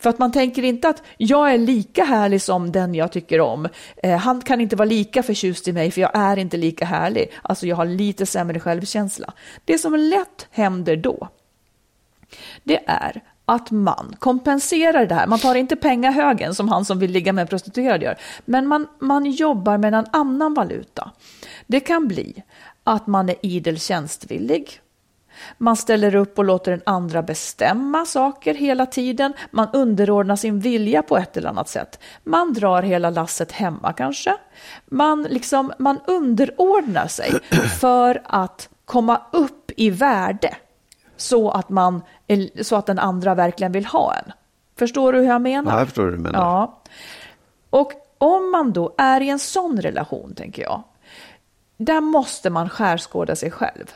För 0.00 0.10
att 0.10 0.18
man 0.18 0.32
tänker 0.32 0.62
inte 0.62 0.88
att 0.88 1.02
jag 1.16 1.52
är 1.52 1.58
lika 1.58 2.04
härlig 2.04 2.42
som 2.42 2.72
den 2.72 2.94
jag 2.94 3.12
tycker 3.12 3.40
om. 3.40 3.68
Eh, 4.02 4.16
han 4.16 4.40
kan 4.40 4.60
inte 4.60 4.76
vara 4.76 4.88
lika 4.88 5.22
förtjust 5.22 5.68
i 5.68 5.72
mig 5.72 5.90
för 5.90 6.00
jag 6.00 6.10
är 6.14 6.36
inte 6.36 6.56
lika 6.56 6.84
härlig. 6.84 7.32
Alltså 7.42 7.66
jag 7.66 7.76
har 7.76 7.84
lite 7.84 8.26
sämre 8.26 8.60
självkänsla. 8.60 9.32
Det 9.64 9.78
som 9.78 9.94
lätt 9.96 10.46
händer 10.50 10.96
då, 10.96 11.28
det 12.64 12.80
är 12.86 13.22
att 13.44 13.70
man 13.70 14.16
kompenserar 14.18 15.06
det 15.06 15.14
här. 15.14 15.26
Man 15.26 15.38
tar 15.38 15.54
inte 15.54 15.76
pengahögen 15.76 16.54
som 16.54 16.68
han 16.68 16.84
som 16.84 16.98
vill 16.98 17.10
ligga 17.10 17.32
med 17.32 17.42
en 17.42 17.48
prostituerad 17.48 18.02
gör, 18.02 18.18
men 18.44 18.66
man, 18.66 18.86
man 18.98 19.26
jobbar 19.26 19.78
med 19.78 19.94
en 19.94 20.06
annan 20.10 20.54
valuta. 20.54 21.10
Det 21.66 21.80
kan 21.80 22.08
bli 22.08 22.42
att 22.84 23.06
man 23.06 23.28
är 23.28 23.36
idel 23.42 23.80
tjänstvillig. 23.80 24.80
Man 25.58 25.76
ställer 25.76 26.14
upp 26.14 26.38
och 26.38 26.44
låter 26.44 26.70
den 26.70 26.82
andra 26.86 27.22
bestämma 27.22 28.04
saker 28.04 28.54
hela 28.54 28.86
tiden. 28.86 29.32
Man 29.50 29.68
underordnar 29.72 30.36
sin 30.36 30.60
vilja 30.60 31.02
på 31.02 31.16
ett 31.16 31.36
eller 31.36 31.48
annat 31.48 31.68
sätt. 31.68 32.00
Man 32.24 32.52
drar 32.52 32.82
hela 32.82 33.10
lasset 33.10 33.52
hemma 33.52 33.92
kanske. 33.92 34.36
Man, 34.86 35.22
liksom, 35.22 35.72
man 35.78 36.00
underordnar 36.06 37.06
sig 37.06 37.30
för 37.80 38.22
att 38.24 38.68
komma 38.84 39.22
upp 39.32 39.70
i 39.76 39.90
värde 39.90 40.56
så 41.16 41.50
att, 41.50 41.68
man, 41.68 42.02
så 42.62 42.76
att 42.76 42.86
den 42.86 42.98
andra 42.98 43.34
verkligen 43.34 43.72
vill 43.72 43.86
ha 43.86 44.14
en. 44.14 44.32
Förstår 44.78 45.12
du 45.12 45.18
hur 45.18 45.26
jag 45.26 45.42
menar? 45.42 45.72
Ja, 45.72 45.78
jag 45.78 45.86
förstår 45.86 46.04
hur 46.04 46.12
du 46.12 46.18
menar. 46.18 46.38
Ja. 46.38 46.82
Och 47.70 47.92
om 48.18 48.50
man 48.50 48.72
då 48.72 48.94
är 48.98 49.20
i 49.20 49.28
en 49.28 49.38
sån 49.38 49.80
relation, 49.80 50.34
tänker 50.34 50.62
jag, 50.62 50.82
där 51.76 52.00
måste 52.00 52.50
man 52.50 52.68
skärskåda 52.68 53.36
sig 53.36 53.50
själv. 53.50 53.94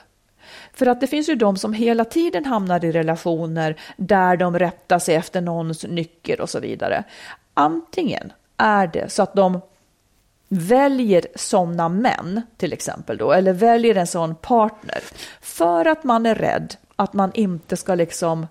För 0.73 0.87
att 0.87 1.01
det 1.01 1.07
finns 1.07 1.29
ju 1.29 1.35
de 1.35 1.57
som 1.57 1.73
hela 1.73 2.05
tiden 2.05 2.45
hamnar 2.45 2.85
i 2.85 2.93
relationer 2.93 3.81
där 3.97 4.37
de 4.37 4.59
rättar 4.59 4.99
sig 4.99 5.15
efter 5.15 5.41
någons 5.41 5.85
nycker 5.85 6.41
och 6.41 6.51
så 6.51 6.61
vidare. 6.61 7.05
Antingen 7.55 8.33
är 8.57 8.87
det 8.87 9.13
så 9.13 9.23
att 9.23 9.35
de 9.35 9.61
väljer 10.49 11.27
sådana 11.35 11.89
män, 11.89 12.43
till 12.57 12.73
exempel 12.73 13.17
då, 13.17 13.33
eller 13.33 13.53
väljer 13.53 13.95
en 13.95 14.07
sån 14.07 14.35
partner 14.35 14.99
för 15.41 15.85
att 15.85 16.05
man 16.05 16.27
är 16.27 16.35
rädd 16.35 16.75
att 16.97 17.13
man 17.13 17.31
inte 17.35 17.77
ska 17.77 17.95
liksom 17.95 18.47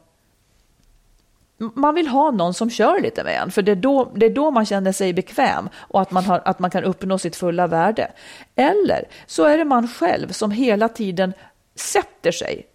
man 1.73 1.95
vill 1.95 2.07
ha 2.07 2.31
någon 2.31 2.53
som 2.53 2.69
kör 2.69 3.01
lite 3.01 3.23
med 3.23 3.41
en, 3.41 3.51
för 3.51 3.61
det 3.61 3.71
är 3.71 3.75
då, 3.75 4.11
det 4.15 4.25
är 4.25 4.29
då 4.29 4.51
man 4.51 4.65
känner 4.65 4.91
sig 4.91 5.13
bekväm 5.13 5.69
och 5.75 6.01
att 6.01 6.11
man, 6.11 6.25
har, 6.25 6.41
att 6.45 6.59
man 6.59 6.71
kan 6.71 6.83
uppnå 6.83 7.17
sitt 7.17 7.35
fulla 7.35 7.67
värde. 7.67 8.11
Eller 8.55 9.03
så 9.25 9.43
är 9.43 9.57
det 9.57 9.65
man 9.65 9.87
själv 9.87 10.31
som 10.31 10.51
hela 10.51 10.89
tiden 10.89 11.33
sätter 11.75 12.31
sig 12.31 12.67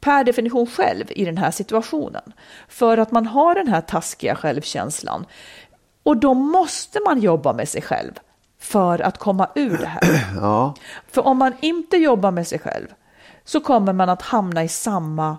per 0.00 0.24
definition 0.24 0.66
själv 0.66 1.04
i 1.10 1.24
den 1.24 1.38
här 1.38 1.50
situationen. 1.50 2.32
För 2.68 2.98
att 2.98 3.10
man 3.10 3.26
har 3.26 3.54
den 3.54 3.68
här 3.68 3.80
taskiga 3.80 4.34
självkänslan. 4.36 5.26
Och 6.02 6.16
då 6.16 6.34
måste 6.34 7.00
man 7.06 7.20
jobba 7.20 7.52
med 7.52 7.68
sig 7.68 7.82
själv 7.82 8.12
för 8.60 8.98
att 8.98 9.18
komma 9.18 9.48
ur 9.54 9.78
det 9.78 9.86
här. 9.86 10.00
Ja. 10.40 10.74
För 11.08 11.26
om 11.26 11.38
man 11.38 11.52
inte 11.60 11.96
jobbar 11.96 12.30
med 12.30 12.46
sig 12.46 12.58
själv 12.58 12.86
så 13.44 13.60
kommer 13.60 13.92
man 13.92 14.08
att 14.08 14.22
hamna 14.22 14.64
i 14.64 14.68
samma 14.68 15.38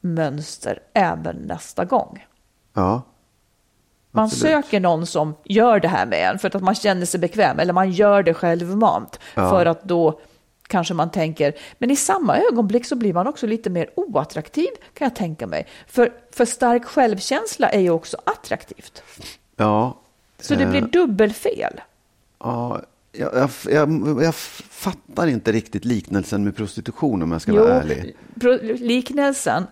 mönster 0.00 0.78
även 0.94 1.36
nästa 1.36 1.84
gång. 1.84 2.26
Ja. 2.74 3.02
Man 4.10 4.24
Absolut. 4.24 4.42
söker 4.42 4.80
någon 4.80 5.06
som 5.06 5.34
gör 5.44 5.80
det 5.80 5.88
här 5.88 6.06
med 6.06 6.30
en 6.30 6.38
för 6.38 6.56
att 6.56 6.62
man 6.62 6.74
känner 6.74 7.06
sig 7.06 7.20
bekväm 7.20 7.58
eller 7.58 7.72
man 7.72 7.90
gör 7.90 8.22
det 8.22 8.34
självmant 8.34 9.20
Ja. 9.34 9.50
för 9.50 9.66
att 9.66 9.84
då 9.84 10.20
kanske 10.70 10.94
man 10.94 11.10
tänker, 11.10 11.52
men 11.78 11.90
i 11.90 11.96
samma 11.96 12.38
ögonblick 12.38 12.86
så 12.86 12.96
blir 12.96 13.12
man 13.14 13.26
också 13.26 13.46
lite 13.46 13.70
mer 13.70 13.90
oattraktiv 13.94 14.68
kan 14.94 15.06
jag 15.06 15.14
tänka 15.16 15.46
mig. 15.46 15.66
För, 15.86 16.12
för 16.32 16.44
stark 16.44 16.84
självkänsla 16.84 17.68
är 17.70 17.80
ju 17.80 17.90
också 17.90 18.16
attraktivt. 18.24 19.02
Ja. 19.56 19.98
Så 20.40 20.54
det 20.54 20.64
Eh, 20.64 20.70
blir 20.70 20.80
dubbelfel. 20.80 21.80
Ja, 22.38 22.80
jag, 23.12 23.34
jag, 23.34 23.50
jag, 23.64 24.22
jag 24.22 24.34
fattar 24.34 25.26
inte 25.26 25.52
riktigt 25.52 25.84
liknelsen 25.84 26.44
med 26.44 26.56
prostitution 26.56 27.22
om 27.22 27.32
jag 27.32 27.42
ska 27.42 27.52
vara 27.52 27.72
ärlig. 27.82 28.16
pro- 28.40 28.58
liknelsen 28.76 29.66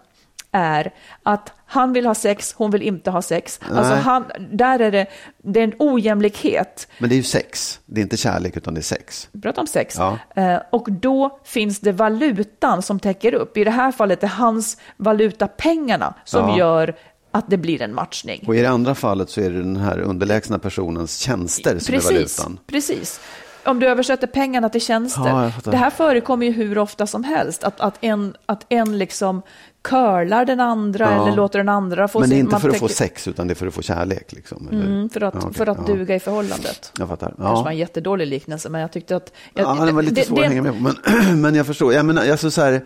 är 0.59 0.95
att 1.23 1.53
han 1.67 1.93
vill 1.93 2.07
ha 2.07 2.15
sex, 2.15 2.55
hon 2.57 2.71
vill 2.71 2.83
inte 2.83 3.11
ha 3.11 3.23
sex. 3.23 3.61
Alltså 3.73 3.95
han, 3.95 4.25
där 4.53 4.79
är 4.79 4.91
det, 4.91 5.07
det 5.43 5.61
är 5.61 5.65
en 5.65 5.75
ojämlikhet. 5.79 6.89
Men 6.99 7.09
det 7.11 7.15
är 7.15 7.17
ju 7.17 7.23
sex. 7.23 7.81
Det 7.87 8.01
är 8.01 8.03
inte 8.03 8.17
kärlek 8.17 8.57
utan 8.57 8.75
det 8.75 8.81
är 8.81 8.83
sex. 8.83 9.29
Vi 9.33 9.41
pratar 9.41 9.63
om 9.63 9.67
sex. 9.69 9.95
Ja. 9.99 10.19
Eh, 10.37 10.59
och 10.71 10.93
då 10.93 11.39
finns 11.45 11.81
det 11.81 11.93
valutan 11.93 12.83
som 12.83 13.01
täcker 13.01 13.35
upp. 13.35 13.57
I 13.57 13.65
det 13.65 13.71
här 13.71 13.93
fallet 13.93 14.23
är 14.23 14.29
hans 14.29 14.77
valuta 14.97 15.49
pengarna 15.49 16.15
som 16.25 16.49
Ja. 16.49 16.59
gör 16.59 16.97
att 17.31 17.51
det 17.51 17.57
blir 17.57 17.83
en 17.83 17.95
matchning. 17.95 18.45
Och 18.47 18.57
i 18.57 18.61
det 18.61 18.69
andra 18.71 18.95
fallet 18.95 19.31
så 19.31 19.41
är 19.41 19.51
det 19.51 19.59
den 19.59 19.77
här 19.77 19.99
underlägsna 20.01 20.59
personens 20.59 21.19
tjänster 21.19 21.79
som 21.79 21.95
är 21.95 22.01
valutan. 22.01 22.59
Precis. 22.67 23.21
Om 23.69 23.81
du 23.81 23.87
översätter 23.87 24.27
pengarna 24.27 24.69
till 24.69 24.81
tjänster. 24.81 25.29
Ja, 25.65 25.71
det 25.71 25.77
här 25.77 25.91
förekommer 25.91 26.47
ju 26.47 26.53
hur 26.53 26.79
ofta 26.79 27.07
som 27.07 27.25
helst. 27.25 27.65
Att, 27.65 27.81
att, 27.81 27.95
en, 28.01 28.35
att 28.47 28.67
en 28.69 28.99
liksom 28.99 29.43
curlar 29.83 30.45
den 30.45 30.61
andra 30.61 31.05
Ja. 31.05 31.23
eller 31.27 31.37
låter 31.37 31.59
den 31.59 31.69
andra 31.69 32.09
få 32.09 32.21
Men 32.21 32.31
det 32.31 32.37
är 32.37 32.39
inte 32.41 32.59
för 32.61 32.69
att 32.69 32.75
få 32.75 32.89
tänker- 32.89 32.95
sex 32.95 33.29
utan 33.29 33.47
det 33.47 33.53
är 33.53 33.55
för 33.55 33.67
att 33.67 33.75
få 33.75 33.83
kärlek. 33.83 34.33
Liksom? 34.33 34.69
Mm, 34.73 35.09
för 35.11 35.21
att, 35.21 35.35
Ja, 35.35 35.41
okej. 35.43 35.55
för 35.55 35.67
att 35.67 35.79
Ja. 35.87 35.95
duga 35.95 36.15
i 36.15 36.21
förhållandet. 36.21 36.93
Jag 36.99 37.09
fattar. 37.09 37.27
Det 37.27 37.35
kanske 37.37 37.55
var 37.55 37.63
Ja. 37.65 37.71
en 37.71 37.77
jättedålig 37.79 38.27
liknelse, 38.27 38.69
men 38.69 38.81
jag 38.81 38.93
tyckte 38.93 39.17
att... 39.17 39.33
Jag, 39.55 39.79
Ja, 39.79 39.85
det 39.85 39.93
var 39.93 40.03
lite 40.03 40.25
svårt 40.25 40.39
att 40.39 40.45
hänga 40.45 40.63
med 40.63 40.73
på. 40.73 40.79
Men, 41.11 41.41
men 41.43 41.55
jag 41.55 41.67
förstår. 41.67 41.93
Jag 41.95 42.07
menar, 42.07 42.31
alltså 42.31 42.51
så 42.51 42.63
här, 42.63 42.85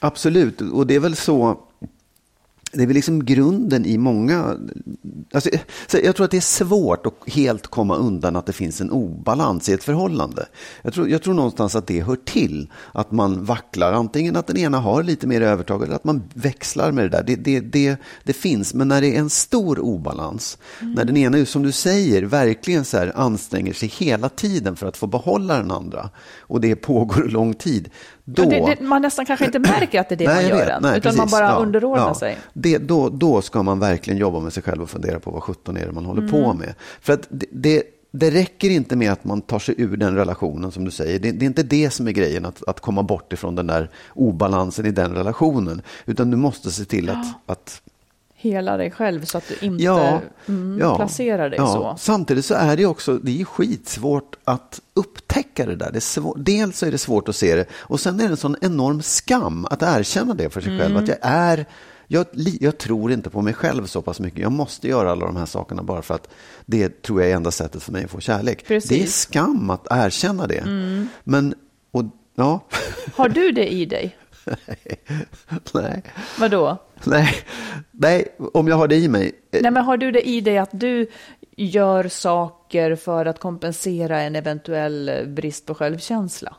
absolut, 0.00 0.60
och 0.60 0.86
det 0.86 0.94
är 0.94 1.00
väl 1.00 1.16
så. 1.16 1.58
Det 2.74 2.82
är 2.82 2.86
väl 2.86 2.94
liksom 2.94 3.24
grunden 3.24 3.86
i 3.86 3.98
många... 3.98 4.56
Alltså, 5.34 5.50
så 5.86 5.98
jag 6.04 6.16
tror 6.16 6.24
att 6.24 6.30
det 6.30 6.36
är 6.36 6.40
svårt 6.40 7.06
att 7.06 7.14
helt 7.26 7.66
komma 7.66 7.96
undan 7.96 8.36
att 8.36 8.46
det 8.46 8.52
finns 8.52 8.80
en 8.80 8.90
obalans 8.90 9.68
i 9.68 9.72
ett 9.72 9.84
förhållande. 9.84 10.46
Jag 10.82 10.94
tror, 10.94 11.08
jag 11.08 11.22
tror 11.22 11.34
någonstans 11.34 11.76
att 11.76 11.86
det 11.86 12.00
hör 12.00 12.16
till 12.16 12.70
att 12.92 13.10
man 13.10 13.44
vacklar. 13.44 13.92
Antingen 13.92 14.36
att 14.36 14.46
den 14.46 14.56
ena 14.56 14.78
har 14.78 15.02
lite 15.02 15.26
mer 15.26 15.40
övertag 15.40 15.82
eller 15.82 15.94
att 15.94 16.04
man 16.04 16.22
växlar 16.34 16.92
med 16.92 17.04
det 17.04 17.08
där. 17.08 17.22
Det, 17.22 17.36
det, 17.36 17.60
det, 17.60 17.96
det 18.24 18.32
finns, 18.32 18.74
men 18.74 18.88
när 18.88 19.00
det 19.00 19.16
är 19.16 19.18
en 19.18 19.30
stor 19.30 19.80
obalans, 19.80 20.58
när 20.80 21.04
den 21.04 21.16
ena, 21.16 21.44
som 21.46 21.62
du 21.62 21.72
säger, 21.72 22.22
verkligen 22.22 22.84
så 22.84 23.10
anstränger 23.14 23.72
sig 23.72 23.88
hela 23.88 24.28
tiden 24.28 24.76
för 24.76 24.86
att 24.86 24.96
få 24.96 25.06
behålla 25.06 25.56
den 25.56 25.70
andra 25.70 26.10
och 26.38 26.60
det 26.60 26.76
pågår 26.76 27.22
lång 27.22 27.54
tid, 27.54 27.90
då... 28.24 28.42
Ja, 28.42 28.48
det, 28.48 28.74
det, 28.74 28.80
man 28.80 29.02
nästan 29.02 29.26
kanske 29.26 29.44
inte 29.46 29.58
märker 29.58 30.00
att 30.00 30.08
det 30.08 30.14
är 30.14 30.16
det 30.16 30.26
man 30.26 30.34
jag 30.34 30.44
gör 30.44 30.56
vet. 30.56 30.68
än, 30.68 30.82
Nej, 30.82 30.98
utan 30.98 31.16
man 31.16 31.26
precis. 31.26 31.38
bara 31.40 31.50
Ja, 31.50 31.56
underordnar 31.56 32.08
ja. 32.08 32.14
sig. 32.14 32.38
Det, 32.52 32.78
då, 32.78 33.08
då 33.08 33.42
ska 33.42 33.62
man 33.62 33.78
verkligen 33.78 34.18
jobba 34.18 34.40
med 34.40 34.52
sig 34.52 34.62
själv 34.62 34.82
och 34.82 34.90
fundera 34.90 35.20
på 35.20 35.30
vad 35.30 35.42
17 35.42 35.76
är 35.76 35.86
det 35.86 35.92
man 35.92 36.04
håller 36.04 36.28
på 36.28 36.36
Mm. 36.44 36.56
med. 36.56 36.74
För 37.00 37.12
att 37.12 37.26
det, 37.30 37.82
det, 38.10 38.30
räcker 38.30 38.70
inte 38.70 38.96
med 38.96 39.12
att 39.12 39.24
man 39.24 39.40
tar 39.40 39.58
sig 39.58 39.74
ur 39.78 39.96
den 39.96 40.14
relationen 40.16 40.72
som 40.72 40.84
du 40.84 40.90
säger. 40.90 41.18
Det, 41.18 41.32
det 41.32 41.44
är 41.44 41.46
inte 41.46 41.62
det 41.62 41.90
som 41.90 42.08
är 42.08 42.12
grejen, 42.12 42.44
att, 42.46 42.62
att 42.68 42.80
komma 42.80 43.02
bort 43.02 43.32
ifrån 43.32 43.54
den 43.54 43.66
där 43.66 43.90
obalansen 44.14 44.86
i 44.86 44.90
den 44.90 45.14
relationen. 45.14 45.82
Utan 46.06 46.30
du 46.30 46.36
måste 46.36 46.70
se 46.70 46.84
till 46.84 47.10
att, 47.10 47.26
att 47.46 47.82
Hela 48.44 48.76
dig 48.76 48.90
själv 48.90 49.24
så 49.24 49.38
att 49.38 49.48
du 49.48 49.66
inte 49.66 49.84
Ja, 49.84 50.20
mm, 50.46 50.78
ja, 50.80 50.96
placerar 50.96 51.50
dig 51.50 51.58
ja. 51.58 51.66
så. 51.66 51.94
Samtidigt 51.98 52.44
så 52.44 52.54
är 52.54 52.76
det 52.76 52.86
också, 52.86 53.18
det 53.18 53.40
är 53.40 53.44
skitsvårt 53.44 54.36
att 54.44 54.80
upptäcka 54.94 55.66
det 55.66 55.76
där. 55.76 55.90
Det 55.92 56.00
svår, 56.00 56.34
dels 56.38 56.82
är 56.82 56.90
det 56.90 56.98
svårt 56.98 57.28
att 57.28 57.36
se 57.36 57.56
det 57.56 57.66
och 57.72 58.00
sen 58.00 58.20
är 58.20 58.24
det 58.24 58.30
en 58.30 58.36
sån 58.36 58.56
enorm 58.60 59.02
skam 59.02 59.66
att 59.70 59.82
erkänna 59.82 60.34
det 60.34 60.50
för 60.50 60.60
sig 60.60 60.78
själv. 60.78 60.90
Mm. 60.90 61.02
Att 61.02 61.08
jag 61.08 61.18
är, 61.20 61.66
jag, 62.06 62.26
jag 62.60 62.78
tror 62.78 63.12
inte 63.12 63.30
på 63.30 63.42
mig 63.42 63.54
själv 63.54 63.86
så 63.86 64.02
pass 64.02 64.20
mycket. 64.20 64.40
Jag 64.40 64.52
måste 64.52 64.88
göra 64.88 65.12
alla 65.12 65.26
de 65.26 65.36
här 65.36 65.46
sakerna 65.46 65.82
bara 65.82 66.02
för 66.02 66.14
att 66.14 66.28
det 66.66 67.02
tror 67.02 67.22
jag 67.22 67.30
är 67.30 67.36
enda 67.36 67.50
sättet 67.50 67.82
för 67.82 67.92
mig 67.92 68.04
att 68.04 68.10
få 68.10 68.20
kärlek. 68.20 68.66
Precis. 68.66 68.90
Mm. 68.90 69.00
Det 69.00 69.06
är 69.06 69.10
skam 69.10 69.70
att 69.70 69.86
erkänna 69.90 70.46
det. 70.46 70.64
Men, 71.24 71.54
och 71.90 72.04
ja, 72.34 72.60
Har 73.14 73.28
du 73.28 73.52
det 73.52 73.72
i 73.72 73.86
dig? 73.86 74.16
nej. 75.74 76.02
Vadå? 76.38 76.78
Nej, 77.10 77.34
nej, 77.90 78.28
om 78.52 78.68
jag 78.68 78.76
har 78.76 78.88
det 78.88 78.96
i 78.96 79.08
mig. 79.08 79.32
eh, 79.50 79.62
Nej, 79.62 79.70
men 79.70 79.84
har 79.84 79.96
du 79.96 80.10
det 80.10 80.28
i 80.28 80.40
dig 80.40 80.58
att 80.58 80.70
du 80.72 81.06
gör 81.56 82.08
saker 82.08 82.96
för 82.96 83.26
att 83.26 83.38
kompensera 83.38 84.20
en 84.20 84.36
eventuell 84.36 85.08
eh, 85.08 85.24
brist 85.26 85.66
på 85.66 85.74
självkänsla? 85.74 86.56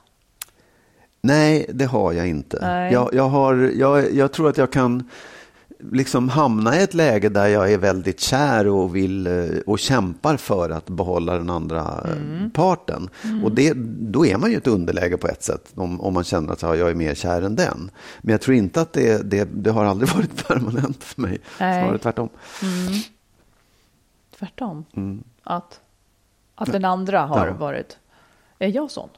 Nej, 1.22 1.66
det 1.70 1.86
har 1.86 2.14
jag 2.14 2.28
inte. 2.28 2.60
Nej. 2.62 2.93
Jag, 2.93 3.10
jag, 3.14 3.30
har, 3.30 3.72
jag, 3.76 4.14
jag 4.14 4.32
tror 4.32 4.50
att 4.50 4.58
jag 4.58 4.72
kan 4.72 5.10
liksom 5.80 6.30
hamna 6.30 6.80
i 6.80 6.84
ett 6.84 6.94
läge 6.94 7.30
där 7.30 7.48
jag 7.48 7.72
är 7.74 7.78
väldigt 7.78 8.20
kär 8.20 8.68
och 8.68 8.96
vill 8.96 9.28
eh, 9.28 9.58
och 9.66 9.80
kämpar 9.80 10.38
för 10.38 10.70
att 10.70 10.86
behålla 10.90 11.38
den 11.38 11.50
andra 11.50 11.82
eh, 11.82 12.50
parten. 12.54 13.10
Och 13.44 13.52
det, 13.52 13.74
då 14.00 14.26
är 14.26 14.38
man 14.38 14.52
ju 14.52 14.58
ett 14.58 14.68
underläge 14.68 15.18
på 15.18 15.28
ett 15.28 15.44
sätt 15.44 15.72
om, 15.76 16.02
om 16.02 16.14
man 16.14 16.24
känner 16.24 16.54
att 16.54 16.62
ja, 16.62 16.76
jag 16.76 16.90
är 16.90 16.96
mer 16.96 17.16
kär 17.16 17.42
än 17.42 17.56
den. 17.56 17.92
Men 18.22 18.32
jag 18.32 18.42
tror 18.42 18.56
inte 18.58 18.82
att 18.82 18.94
det, 18.94 19.32
det, 19.32 19.50
det 19.54 19.72
har 19.72 19.86
aldrig 19.86 20.10
varit 20.16 20.48
permanent 20.48 21.04
för 21.04 21.22
mig. 21.22 21.38
Nej. 21.60 21.84
Snarare 21.84 21.98
tvärtom. 21.98 22.30
Tvärtom. 24.40 24.86
Att, 25.44 25.80
att 26.56 26.72
den 26.72 26.86
andra 26.86 27.22
har 27.22 27.38
Mm. 27.42 27.54
Ja. 27.54 27.60
varit... 27.60 27.98
Är 28.60 28.68
jag 28.68 28.92
sån? 28.92 29.10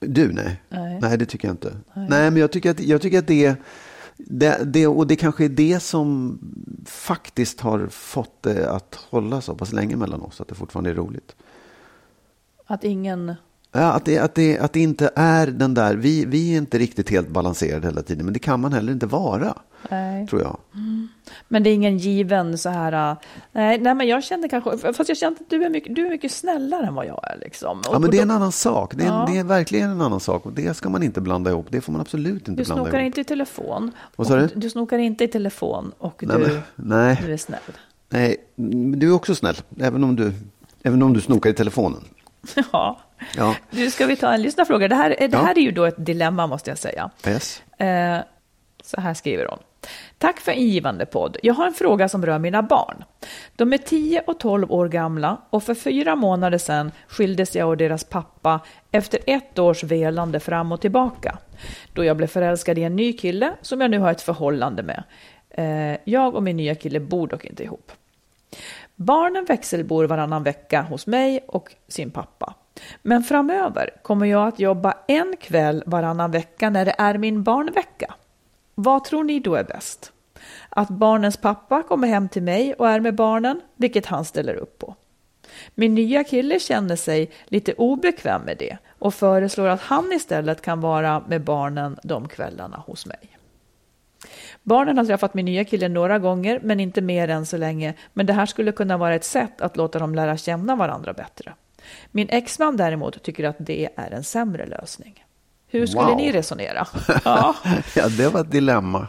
Du, 0.00 0.32
nej. 0.32 0.62
Nej. 0.68 0.98
Nej, 1.02 1.18
det 1.18 1.26
tycker 1.26 1.48
jag 1.48 1.52
inte. 1.52 1.76
Nej, 1.94 2.30
men 2.30 2.36
jag 2.36 2.52
tycker 2.52 2.70
att, 2.70 2.80
jag 2.80 3.02
tycker 3.02 3.18
att 3.18 3.26
det, 3.26 3.56
det, 4.16 4.64
det, 4.64 4.86
och 4.86 5.06
det 5.06 5.16
kanske 5.16 5.44
är 5.44 5.48
det 5.48 5.80
som 5.80 6.38
faktiskt 6.86 7.60
har 7.60 7.88
fått 7.88 8.42
det 8.42 8.70
att 8.70 8.94
hålla 8.94 9.40
så 9.40 9.54
pass 9.54 9.72
länge 9.72 9.96
mellan 9.96 10.22
oss, 10.22 10.40
att 10.40 10.48
det 10.48 10.54
fortfarande 10.54 10.90
är 10.90 10.94
roligt. 10.94 11.36
Att 12.66 12.84
ingen... 12.84 13.34
Ja, 13.76 13.92
att, 13.92 14.04
det, 14.04 14.18
att, 14.18 14.34
det, 14.34 14.58
att 14.58 14.72
det 14.72 14.80
inte 14.80 15.10
är 15.16 15.46
den 15.46 15.74
där, 15.74 15.94
vi, 15.96 16.24
vi 16.24 16.52
är 16.54 16.58
inte 16.58 16.78
riktigt 16.78 17.10
helt 17.10 17.28
balanserade 17.28 17.86
hela 17.88 18.02
tiden, 18.02 18.24
men 18.24 18.32
det 18.32 18.38
kan 18.38 18.60
man 18.60 18.72
heller 18.72 18.92
inte 18.92 19.06
vara, 19.06 19.54
Nej. 19.90 20.26
tror 20.26 20.42
jag. 20.42 20.58
Men 21.48 21.62
det 21.62 21.70
är 21.70 21.74
ingen 21.74 21.98
given 21.98 22.58
så 22.58 22.68
här... 22.68 23.10
äh, 23.10 23.16
Nej, 23.52 23.78
nej 23.80 23.94
men 23.94 24.06
jag 24.08 24.24
känner 24.24 24.48
kanske... 24.48 24.92
Fast 24.92 25.08
jag 25.08 25.18
känner 25.18 25.36
att 25.36 25.50
du 25.50 25.64
är 25.64 25.70
mycket, 25.70 25.94
du 25.96 26.06
är 26.06 26.10
mycket 26.10 26.32
snällare 26.32 26.86
än 26.86 26.94
vad 26.94 27.06
jag 27.06 27.20
är. 27.22 27.38
Liksom. 27.40 27.82
Ja, 27.84 27.98
men 27.98 28.10
det 28.10 28.18
är 28.18 28.22
en 28.22 28.30
annan 28.30 28.52
sak. 28.52 28.94
Det 28.94 29.02
är, 29.04 29.06
Ja. 29.08 29.26
det 29.32 29.38
är 29.38 29.44
verkligen 29.44 29.90
en 29.90 30.00
annan 30.00 30.20
sak 30.20 30.46
och 30.46 30.52
det 30.52 30.74
ska 30.76 30.88
man 30.88 31.02
inte 31.02 31.20
blanda 31.20 31.50
ihop. 31.50 31.66
Det 31.70 31.80
får 31.80 31.92
man 31.92 32.00
absolut 32.00 32.48
inte 32.48 32.50
Du 32.50 32.54
blanda 32.66 32.74
snokar 32.84 32.98
ihop. 32.98 33.06
inte 33.06 33.20
i 33.20 33.24
telefon. 33.24 33.92
Vad 34.16 34.26
sa 34.26 34.36
du? 34.36 34.46
Du 34.54 34.70
snokar 34.70 34.98
inte 34.98 35.24
i 35.24 35.28
telefon 35.28 35.92
och 35.98 36.22
Nej, 36.26 36.38
du, 36.38 36.60
nej. 36.76 37.22
du 37.26 37.32
är 37.32 37.36
snäll. 37.36 37.60
nej, 38.08 38.36
du 38.96 39.08
är 39.10 39.14
också 39.14 39.34
snäll, 39.34 39.56
även 39.80 40.04
om 40.04 40.16
du, 40.16 40.32
även 40.82 41.02
om 41.02 41.12
du 41.12 41.20
snokar 41.20 41.50
i 41.50 41.54
telefonen. 41.54 42.00
Ja. 42.72 43.00
Ja. 43.36 43.56
Du, 43.70 43.90
ska 43.90 44.06
vi 44.06 44.16
ta 44.16 44.32
en 44.34 44.42
lyssnarfråga? 44.42 44.88
Det 44.88 44.94
här, 44.94 45.16
det 45.18 45.28
Ja. 45.32 45.38
här 45.38 45.58
är 45.58 45.62
ju 45.62 45.70
då 45.72 45.84
ett 45.84 46.06
dilemma 46.06 46.46
måste 46.46 46.70
jag 46.70 46.78
säga. 46.78 47.10
Yes. 47.26 47.62
Eh, 47.78 48.18
så 48.82 49.00
här 49.00 49.14
skriver 49.14 49.46
hon. 49.46 49.58
Tack 50.18 50.40
för 50.40 50.52
en 50.52 50.60
givande 50.62 51.06
podd. 51.06 51.36
Jag 51.42 51.54
har 51.54 51.66
en 51.66 51.74
fråga 51.74 52.08
som 52.08 52.26
rör 52.26 52.38
mina 52.38 52.62
barn. 52.62 53.04
De 53.56 53.72
är 53.72 53.78
10 53.78 54.20
och 54.26 54.38
12 54.40 54.72
år 54.72 54.88
gamla 54.88 55.40
och 55.50 55.62
för 55.62 55.74
fyra 55.74 56.16
månader 56.16 56.58
sedan 56.58 56.92
skildes 57.08 57.56
jag 57.56 57.68
och 57.68 57.76
deras 57.76 58.04
pappa 58.04 58.60
efter 58.90 59.20
ett 59.26 59.58
års 59.58 59.84
velande 59.84 60.40
fram 60.40 60.72
och 60.72 60.80
tillbaka. 60.80 61.38
Då 61.92 62.04
jag 62.04 62.16
blev 62.16 62.26
förälskad 62.26 62.78
i 62.78 62.82
en 62.82 62.96
ny 62.96 63.12
kille 63.12 63.52
som 63.62 63.80
jag 63.80 63.90
nu 63.90 63.98
har 63.98 64.10
ett 64.10 64.22
förhållande 64.22 64.82
med. 64.82 65.02
Eh, 65.50 65.98
jag 66.04 66.34
och 66.34 66.42
min 66.42 66.56
nya 66.56 66.74
kille 66.74 67.00
bor 67.00 67.26
dock 67.28 67.44
inte 67.44 67.62
ihop. 67.62 67.92
Barnen 68.94 69.44
växelbor 69.44 70.04
varannan 70.04 70.42
vecka 70.42 70.82
hos 70.82 71.06
mig 71.06 71.44
och 71.48 71.74
sin 71.88 72.10
pappa. 72.10 72.54
Men 73.02 73.22
framöver 73.22 73.90
kommer 74.02 74.26
jag 74.26 74.48
att 74.48 74.60
jobba 74.60 74.94
en 75.08 75.34
kväll 75.40 75.82
varannan 75.86 76.30
vecka 76.30 76.70
när 76.70 76.84
det 76.84 76.94
är 76.98 77.18
min 77.18 77.42
barnvecka. 77.42 78.14
Vad 78.74 79.04
tror 79.04 79.24
ni 79.24 79.40
då 79.40 79.54
är 79.54 79.64
bäst? 79.64 80.12
Att 80.68 80.88
barnens 80.88 81.36
pappa 81.36 81.82
kommer 81.82 82.08
hem 82.08 82.28
till 82.28 82.42
mig 82.42 82.74
och 82.74 82.88
är 82.88 83.00
med 83.00 83.14
barnen, 83.14 83.60
vilket 83.76 84.06
han 84.06 84.24
ställer 84.24 84.54
upp 84.54 84.78
på. 84.78 84.94
Min 85.74 85.94
nya 85.94 86.24
kille 86.24 86.60
känner 86.60 86.96
sig 86.96 87.30
lite 87.44 87.72
obekväm 87.72 88.42
med 88.42 88.56
det 88.58 88.78
och 88.98 89.14
föreslår 89.14 89.68
att 89.68 89.80
han 89.80 90.12
istället 90.12 90.62
kan 90.62 90.80
vara 90.80 91.22
med 91.28 91.44
barnen 91.44 91.98
de 92.02 92.28
kvällarna 92.28 92.76
hos 92.76 93.06
mig. 93.06 93.38
Barnen 94.62 94.98
har 94.98 95.04
träffat 95.04 95.34
min 95.34 95.44
nya 95.44 95.64
kille 95.64 95.88
några 95.88 96.18
gånger, 96.18 96.60
men 96.62 96.80
inte 96.80 97.00
mer 97.00 97.28
än 97.28 97.46
så 97.46 97.56
länge. 97.56 97.94
Men 98.12 98.26
det 98.26 98.32
här 98.32 98.46
skulle 98.46 98.72
kunna 98.72 98.96
vara 98.96 99.14
ett 99.14 99.24
sätt 99.24 99.60
att 99.60 99.76
låta 99.76 99.98
dem 99.98 100.14
lära 100.14 100.36
känna 100.36 100.76
varandra 100.76 101.12
bättre. 101.12 101.54
Min 102.10 102.28
exman 102.30 102.76
däremot 102.76 103.22
tycker 103.22 103.44
att 103.44 103.56
det 103.58 103.88
är 103.96 104.10
en 104.10 104.24
sämre 104.24 104.66
lösning. 104.66 105.24
Hur 105.68 105.86
skulle 105.86 106.04
Wow. 106.06 106.16
ni 106.16 106.32
resonera? 106.32 106.86
Ja. 107.24 107.54
Ja, 107.96 108.08
det 108.08 108.28
var 108.28 108.40
ett 108.40 108.50
dilemma, 108.50 109.08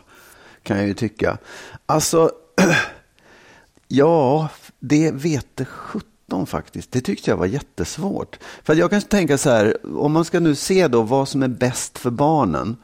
kan 0.64 0.78
jag 0.78 0.88
ju 0.88 0.94
tycka. 0.94 1.38
Alltså, 1.86 2.32
ja, 3.88 4.50
det 4.80 5.12
vete 5.12 5.66
sjutton 5.66 6.46
faktiskt. 6.48 6.92
Det 6.92 7.02
tyckte 7.02 7.30
jag 7.32 7.38
var 7.38 7.46
jättesvårt. 7.46 8.40
För 8.64 8.76
jag 8.76 8.90
kan 8.90 9.02
tänka 9.02 9.38
så 9.38 9.50
här, 9.50 9.78
om 9.98 10.12
man 10.12 10.26
ska 10.26 10.40
nu 10.40 10.56
se 10.56 10.88
då 10.88 11.02
vad 11.02 11.28
som 11.28 11.44
är 11.44 11.48
bäst 11.48 11.98
för 11.98 12.10
barnen. 12.10 12.78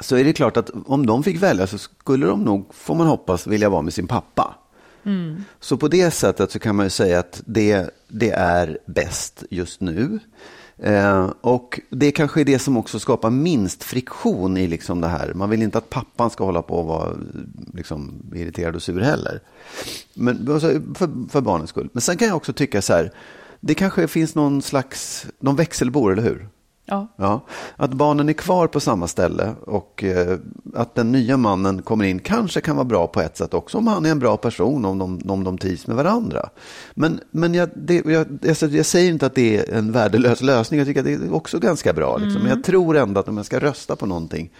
Så 0.00 0.16
är 0.16 0.24
det 0.24 0.32
klart 0.32 0.56
att 0.56 0.70
om 0.86 1.06
de 1.06 1.22
fick 1.22 1.42
välja 1.42 1.66
så 1.66 1.78
skulle 1.78 2.26
de 2.26 2.42
nog, 2.42 2.74
får 2.74 2.94
man 2.94 3.06
hoppas, 3.06 3.46
vilja 3.46 3.68
vara 3.68 3.82
med 3.82 3.94
sin 3.94 4.06
pappa. 4.06 4.54
Mm. 5.04 5.44
Så 5.60 5.76
på 5.76 5.88
det 5.88 6.10
sättet 6.10 6.50
så 6.50 6.58
kan 6.58 6.76
man 6.76 6.86
ju 6.86 6.90
säga 6.90 7.18
att 7.18 7.42
det, 7.46 7.90
det 8.08 8.30
är 8.30 8.78
bäst 8.86 9.44
just 9.50 9.80
nu. 9.80 10.18
Eh, 10.82 11.30
och 11.40 11.80
det 11.90 12.12
kanske 12.12 12.40
är 12.40 12.44
det 12.44 12.58
som 12.58 12.76
också 12.76 12.98
skapar 12.98 13.30
minst 13.30 13.84
friktion 13.84 14.56
i 14.56 14.66
liksom 14.66 15.00
det 15.00 15.08
här. 15.08 15.34
Man 15.34 15.50
vill 15.50 15.62
inte 15.62 15.78
att 15.78 15.90
pappan 15.90 16.30
ska 16.30 16.44
hålla 16.44 16.62
på 16.62 16.74
och 16.74 16.86
vara 16.86 17.16
liksom, 17.74 18.22
irriterad 18.34 18.76
och 18.76 18.82
sur 18.82 19.00
heller. 19.00 19.40
Men 20.14 20.50
alltså, 20.50 20.80
för, 20.94 21.28
för 21.30 21.40
barnens 21.40 21.70
skull. 21.70 21.88
Men 21.92 22.00
sen 22.00 22.16
kan 22.16 22.28
jag 22.28 22.36
också 22.36 22.52
tycka 22.52 22.82
så 22.82 22.92
här. 22.92 23.12
Det 23.60 23.74
kanske 23.74 24.08
finns 24.08 24.34
någon 24.34 24.62
slags, 24.62 25.26
de 25.40 25.56
växelbor, 25.56 26.12
eller 26.12 26.22
hur? 26.22 26.48
Ja. 26.90 27.06
Ja, 27.16 27.40
att 27.76 27.92
barnen 27.92 28.28
är 28.28 28.32
kvar 28.32 28.66
på 28.66 28.80
samma 28.80 29.06
ställe 29.06 29.54
och 29.66 30.04
eh, 30.04 30.38
att 30.74 30.94
den 30.94 31.12
nya 31.12 31.36
mannen 31.36 31.82
kommer 31.82 32.04
in 32.04 32.18
kanske 32.18 32.60
kan 32.60 32.76
vara 32.76 32.84
bra 32.84 33.06
på 33.06 33.20
ett 33.20 33.36
sätt 33.36 33.54
också 33.54 33.78
om 33.78 33.86
han 33.86 34.06
är 34.06 34.10
en 34.10 34.18
bra 34.18 34.36
person, 34.36 34.84
om 34.84 34.98
de, 34.98 35.30
om 35.30 35.44
de 35.44 35.58
trivs 35.58 35.86
med 35.86 35.96
varandra. 35.96 36.48
Men, 36.94 37.20
men 37.30 37.54
jag, 37.54 37.68
det, 37.74 38.04
jag, 38.06 38.26
alltså, 38.48 38.66
jag 38.66 38.86
säger 38.86 39.10
inte 39.10 39.26
att 39.26 39.34
det 39.34 39.58
är 39.58 39.78
en 39.78 39.92
värdelös 39.92 40.40
lösning, 40.40 40.78
jag 40.78 40.86
tycker 40.86 41.00
att 41.00 41.06
det 41.06 41.12
är 41.12 41.34
också 41.34 41.58
ganska 41.58 41.92
bra. 41.92 42.16
Liksom. 42.16 42.42
Men 42.42 42.50
jag 42.50 42.64
tror 42.64 42.96
ändå 42.96 43.20
att 43.20 43.28
om 43.28 43.36
jag 43.36 43.46
ska 43.46 43.60
rösta 43.60 43.96
på 43.96 44.06
någonting 44.06 44.50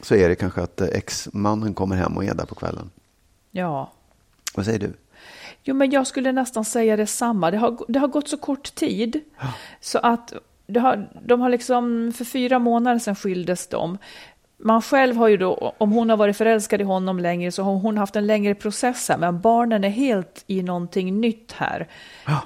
så 0.00 0.14
är 0.14 0.28
det 0.28 0.34
kanske 0.34 0.62
att 0.62 0.80
eh, 0.80 0.88
ex-mannen 0.88 1.74
kommer 1.74 1.96
hem 1.96 2.16
och 2.16 2.24
är 2.24 2.34
där 2.34 2.46
på 2.46 2.54
kvällen. 2.54 2.90
ja. 3.50 3.92
Vad 4.54 4.64
säger 4.64 4.78
du? 4.78 4.92
Jo, 5.62 5.74
men 5.74 5.90
jag 5.90 6.06
skulle 6.06 6.32
nästan 6.32 6.64
säga 6.64 6.96
detsamma. 6.96 7.50
Det 7.50 7.56
har, 7.56 7.84
det 7.88 7.98
har 7.98 8.08
gått 8.08 8.28
så 8.28 8.36
kort 8.36 8.74
tid. 8.74 9.20
Så 9.80 9.98
att 9.98 10.32
det 10.70 10.80
har, 10.80 11.08
de 11.26 11.40
har 11.40 11.48
liksom, 11.48 12.12
för 12.16 12.24
fyra 12.24 12.58
månader 12.58 12.98
sedan 12.98 13.16
skildes 13.16 13.66
de. 13.66 13.98
Man 14.62 14.82
själv 14.82 15.16
har 15.16 15.28
ju 15.28 15.36
då, 15.36 15.74
om 15.78 15.92
hon 15.92 16.10
har 16.10 16.16
varit 16.16 16.36
förälskad 16.36 16.80
i 16.80 16.84
honom 16.84 17.18
längre 17.18 17.52
så 17.52 17.62
har 17.62 17.72
hon 17.72 17.98
haft 17.98 18.16
en 18.16 18.26
längre 18.26 18.54
process 18.54 19.08
här. 19.08 19.18
Men 19.18 19.40
barnen 19.40 19.84
är 19.84 19.88
helt 19.88 20.44
i 20.46 20.62
någonting 20.62 21.20
nytt 21.20 21.52
här. 21.52 21.88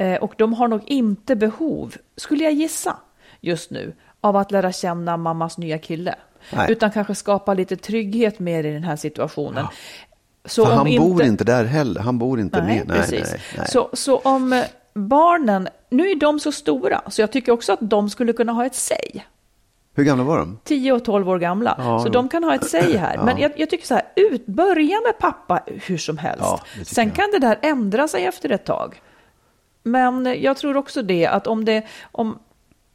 Eh, 0.01 0.15
och 0.15 0.35
de 0.39 0.53
har 0.53 0.69
nog 0.69 0.83
inte 0.87 1.37
behov, 1.37 1.95
skulle 2.17 2.45
jag 2.45 2.53
gissa, 2.53 2.97
just 3.41 3.71
nu, 3.71 3.95
av 4.21 4.37
att 4.37 4.51
lära 4.51 4.73
känna 4.73 5.17
mammas 5.17 5.59
nya 5.59 5.79
kille. 5.79 6.15
Nej. 6.53 6.73
Utan 6.73 6.91
kanske 6.91 7.15
skapa 7.15 7.55
lite 7.55 7.77
trygghet 7.77 8.39
mer 8.39 8.65
i 8.65 8.73
den 8.73 8.85
här 8.85 8.97
situationen. 8.97 9.67
Så 10.45 10.65
För 10.65 10.73
om 10.73 10.79
han 10.79 10.97
bor 10.97 11.23
inte 11.23 11.45
där 11.45 11.65
heller, 11.65 12.01
han 12.01 12.19
bor 12.19 12.41
inte 12.41 12.63
Nej, 12.63 12.77
med. 12.77 12.89
Nej, 12.89 12.97
precis. 12.99 13.31
nej, 13.31 13.41
nej. 13.57 13.69
Så, 13.69 13.91
så 13.93 14.19
om 14.19 14.65
barnen, 14.95 15.69
nu 15.91 16.11
är 16.11 16.17
de 16.17 16.41
så 16.41 16.53
stora, 16.53 17.03
så 17.09 17.21
jag 17.21 17.33
tycker 17.33 17.53
också 17.53 17.73
att 17.73 17.79
de 17.81 18.11
skulle 18.11 18.33
kunna 18.33 18.53
ha 18.53 18.67
ett 18.67 18.75
säg. 18.75 19.27
Hur 19.97 20.05
gamla 20.05 20.25
var 20.25 20.39
de? 20.39 20.59
10 20.65 20.93
och 20.93 21.05
12 21.05 21.29
år 21.29 21.39
gamla. 21.39 21.75
Ja, 21.79 21.99
så 21.99 22.07
jo. 22.07 22.13
de 22.13 22.29
kan 22.29 22.45
ha 22.45 22.55
ett 22.55 22.71
säg 22.71 22.97
här. 22.97 23.19
Men 23.25 23.39
jag, 23.39 23.53
jag 23.57 23.71
tycker 23.71 23.87
så 23.87 23.95
här, 23.95 24.05
ut, 24.17 24.47
börja 24.47 25.01
med 25.01 25.19
pappa 25.19 25.63
hur 25.67 25.99
som 25.99 26.19
helst. 26.19 26.41
Ja, 26.41 26.61
Sen 26.85 27.07
jag. 27.07 27.17
kan 27.17 27.31
det 27.31 27.39
där 27.39 27.59
ändra 27.63 28.09
sig 28.09 28.25
efter 28.25 28.51
ett 28.51 28.65
tag. 28.65 29.03
Men 29.83 30.43
jag 30.43 30.57
tror 30.57 30.77
också 30.77 31.03
det, 31.03 31.27
att 31.27 31.47
om 31.47 31.65
det, 31.65 31.87
om, 32.13 32.39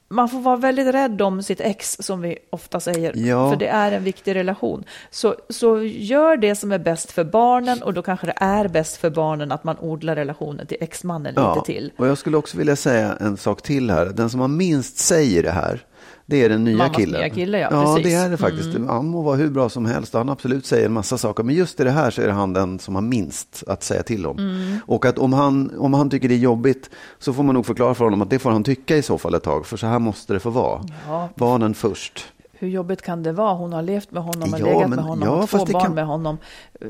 man 0.09 0.29
får 0.29 0.39
vara 0.39 0.55
väldigt 0.55 0.87
rädd 0.87 1.21
om 1.21 1.43
sitt 1.43 1.61
ex, 1.61 1.97
som 1.99 2.21
vi 2.21 2.37
ofta 2.49 2.79
säger, 2.79 3.13
Ja. 3.15 3.49
för 3.49 3.57
det 3.57 3.67
är 3.67 3.91
en 3.91 4.03
viktig 4.03 4.35
relation. 4.35 4.83
Så, 5.11 5.35
så 5.49 5.83
gör 5.83 6.37
det 6.37 6.55
som 6.55 6.71
är 6.71 6.79
bäst 6.79 7.11
för 7.11 7.23
barnen, 7.23 7.83
och 7.83 7.93
då 7.93 8.01
kanske 8.01 8.25
det 8.27 8.33
är 8.37 8.67
bäst 8.67 8.97
för 8.97 9.09
barnen 9.09 9.51
att 9.51 9.63
man 9.63 9.77
odlar 9.79 10.15
relationen 10.15 10.67
till 10.67 10.77
exmannen 10.79 11.33
lite 11.35 11.65
till. 11.65 11.91
Och 11.97 12.07
jag 12.07 12.17
skulle 12.17 12.37
också 12.37 12.57
vilja 12.57 12.75
säga 12.75 13.17
en 13.19 13.37
sak 13.37 13.61
till 13.61 13.89
här. 13.91 14.05
Den 14.05 14.29
som 14.29 14.39
har 14.39 14.47
minst 14.47 14.97
säger 14.97 15.43
det 15.43 15.51
här, 15.51 15.85
det 16.29 16.43
är 16.43 16.49
den 16.49 16.63
nya 16.63 16.77
Mammas 16.77 16.95
killen. 16.97 17.19
nya 17.21 17.29
kille, 17.29 17.59
ja, 17.59 17.67
ja 17.71 17.81
precis. 17.95 17.97
Mm. 17.97 18.03
det 18.03 18.25
är 18.25 18.29
det 18.29 18.37
faktiskt. 18.37 18.69
Han 18.87 19.05
må 19.05 19.21
vara 19.21 19.35
hur 19.35 19.49
bra 19.49 19.69
som 19.69 19.85
helst 19.85 20.13
och 20.15 20.19
han 20.19 20.29
absolut 20.29 20.65
säger 20.65 20.85
en 20.85 20.93
massa 20.93 21.17
saker. 21.17 21.43
Men 21.43 21.55
just 21.55 21.79
i 21.79 21.83
det 21.83 21.91
här 21.91 22.11
så 22.11 22.21
är 22.21 22.27
det 22.27 22.33
han 22.33 22.53
den 22.53 22.79
som 22.79 22.95
har 22.95 23.01
minst 23.01 23.63
att 23.67 23.83
säga 23.83 24.03
till 24.03 24.25
om. 24.25 24.37
Mm. 24.37 24.77
Och 24.85 25.05
att 25.05 25.17
om 25.19 25.33
han, 25.33 25.71
om 25.79 25.93
han 25.93 26.09
tycker 26.09 26.29
det 26.29 26.35
är 26.35 26.39
jobbigt 26.39 26.89
så 27.19 27.33
får 27.33 27.43
man 27.43 27.55
nog 27.55 27.65
förklara 27.65 27.93
för 27.93 28.03
honom 28.05 28.21
att 28.21 28.29
det 28.29 28.39
får 28.39 28.51
han 28.51 28.63
tycka 28.63 28.97
i 28.97 29.01
så 29.01 29.17
fall 29.17 29.33
ett 29.33 29.43
tag. 29.43 29.65
För 29.65 29.77
så 29.77 29.87
här 29.87 29.99
måste 29.99 30.33
det 30.33 30.39
få 30.39 30.49
vara. 30.49 30.81
Ja. 31.07 31.29
Barnen 31.35 31.73
först. 31.73 32.25
hur 32.53 32.67
jobbigt 32.67 33.01
kan 33.01 33.23
det 33.23 33.31
vara? 33.31 33.53
Hon 33.53 33.73
har 33.73 33.81
levt 33.81 34.11
med 34.11 34.23
honom, 34.23 34.53
har 34.53 34.59
Ja, 34.59 34.65
legat 34.65 34.81
men- 34.81 34.89
med 34.89 35.05
honom, 35.05 35.27
ja, 35.27 35.35
har 35.35 35.47
två 35.47 35.65
barn 35.65 35.81
kan- 35.83 35.95
med 35.95 36.05
honom. 36.05 36.37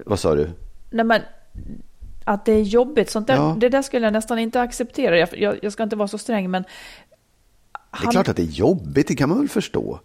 Vad 0.06 0.20
sa 0.20 0.36
du? 0.36 0.50
Nej, 0.90 1.06
men 1.06 1.22
att 2.24 2.46
det 2.46 2.52
är 2.54 2.62
jobbigt, 2.62 3.10
sånt 3.10 3.28
där, 3.28 3.36
Ja. 3.36 3.56
det 3.60 3.70
där 3.70 3.82
skulle 3.82 4.06
jag 4.06 4.14
nästan 4.14 4.40
inte 4.40 4.62
acceptera. 4.62 5.18
Jag, 5.18 5.30
jag, 5.38 5.60
jag 5.62 5.74
ska 5.74 5.84
inte 5.84 5.96
vara 5.96 6.08
så 6.08 6.18
sträng, 6.18 6.52
men... 6.52 6.64
Det 7.92 8.08
är 8.08 8.12
klart 8.12 8.28
att 8.28 8.36
det 8.36 8.42
är 8.42 8.46
jobbigt, 8.46 9.08
det 9.08 9.16
kan 9.16 9.30
man 9.30 9.38
väl 9.40 9.50
förstå. 9.50 10.00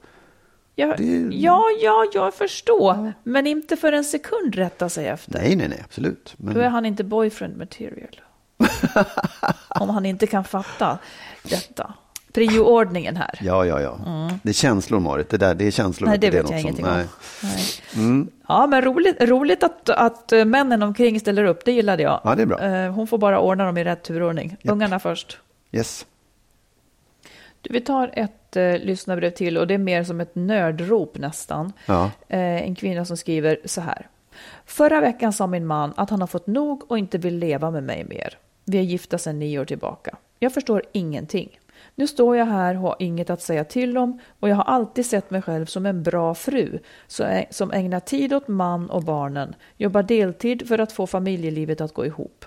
jag, 0.75 0.97
det- 0.99 1.29
Ja, 1.37 1.63
ja, 1.83 2.07
jag 2.15 2.35
förstår. 2.35 3.13
Men 3.23 3.47
inte 3.47 3.77
för 3.77 3.93
en 3.93 4.05
sekund 4.05 4.55
rätta 4.55 4.89
sig 4.89 5.07
efter. 5.07 5.33
Nej, 5.33 5.57
nej, 5.57 5.69
nej, 5.69 5.83
absolut. 5.85 6.35
Men... 6.37 6.55
Då 6.55 6.61
är 6.61 6.69
han 6.69 6.87
inte 6.87 7.05
boyfriend 7.05 7.57
material. 7.57 8.21
Om 9.69 9.91
han 9.91 10.07
inte 10.07 10.27
kan 10.27 10.45
fatta 10.45 10.99
detta. 11.43 11.95
Prioordningen 12.33 13.17
här. 13.17 13.39
Ja, 13.41 13.65
ja, 13.67 13.81
ja. 13.81 13.99
Det 14.43 14.49
är 14.49 14.53
känslor, 14.53 15.01
Marit. 15.01 15.29
Det, 15.29 15.37
där, 15.37 15.55
det 15.55 15.67
är 15.67 15.71
känslor. 15.71 16.09
Nej, 16.09 16.19
det 16.19 16.27
inte 16.27 16.37
vet 16.43 16.51
jag 16.51 16.61
som- 16.61 16.69
ingenting 16.69 16.85
nej. 16.87 17.07
om. 17.43 17.49
Nej. 18.23 18.27
Ja, 18.49 18.67
men 18.67 18.83
roligt, 18.83 19.17
roligt 19.23 19.63
att, 19.63 19.91
att 19.91 20.33
männen 20.47 20.83
omkring 20.83 21.21
ställer 21.21 21.45
upp. 21.45 21.65
Det 21.65 21.73
gillade 21.73 22.03
jag. 22.03 22.21
Ja, 22.25 22.35
det 22.35 22.43
är 22.43 22.47
bra. 22.47 22.61
Eh, 22.61 22.93
Hon 22.93 23.07
får 23.07 23.19
bara 23.19 23.41
ordna 23.41 23.65
dem 23.65 23.77
i 23.79 23.85
rätt 23.85 24.03
turordning. 24.03 24.57
Ungarna 24.65 24.99
först. 24.99 25.39
Yes. 25.73 26.07
Du, 27.65 27.73
vi 27.73 27.81
tar 27.81 28.11
ett 28.13 28.57
eh, 28.57 28.79
lyssnarbrev 28.79 29.31
till 29.31 29.59
och 29.59 29.67
det 29.67 29.75
är 29.75 29.79
mer 29.79 30.05
som 30.05 30.21
ett 30.21 30.35
nödrop 30.35 31.19
nästan. 31.19 31.73
Ja. 31.87 32.11
Eh, 32.29 32.63
en 32.63 32.75
kvinna 32.75 33.05
som 33.05 33.17
skriver 33.17 33.59
så 33.65 33.81
här. 33.81 34.09
Förra 34.67 35.01
veckan 35.01 35.33
sa 35.33 35.47
min 35.47 35.67
man 35.67 35.93
att 35.97 36.11
han 36.11 36.21
har 36.21 36.27
fått 36.27 36.47
nog 36.47 36.91
och 36.91 36.99
inte 36.99 37.19
vill 37.19 37.39
leva 37.39 37.71
med 37.71 37.83
mig 37.83 38.05
mer. 38.05 38.39
Vi 38.65 38.79
är 38.79 38.83
gifta 38.83 39.19
sedan 39.19 39.39
nio 39.39 39.59
år 39.61 39.65
tillbaka. 39.65 40.17
Jag 40.39 40.55
förstår 40.55 40.83
ingenting. 40.93 41.59
Nu 41.95 42.07
står 42.07 42.37
jag 42.37 42.47
här 42.47 42.75
och 42.75 42.81
har 42.81 42.97
inget 42.99 43.31
att 43.31 43.43
säga 43.43 43.65
till 43.65 43.99
om 43.99 44.19
och 44.41 44.49
jag 44.49 44.57
har 44.57 44.65
alltid 44.65 45.07
sett 45.07 45.31
mig 45.31 45.43
själv 45.43 45.67
som 45.67 45.87
en 45.87 46.03
bra 46.03 46.35
fru 46.35 46.79
som 47.51 47.73
ägnar 47.73 48.01
tid 48.01 48.33
åt 48.33 48.49
man 48.49 48.91
och 48.91 49.03
barnen, 49.03 49.55
jobbar 49.77 50.03
deltid 50.03 50.69
för 50.69 50.79
att 50.79 50.93
få 50.93 51.07
familjelivet 51.07 51.81
att 51.81 51.95
gå 51.95 52.07
ihop. 52.07 52.45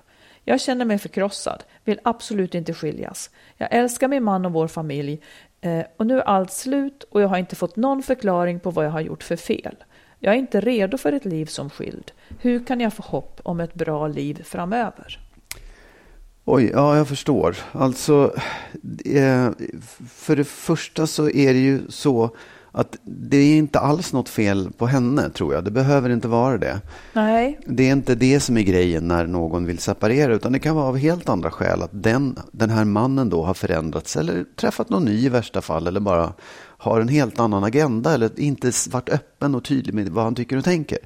Jag 0.50 0.62
känner 0.62 0.86
mig 0.86 0.98
förkrossad, 0.98 1.64
vill 1.84 2.00
absolut 2.04 2.56
inte 2.56 2.74
skiljas. 2.74 3.30
Jag 3.58 3.68
älskar 3.72 4.08
min 4.08 4.24
man 4.24 4.46
och 4.46 4.54
vår 4.54 4.68
familj 4.68 5.22
eh, 5.62 5.86
och 5.98 6.08
nu 6.08 6.18
är 6.18 6.22
allt 6.22 6.52
slut 6.52 7.04
och 7.04 7.22
jag 7.22 7.28
har 7.28 7.38
inte 7.38 7.56
fått 7.56 7.76
någon 7.76 8.04
förklaring 8.04 8.60
på 8.60 8.72
vad 8.72 8.86
jag 8.86 8.92
har 8.92 9.02
gjort 9.02 9.24
för 9.24 9.36
fel. 9.36 9.76
Jag 10.20 10.34
är 10.34 10.38
inte 10.38 10.62
redo 10.62 10.98
för 10.98 11.12
ett 11.12 11.26
liv 11.26 11.46
som 11.46 11.70
skild. 11.70 12.12
Hur 12.40 12.66
kan 12.66 12.80
jag 12.80 12.94
få 12.94 13.04
hopp 13.04 13.42
om 13.44 13.60
ett 13.60 13.74
bra 13.74 14.08
liv 14.08 14.44
framöver? 14.44 15.20
Oj, 16.46 16.72
ja, 16.74 16.98
jag 16.98 17.08
förstår. 17.08 17.58
Alltså, 17.72 18.36
eh, 19.06 19.50
för 20.10 20.36
det 20.36 20.48
första 20.48 21.08
så 21.08 21.30
är 21.30 21.54
det 21.54 21.60
ju 21.60 21.82
så 21.90 22.36
att 22.78 22.98
det 23.04 23.38
är 23.38 23.58
inte 23.58 23.80
alls 23.80 24.14
något 24.14 24.30
fel 24.30 24.72
på 24.78 24.88
henne, 24.88 25.30
tror 25.30 25.54
jag. 25.54 25.64
Det 25.64 25.72
behöver 25.72 26.10
inte 26.10 26.28
vara 26.28 26.58
det. 26.58 26.82
Nej, 27.14 27.60
Det 27.66 27.88
är 27.88 27.92
inte 27.92 28.16
det 28.16 28.40
som 28.40 28.58
är 28.58 28.62
grejen 28.62 29.08
när 29.08 29.28
någon 29.28 29.66
vill 29.66 29.80
separera, 29.80 30.34
utan 30.34 30.52
det 30.52 30.60
kan 30.60 30.76
vara 30.76 30.86
av 30.86 30.98
helt 30.98 31.30
andra 31.30 31.52
skäl. 31.52 31.82
Att 31.82 31.90
den, 31.94 32.40
den 32.52 32.70
här 32.70 32.86
mannen 32.86 33.30
då 33.30 33.44
har 33.44 33.54
förändrats 33.54 34.18
eller 34.18 34.46
träffat 34.56 34.90
någon 34.90 35.06
ny 35.06 35.26
i 35.26 35.30
värsta 35.30 35.62
fall, 35.62 35.88
eller 35.88 36.00
bara 36.00 36.34
har 36.78 37.02
en 37.02 37.08
helt 37.08 37.40
annan 37.40 37.64
agenda 37.64 38.14
eller 38.14 38.40
inte 38.40 38.72
varit 38.90 39.10
öppen 39.10 39.56
och 39.56 39.64
tydlig 39.64 39.94
med 39.94 40.10
vad 40.10 40.24
han 40.24 40.36
tycker 40.36 40.58
och 40.58 40.64
tänker. 40.64 41.00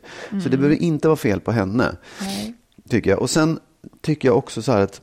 Så 0.44 0.50
det 0.50 0.58
behöver 0.58 0.82
inte 0.82 1.08
vara 1.08 1.18
fel 1.18 1.40
på 1.40 1.52
henne, 1.52 1.96
nej. 2.22 2.54
tycker 2.90 3.10
jag. 3.10 3.20
Och 3.20 3.30
sen 3.30 3.60
tycker 4.02 4.28
jag 4.28 4.38
också 4.38 4.62
så 4.62 4.72
här 4.72 4.82
att 4.82 5.02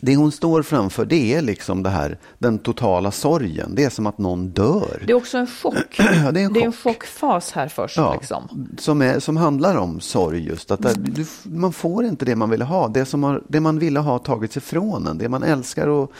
det 0.00 0.16
hon 0.16 0.32
står 0.32 0.62
framför, 0.62 1.04
det 1.04 1.34
är 1.34 1.42
liksom 1.42 1.82
det 1.82 1.90
här, 1.90 2.18
den 2.38 2.58
totala 2.58 3.10
sorgen. 3.10 3.74
Det 3.74 3.84
är 3.84 3.90
som 3.90 4.06
att 4.06 4.18
någon 4.18 4.48
dör. 4.50 5.02
Det 5.06 5.12
är 5.12 5.16
också 5.16 5.38
en 5.38 5.46
chock. 5.46 5.96
Det 5.96 6.02
är 6.02 6.36
en 6.36 6.52
Det 6.52 6.60
är 6.60 6.64
en 6.64 6.72
chock. 6.72 6.82
chockfas 6.82 7.52
här 7.52 7.68
först. 7.68 7.96
Ja, 7.96 8.14
Liksom. 8.14 8.68
som, 8.78 9.02
är, 9.02 9.18
som 9.18 9.36
handlar 9.36 9.76
om 9.76 10.00
sorg 10.00 10.46
just. 10.46 10.70
Att 10.70 10.82
där, 10.82 10.94
du, 10.98 11.26
man 11.42 11.72
får 11.72 12.04
inte 12.04 12.24
det 12.24 12.36
man 12.36 12.50
ville 12.50 12.64
ha. 12.64 12.88
Det, 12.88 13.04
som 13.04 13.22
har, 13.22 13.42
det 13.48 13.60
man 13.60 13.78
ville 13.78 14.00
ha 14.00 14.10
har 14.12 14.18
tagits 14.18 14.56
ifrån 14.56 15.06
en. 15.06 15.18
Det 15.18 15.28
man 15.28 15.42
älskar 15.42 15.86
och 15.86 16.12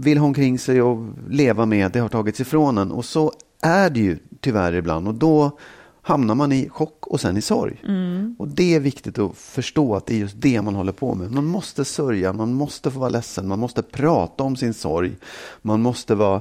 vill 0.00 0.18
ha 0.18 0.26
omkring 0.26 0.58
sig 0.58 0.82
och 0.82 1.06
leva 1.30 1.66
med, 1.66 1.92
det 1.92 1.98
har 2.00 2.08
tagits 2.08 2.40
ifrån 2.40 2.78
en. 2.78 2.92
Och 2.92 3.04
så 3.04 3.32
är 3.62 3.90
det 3.90 4.00
ju 4.00 4.18
tyvärr 4.40 4.72
ibland. 4.72 5.08
Och 5.08 5.14
då 5.14 5.58
hamnar 6.02 6.34
man 6.34 6.52
i 6.52 6.68
chock 6.68 7.06
och 7.06 7.20
sen 7.20 7.36
i 7.36 7.42
sorg. 7.42 7.80
Och 8.38 8.48
det 8.48 8.74
är 8.74 8.80
viktigt 8.80 9.18
att 9.18 9.36
förstå 9.36 9.94
att 9.94 10.06
det 10.06 10.14
är 10.14 10.18
just 10.18 10.40
det 10.40 10.62
man 10.62 10.74
håller 10.74 10.92
på 10.92 11.14
med. 11.14 11.32
Man 11.32 11.46
måste 11.46 11.84
sörja, 11.84 12.32
man 12.32 12.54
måste 12.54 12.90
få 12.90 12.98
vara 12.98 13.10
ledsen, 13.10 13.48
man 13.48 13.58
måste 13.58 13.82
prata 13.82 14.44
om 14.44 14.56
sin 14.56 14.74
sorg. 14.74 15.16
Man 15.62 15.82
måste 15.82 16.14
vara 16.14 16.40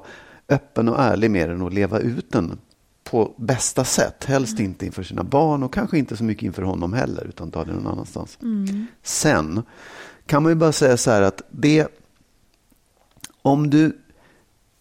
öppen 0.49 0.89
och 0.89 0.99
ärlig 0.99 1.32
med 1.32 1.49
den 1.49 1.62
och 1.62 1.72
leva 1.72 1.99
ut 1.99 2.32
den 2.32 2.59
på 3.03 3.34
bästa 3.38 3.84
sätt. 3.84 4.26
Helst 4.26 4.59
inte 4.59 4.86
inför 4.86 5.03
sina 5.03 5.24
barn 5.24 5.64
och 5.64 5.74
kanske 5.74 5.97
inte 5.97 6.18
så 6.18 6.24
mycket 6.24 6.43
inför 6.43 6.62
honom 6.62 6.93
heller, 6.93 7.26
utan 7.28 7.51
ta 7.51 7.64
det 7.64 7.74
någon 7.74 7.88
annanstans. 7.88 8.38
Sen 9.03 9.62
kan 10.26 10.43
man 10.43 10.51
ju 10.51 10.55
bara 10.55 10.72
säga 10.72 10.97
så 10.97 11.12
här 11.12 11.22
att 11.22 11.41
det 11.49 11.88
om 13.41 13.70
du 13.70 13.97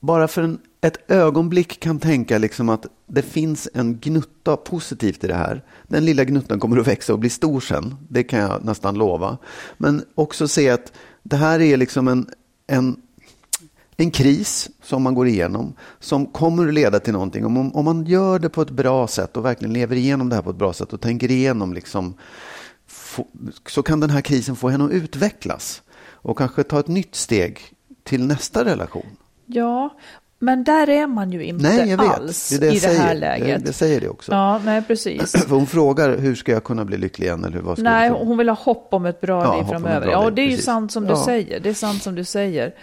bara 0.00 0.28
för 0.28 0.42
en, 0.42 0.58
ett 0.80 1.10
ögonblick 1.10 1.80
kan 1.80 1.98
tänka 1.98 2.38
liksom 2.38 2.68
att 2.68 2.86
det 3.06 3.22
finns 3.22 3.68
en 3.74 3.98
gnutta 3.98 4.56
positivt 4.56 5.24
i 5.24 5.26
det 5.26 5.34
här. 5.34 5.64
Den 5.88 6.04
lilla 6.04 6.24
gnuttan 6.24 6.60
kommer 6.60 6.76
att 6.76 6.88
växa 6.88 7.12
och 7.12 7.18
bli 7.18 7.30
stor 7.30 7.60
sen. 7.60 7.96
Det 8.08 8.22
kan 8.22 8.38
jag 8.38 8.64
nästan 8.64 8.94
lova. 8.94 9.38
Men 9.78 10.04
också 10.14 10.48
se 10.48 10.70
att 10.70 10.92
det 11.22 11.36
här 11.36 11.60
är 11.60 11.76
liksom 11.76 12.08
en, 12.08 12.26
en, 12.66 12.96
en 13.96 14.10
kris 14.10 14.70
som 14.82 15.02
man 15.02 15.14
går 15.14 15.28
igenom 15.28 15.74
som 15.98 16.26
kommer 16.26 16.68
att 16.68 16.74
leda 16.74 17.00
till 17.00 17.12
någonting. 17.12 17.46
Om, 17.46 17.72
om 17.76 17.84
man 17.84 18.04
gör 18.04 18.38
det 18.38 18.48
på 18.48 18.62
ett 18.62 18.70
bra 18.70 19.06
sätt 19.06 19.36
och 19.36 19.44
verkligen 19.44 19.72
lever 19.72 19.96
igenom 19.96 20.28
det 20.28 20.34
här 20.34 20.42
på 20.42 20.50
ett 20.50 20.56
bra 20.56 20.72
sätt 20.72 20.92
och 20.92 21.00
tänker 21.00 21.30
igenom 21.30 21.72
liksom, 21.74 22.14
få, 22.86 23.26
så 23.66 23.82
kan 23.82 24.00
den 24.00 24.10
här 24.10 24.20
krisen 24.20 24.56
få 24.56 24.68
henne 24.68 24.84
att 24.84 24.90
utvecklas 24.90 25.82
och 26.22 26.38
kanske 26.38 26.62
ta 26.62 26.80
ett 26.80 26.88
nytt 26.88 27.14
steg 27.14 27.60
till 28.04 28.26
nästa 28.26 28.64
relation. 28.64 29.16
Ja, 29.52 29.96
men 30.42 30.64
där 30.64 30.88
är 30.88 31.06
man 31.06 31.30
ju 31.32 31.44
inte 31.44 31.62
Nej, 31.68 31.90
jag 31.90 31.98
vet. 31.98 32.08
alls 32.18 32.48
Det 32.48 32.56
är 32.56 32.60
det 32.60 32.66
jag 32.66 32.74
i 32.74 32.78
det 32.78 32.80
säger. 32.80 33.00
här 33.00 33.14
läget. 33.14 33.62
Jag, 33.66 33.74
säger 33.74 34.00
det 34.00 34.08
också. 34.08 34.32
Ja, 34.32 34.60
nej 34.64 34.82
precis. 34.82 35.32
För 35.48 35.54
hon 35.54 35.66
frågar 35.66 36.16
hur 36.18 36.34
ska 36.34 36.52
jag 36.52 36.64
kunna 36.64 36.84
bli 36.84 36.96
lycklig 36.96 37.26
igen? 37.26 37.44
Eller 37.44 37.58
vad 37.60 37.78
ska 37.78 37.82
Nej, 37.90 38.08
jag 38.08 38.14
hon 38.14 38.38
vill 38.38 38.48
ha 38.48 38.56
hopp 38.56 38.94
om 38.94 39.06
ett 39.06 39.20
bra 39.20 39.44
Ja, 39.44 39.56
liv 39.56 39.64
framöver. 39.64 40.00
bra 40.00 40.10
Ja, 40.12 40.24
och 40.24 40.32
det 40.32 40.42
är 40.42 40.46
ju 40.50 40.56
sant 40.56 40.92
som 40.92 41.04
du 41.04 41.10
Ja. 41.10 41.24
säger. 41.24 41.60
Det 41.60 41.68
är 41.68 41.74
sant 41.74 42.02
som 42.02 42.14
du 42.14 42.24
säger. 42.24 42.74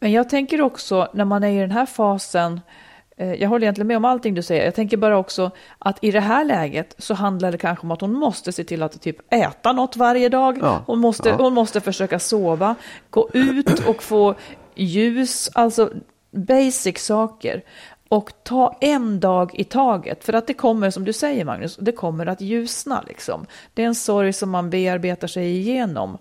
Men 0.00 0.12
jag 0.12 0.28
tänker 0.28 0.60
också, 0.60 1.08
när 1.14 1.24
man 1.24 1.44
är 1.44 1.50
i 1.50 1.60
den 1.60 1.70
här 1.70 1.86
fasen, 1.86 2.60
eh, 3.16 3.34
jag 3.34 3.48
håller 3.48 3.64
egentligen 3.64 3.86
med 3.86 3.96
om 3.96 4.04
allting 4.04 4.34
du 4.34 4.42
säger. 4.42 4.64
Jag 4.64 4.74
tänker 4.74 4.96
bara 4.96 5.18
också 5.18 5.50
att 5.78 5.98
i 6.04 6.10
det 6.10 6.20
här 6.20 6.44
läget 6.44 6.94
så 6.98 7.14
handlar 7.14 7.52
det 7.52 7.58
kanske 7.58 7.82
om 7.86 7.90
att 7.90 8.00
hon 8.00 8.12
måste 8.12 8.52
se 8.52 8.64
till 8.64 8.82
att 8.82 9.00
typ 9.02 9.16
äta 9.34 9.72
något 9.72 9.96
varje 9.96 10.28
dag. 10.28 10.58
Ja, 10.62 10.82
Hon, 10.86 10.98
måste, 10.98 11.28
ja. 11.28 11.34
hon 11.38 11.54
måste 11.54 11.80
försöka 11.80 12.18
sova, 12.18 12.74
gå 13.10 13.28
ut 13.32 13.86
och 13.88 14.02
få 14.02 14.34
ljus, 14.74 15.50
alltså 15.54 15.90
basic 16.44 16.98
saker. 16.98 17.62
Och 18.10 18.32
ta 18.42 18.76
en 18.80 19.20
dag 19.20 19.50
i 19.54 19.64
taget, 19.64 20.24
för 20.24 20.32
att 20.32 20.46
det 20.46 20.54
kommer, 20.54 20.90
som 20.90 21.04
du 21.04 21.12
säger 21.12 21.44
Magnus, 21.44 21.76
det 21.76 21.92
kommer 21.92 22.26
att 22.26 22.40
ljusna. 22.40 23.04
Liksom. 23.08 23.46
Det 23.74 23.82
är 23.82 23.86
en 23.86 23.94
sorg 23.94 24.32
som 24.32 24.50
man 24.50 24.70
bearbetar 24.70 25.28
sig 25.28 25.56
igenom. 25.56 26.18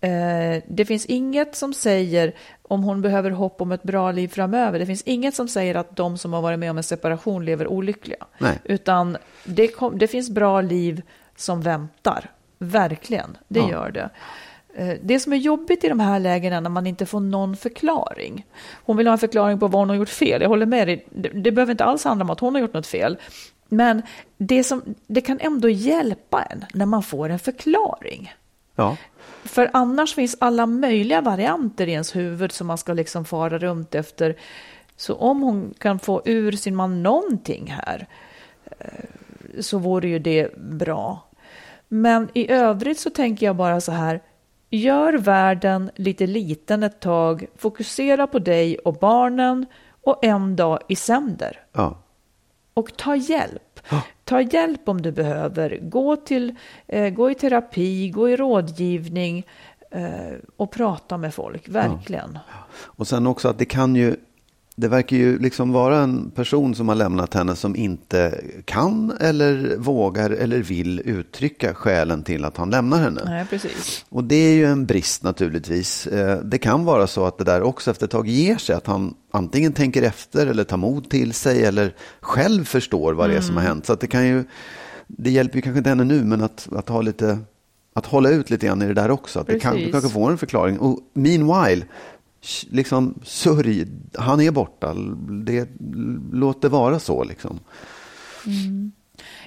Eh, 0.00 0.62
det 0.68 0.84
finns 0.84 1.06
inget 1.06 1.56
som 1.56 1.74
säger 1.74 2.32
om 2.62 2.82
hon 2.84 3.02
behöver 3.02 3.30
hopp 3.30 3.60
om 3.60 3.72
ett 3.72 3.82
bra 3.82 4.12
liv 4.12 4.28
framöver. 4.28 4.78
Det 4.78 4.86
finns 4.86 5.02
inget 5.02 5.34
som 5.34 5.48
säger 5.48 5.74
att 5.74 5.96
de 5.96 6.18
som 6.18 6.32
har 6.32 6.42
varit 6.42 6.58
med 6.58 6.70
om 6.70 6.76
en 6.76 6.82
separation 6.82 7.44
lever 7.44 7.66
olyckliga. 7.66 8.24
Nej. 8.38 8.58
Utan 8.64 9.16
det, 9.44 9.68
kom, 9.68 9.98
det 9.98 10.06
finns 10.06 10.30
bra 10.30 10.60
liv 10.60 11.02
som 11.36 11.60
väntar. 11.60 12.30
Verkligen, 12.58 13.36
det 13.48 13.60
Ja. 13.60 13.70
gör 13.70 13.90
det. 13.90 14.10
Eh, 14.76 14.96
Det 15.02 15.20
som 15.20 15.32
är 15.32 15.36
jobbigt 15.36 15.84
i 15.84 15.88
de 15.88 16.00
här 16.00 16.20
lägena 16.20 16.60
när 16.60 16.70
man 16.70 16.86
inte 16.86 17.06
får 17.06 17.20
någon 17.20 17.56
förklaring. 17.56 18.46
Hon 18.84 18.96
vill 18.96 19.06
ha 19.06 19.12
en 19.12 19.18
förklaring 19.18 19.60
på 19.60 19.68
vad 19.68 19.80
hon 19.80 19.88
har 19.88 19.96
gjort 19.96 20.08
fel. 20.08 20.42
Jag 20.42 20.48
håller 20.48 20.66
med 20.66 20.88
dig. 20.88 21.06
Det, 21.10 21.28
det 21.28 21.52
behöver 21.52 21.70
inte 21.70 21.84
alls 21.84 22.04
handla 22.04 22.24
om 22.24 22.30
att 22.30 22.40
hon 22.40 22.54
har 22.54 22.60
gjort 22.60 22.74
något 22.74 22.86
fel. 22.86 23.16
Men 23.68 24.02
det, 24.38 24.64
som, 24.64 24.94
det 25.06 25.20
kan 25.20 25.40
ändå 25.40 25.68
hjälpa 25.68 26.42
en 26.42 26.64
när 26.74 26.86
man 26.86 27.02
får 27.02 27.28
en 27.28 27.38
förklaring. 27.38 28.32
Ja, 28.76 28.96
För 29.44 29.70
annars 29.72 30.14
finns 30.14 30.36
alla 30.40 30.66
möjliga 30.66 31.20
varianter 31.20 31.86
i 31.88 31.92
ens 31.92 32.16
huvud 32.16 32.52
som 32.52 32.66
man 32.66 32.78
ska 32.78 32.92
liksom 32.92 33.24
fara 33.24 33.58
runt 33.58 33.94
efter. 33.94 34.36
Så 34.96 35.14
om 35.14 35.42
hon 35.42 35.74
kan 35.78 35.98
få 35.98 36.22
ur 36.24 36.52
sin 36.52 36.76
man 36.76 37.02
någonting 37.02 37.70
här 37.70 38.06
eh, 38.78 39.04
så 39.60 39.78
vore 39.78 40.08
ju 40.08 40.18
det 40.18 40.56
bra. 40.56 41.28
Men 41.88 42.28
i 42.34 42.50
övrigt 42.50 42.98
så 42.98 43.10
tänker 43.10 43.46
jag 43.46 43.56
bara 43.56 43.80
så 43.80 43.92
här. 43.92 44.20
Gör 44.74 45.12
världen 45.12 45.90
lite 45.94 46.26
liten 46.26 46.82
ett 46.82 47.00
tag. 47.00 47.46
Fokusera 47.56 48.26
på 48.26 48.38
dig 48.38 48.78
och 48.78 48.94
barnen 48.94 49.66
och 50.02 50.24
en 50.24 50.56
dag 50.56 50.78
i 50.88 50.96
sänder. 50.96 51.60
ja. 51.72 52.00
Och 52.74 52.96
ta 52.96 53.16
hjälp. 53.16 53.80
Ta 54.24 54.40
hjälp 54.40 54.88
om 54.88 55.02
du 55.02 55.12
behöver. 55.12 55.78
Gå, 55.82 56.16
till, 56.16 56.54
eh, 56.86 57.10
gå 57.10 57.30
i 57.30 57.34
terapi, 57.34 58.10
gå 58.10 58.28
i 58.28 58.36
rådgivning 58.36 59.46
eh, 59.90 60.32
och 60.56 60.70
prata 60.70 61.18
med 61.18 61.34
folk. 61.34 61.68
Verkligen. 61.68 62.38
Och 62.74 63.06
sen 63.06 63.26
också 63.26 63.48
att 63.48 63.58
det 63.58 63.64
kan 63.64 63.96
ju 63.96 64.16
det 64.76 64.88
verkar 64.88 65.16
ju 65.16 65.38
liksom 65.38 65.72
vara 65.72 65.98
en 65.98 66.30
person 66.30 66.74
som 66.74 66.88
har 66.88 66.94
lämnat 66.94 67.34
henne 67.34 67.56
som 67.56 67.76
inte 67.76 68.40
kan 68.64 69.12
eller 69.20 69.76
vågar 69.76 70.30
eller 70.30 70.58
vill 70.58 71.02
uttrycka 71.04 71.74
skälen 71.74 72.22
till 72.22 72.44
att 72.44 72.56
han 72.56 72.70
lämnar 72.70 72.98
henne. 72.98 73.22
Nej, 73.24 73.46
precis. 73.50 74.04
Och 74.08 74.24
det 74.24 74.34
är 74.36 74.54
ju 74.54 74.64
en 74.66 74.86
brist 74.86 75.22
naturligtvis. 75.22 76.06
Eh, 76.06 76.38
Det 76.38 76.58
kan 76.58 76.84
vara 76.84 77.06
så 77.06 77.24
att 77.24 77.38
det 77.38 77.44
där 77.44 77.62
också 77.62 77.90
efter 77.90 78.04
ett 78.04 78.10
tag 78.10 78.28
ger 78.28 78.56
sig, 78.56 78.76
att 78.76 78.86
han 78.86 79.14
antingen 79.30 79.72
tänker 79.72 80.02
efter 80.02 80.46
eller 80.46 80.64
tar 80.64 80.76
mod 80.76 81.10
till 81.10 81.32
sig 81.32 81.64
eller 81.64 81.94
själv 82.20 82.64
förstår 82.64 83.12
vad 83.12 83.30
det 83.30 83.36
är 83.36 83.40
som 83.40 83.56
har 83.56 83.62
hänt. 83.62 83.86
Så 83.86 83.92
att 83.92 84.00
det 84.00 84.06
kan 84.06 84.26
ju, 84.26 84.44
det 85.06 85.30
hjälper 85.30 85.56
ju 85.56 85.62
kanske 85.62 85.78
inte 85.78 85.90
henne 85.90 86.04
nu, 86.04 86.24
men 86.24 86.42
att, 86.42 86.68
att 86.72 86.88
ha 86.88 87.00
lite 87.02 87.38
att 87.96 88.06
hålla 88.06 88.28
ut 88.30 88.50
lite 88.50 88.66
grann 88.66 88.82
i 88.82 88.86
det 88.86 88.94
där 88.94 89.10
också. 89.10 89.40
Att 89.40 89.46
det 89.46 89.60
kan, 89.60 89.72
Precis. 89.72 89.86
du 89.86 89.92
kanske 89.92 90.10
får 90.10 90.30
en 90.30 90.38
förklaring. 90.38 90.78
Och 90.78 90.98
meanwhile, 91.14 91.84
liksom 92.70 93.14
sörj, 93.24 93.86
han 94.14 94.40
är 94.40 94.50
borta. 94.50 94.94
Det, 95.44 95.68
låt 96.32 96.62
det 96.62 96.68
vara 96.68 96.98
så 96.98 97.24
liksom. 97.24 97.60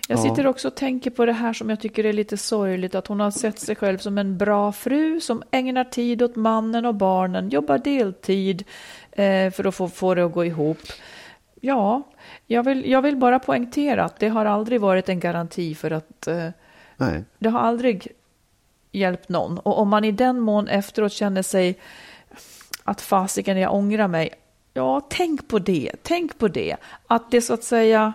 Jag 0.08 0.18
Ja. 0.20 0.24
sitter 0.24 0.48
också 0.48 0.68
och 0.68 0.76
tänker 0.76 1.10
på 1.12 1.26
det 1.26 1.34
här 1.34 1.54
som 1.54 1.70
jag 1.70 1.80
tycker 1.80 2.06
är 2.06 2.14
lite 2.14 2.38
sorgligt, 2.38 2.96
att 2.96 3.08
hon 3.08 3.20
har 3.20 3.32
sett 3.32 3.60
sig 3.60 3.76
själv 3.76 3.98
som 3.98 4.18
en 4.18 4.38
bra 4.38 4.72
fru 4.72 5.20
som 5.22 5.44
ägnar 5.52 5.84
tid 5.84 6.22
åt 6.22 6.36
mannen 6.36 6.86
och 6.86 6.96
barnen, 6.96 7.50
jobbar 7.50 7.78
deltid 7.78 8.64
eh, 9.12 9.52
för 9.52 9.68
att 9.68 9.76
få, 9.76 9.90
få 9.90 10.16
det 10.16 10.26
att 10.26 10.34
gå 10.34 10.46
ihop. 10.46 10.78
Ja, 11.62 12.04
jag 12.48 12.64
vill, 12.64 12.90
jag 12.92 13.02
vill 13.02 13.18
bara 13.18 13.40
poängtera 13.40 14.04
att 14.04 14.20
det 14.20 14.28
har 14.28 14.46
aldrig 14.46 14.82
varit 14.82 15.10
en 15.10 15.20
garanti 15.20 15.76
för 15.76 15.92
att 15.92 16.28
eh, 16.28 16.50
det 17.40 17.50
har 17.50 17.60
aldrig 17.60 18.08
hjälpt 18.92 19.30
någon. 19.30 19.58
Och 19.60 19.80
om 19.80 19.90
man 19.90 20.04
i 20.04 20.12
den 20.12 20.40
mån 20.40 20.68
efteråt 20.68 21.12
känner 21.12 21.42
sig 21.42 21.80
att 22.88 23.02
fasiken, 23.02 23.58
jag 23.58 23.74
ångrar 23.74 24.08
mig. 24.08 24.30
Ja, 24.74 25.02
tänk 25.10 25.48
på 25.48 25.60
det. 25.60 25.92
Tänk 26.04 26.38
på 26.38 26.48
det. 26.48 26.76
Att 27.08 27.32
det 27.32 27.42
så 27.42 27.54
att 27.54 27.64
säga, 27.64 28.14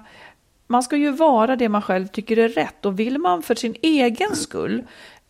man 0.66 0.82
ska 0.82 0.96
ju 0.96 1.10
vara 1.10 1.56
det 1.56 1.68
man 1.68 1.82
själv 1.82 2.06
tycker 2.06 2.36
är 2.36 2.48
rätt. 2.48 2.86
Och 2.86 3.00
vill 3.00 3.18
man 3.18 3.42
för 3.42 3.54
sin 3.54 3.74
egen 3.82 4.36
skull 4.36 4.82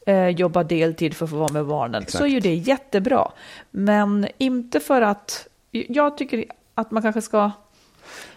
eh, 0.07 0.28
jobba 0.28 0.62
deltid 0.62 1.16
för 1.16 1.24
att 1.24 1.30
få 1.30 1.36
vara 1.36 1.53
med 1.53 1.66
barnen 1.66 2.05
så 2.09 2.24
är 2.24 2.28
ju 2.28 2.40
det 2.40 2.55
jättebra. 2.55 3.30
Men 3.70 4.26
inte 4.38 4.80
för 4.80 5.03
att, 5.03 5.47
jag 5.70 6.18
tycker 6.18 6.45
att 6.74 6.90
man 6.90 7.03
kanske 7.03 7.22
ska 7.22 7.51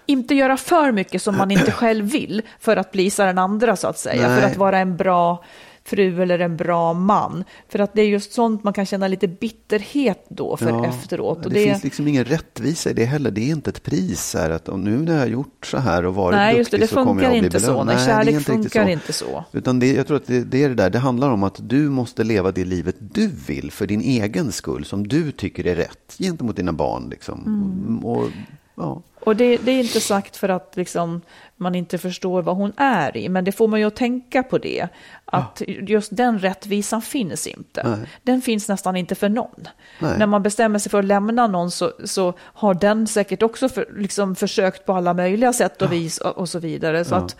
inte 0.05 0.35
göra 0.35 0.57
för 0.57 0.91
mycket 0.91 1.21
som 1.21 1.37
man 1.37 1.51
inte 1.51 1.71
själv 1.81 2.05
vill 2.05 2.41
för 2.59 2.77
att 2.77 2.91
plisa 2.91 3.25
den 3.25 3.37
andra 3.37 3.75
så 3.75 3.87
att 3.87 3.99
säga. 3.99 4.27
Nej. 4.27 4.41
För 4.41 4.47
att 4.47 4.57
vara 4.57 4.79
en 4.79 4.97
bra 4.97 5.43
fru 5.85 6.21
eller 6.21 6.39
en 6.39 6.57
bra 6.57 6.93
man. 6.93 7.43
För 7.69 7.79
att 7.79 7.93
det 7.93 8.01
är 8.01 8.07
just 8.07 8.33
sånt 8.33 8.63
man 8.63 8.73
kan 8.73 8.85
känna 8.85 9.07
lite 9.07 9.27
bitterhet 9.27 10.25
då 10.29 10.57
för 10.57 10.69
Ja, 10.69 10.85
efteråt. 10.85 11.43
Det, 11.43 11.47
Och 11.47 11.53
det, 11.53 11.63
finns 11.63 11.83
liksom 11.83 12.07
ingen 12.07 12.25
rättvisa 12.25 12.89
i 12.89 12.93
det 12.93 13.05
heller. 13.05 13.31
Det 13.31 13.41
är 13.41 13.49
inte 13.49 13.69
ett 13.69 13.83
pris 13.83 14.33
här 14.33 14.49
att 14.49 14.69
om 14.69 14.83
nu 14.83 14.97
när 14.97 15.13
jag 15.13 15.19
har 15.19 15.27
gjort 15.27 15.65
så 15.65 15.77
här 15.77 16.05
och 16.05 16.15
varit 16.15 16.35
nej, 16.35 16.53
det, 16.53 16.59
duktig 16.59 16.79
det 16.79 16.87
så 16.87 16.95
kommer 16.95 17.23
jag 17.23 17.35
att 17.35 17.39
bli 17.39 17.49
belönad. 17.49 17.85
Nej, 17.85 17.95
Nej, 17.95 18.05
det 18.05 18.11
kärlek 18.11 18.33
inte 18.35 18.51
funkar 18.51 18.87
inte 18.87 19.13
så. 19.13 19.45
Utan 19.51 19.79
det, 19.79 19.93
jag 19.93 20.07
tror 20.07 20.17
att 20.17 20.27
det, 20.27 20.43
det 20.43 20.63
är 20.63 20.69
det 20.69 20.75
där, 20.75 20.89
det 20.89 20.99
handlar 20.99 21.29
om 21.29 21.43
att 21.43 21.69
du 21.69 21.89
måste 21.89 22.23
leva 22.23 22.51
det 22.51 22.65
livet 22.65 22.95
du 22.99 23.31
vill 23.47 23.71
för 23.71 23.87
din 23.87 24.01
egen 24.01 24.51
skull, 24.51 24.85
som 24.85 25.07
du 25.07 25.31
tycker 25.31 25.67
är 25.67 25.75
rätt 25.75 26.15
gentemot 26.19 26.55
dina 26.55 26.73
barn. 26.73 27.09
Liksom. 27.09 27.43
Mm. 27.45 28.05
Och, 28.05 28.29
ja. 28.75 29.01
Och 29.25 29.35
det, 29.35 29.57
det 29.57 29.71
är 29.71 29.79
inte 29.79 30.01
sagt 30.01 30.37
för 30.37 30.49
att 30.49 30.73
liksom, 30.75 31.21
man 31.55 31.75
inte 31.75 31.97
förstår 31.97 32.41
vad 32.41 32.55
hon 32.55 32.73
är 32.77 33.17
i, 33.17 33.29
men 33.29 33.43
det 33.43 33.51
får 33.51 33.67
man 33.67 33.79
ju 33.79 33.85
att 33.85 33.95
tänka 33.95 34.43
på 34.43 34.57
det. 34.57 34.87
Att 35.25 35.61
just 35.67 36.15
den 36.15 36.39
rättvisan 36.39 37.01
finns 37.01 37.47
inte. 37.47 37.83
Nej. 37.89 38.09
Den 38.23 38.41
finns 38.41 38.69
nästan 38.69 38.95
inte 38.95 39.15
för 39.15 39.29
någon. 39.29 39.67
Nej. 39.99 40.17
När 40.17 40.25
man 40.25 40.43
bestämmer 40.43 40.79
sig 40.79 40.89
för 40.89 40.99
att 40.99 41.05
lämna 41.05 41.47
någon 41.47 41.71
så, 41.71 41.91
så 42.03 42.33
har 42.39 42.73
den 42.73 43.07
säkert 43.07 43.43
också 43.43 43.69
för, 43.69 43.89
liksom 43.97 44.35
försökt 44.35 44.85
på 44.85 44.93
alla 44.93 45.13
möjliga 45.13 45.53
sätt 45.53 45.81
och 45.81 45.91
vis 45.91 46.17
och, 46.17 46.37
och 46.37 46.49
så 46.49 46.59
vidare. 46.59 47.05
Så 47.05 47.15
att, 47.15 47.35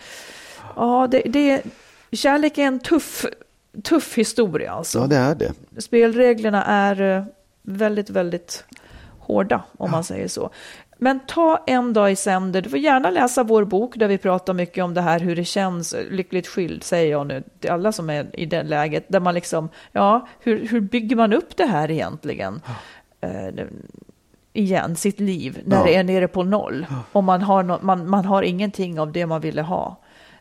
ja, 0.75 1.07
det, 1.11 1.21
det, 1.25 1.63
kärlek 2.11 2.57
är 2.57 2.63
en 2.63 2.79
tuff, 2.79 3.25
tuff 3.83 4.17
historia 4.17 4.71
alltså. 4.71 4.99
ja, 4.99 5.07
det 5.07 5.15
är 5.15 5.35
det. 5.35 5.53
Spelreglerna 5.81 6.63
är 6.63 7.01
eh, 7.01 7.23
väldigt, 7.61 8.09
väldigt 8.09 8.63
hårda 9.27 9.63
om 9.77 9.91
man 9.91 10.03
säger 10.03 10.27
så. 10.27 10.49
Men 10.97 11.19
ta 11.19 11.63
en 11.67 11.93
dag 11.93 12.11
i 12.11 12.15
sänder. 12.15 12.61
Du 12.61 12.69
får 12.69 12.79
gärna 12.79 13.09
läsa 13.09 13.43
vår 13.43 13.63
bok 13.65 13.95
där 13.95 14.07
vi 14.07 14.17
pratar 14.17 14.53
mycket 14.53 14.83
om 14.83 14.93
det 14.93 15.01
här 15.01 15.19
hur 15.19 15.35
det 15.35 15.43
känns 15.45 15.95
lyckligt 16.09 16.47
skild, 16.47 16.83
säger 16.83 17.11
jag 17.11 17.27
nu 17.27 17.43
till 17.59 17.69
alla 17.71 17.91
som 17.91 18.09
är 18.09 18.39
i 18.39 18.45
det 18.45 18.63
läget. 18.63 19.05
Där 19.07 19.19
man 19.19 19.33
liksom, 19.33 19.69
ja, 19.91 20.27
hur, 20.39 20.67
hur 20.67 20.81
bygger 20.81 21.15
man 21.15 21.33
upp 21.33 21.57
det 21.57 21.65
här 21.65 21.91
egentligen? 21.91 22.61
Eh, 23.21 23.65
igen, 24.53 24.95
sitt 24.95 25.19
liv, 25.19 25.61
när 25.65 25.77
Ja. 25.77 25.83
det 25.83 25.95
är 25.95 26.03
nere 26.03 26.27
på 26.27 26.43
noll. 26.43 26.85
Och 27.11 27.23
man 27.23 27.41
har, 27.41 27.63
no, 27.63 27.79
man, 27.81 28.09
man 28.09 28.25
har 28.25 28.43
ingenting 28.43 28.99
av 28.99 29.11
det 29.11 29.25
man 29.25 29.41
ville 29.41 29.61
ha. 29.61 29.95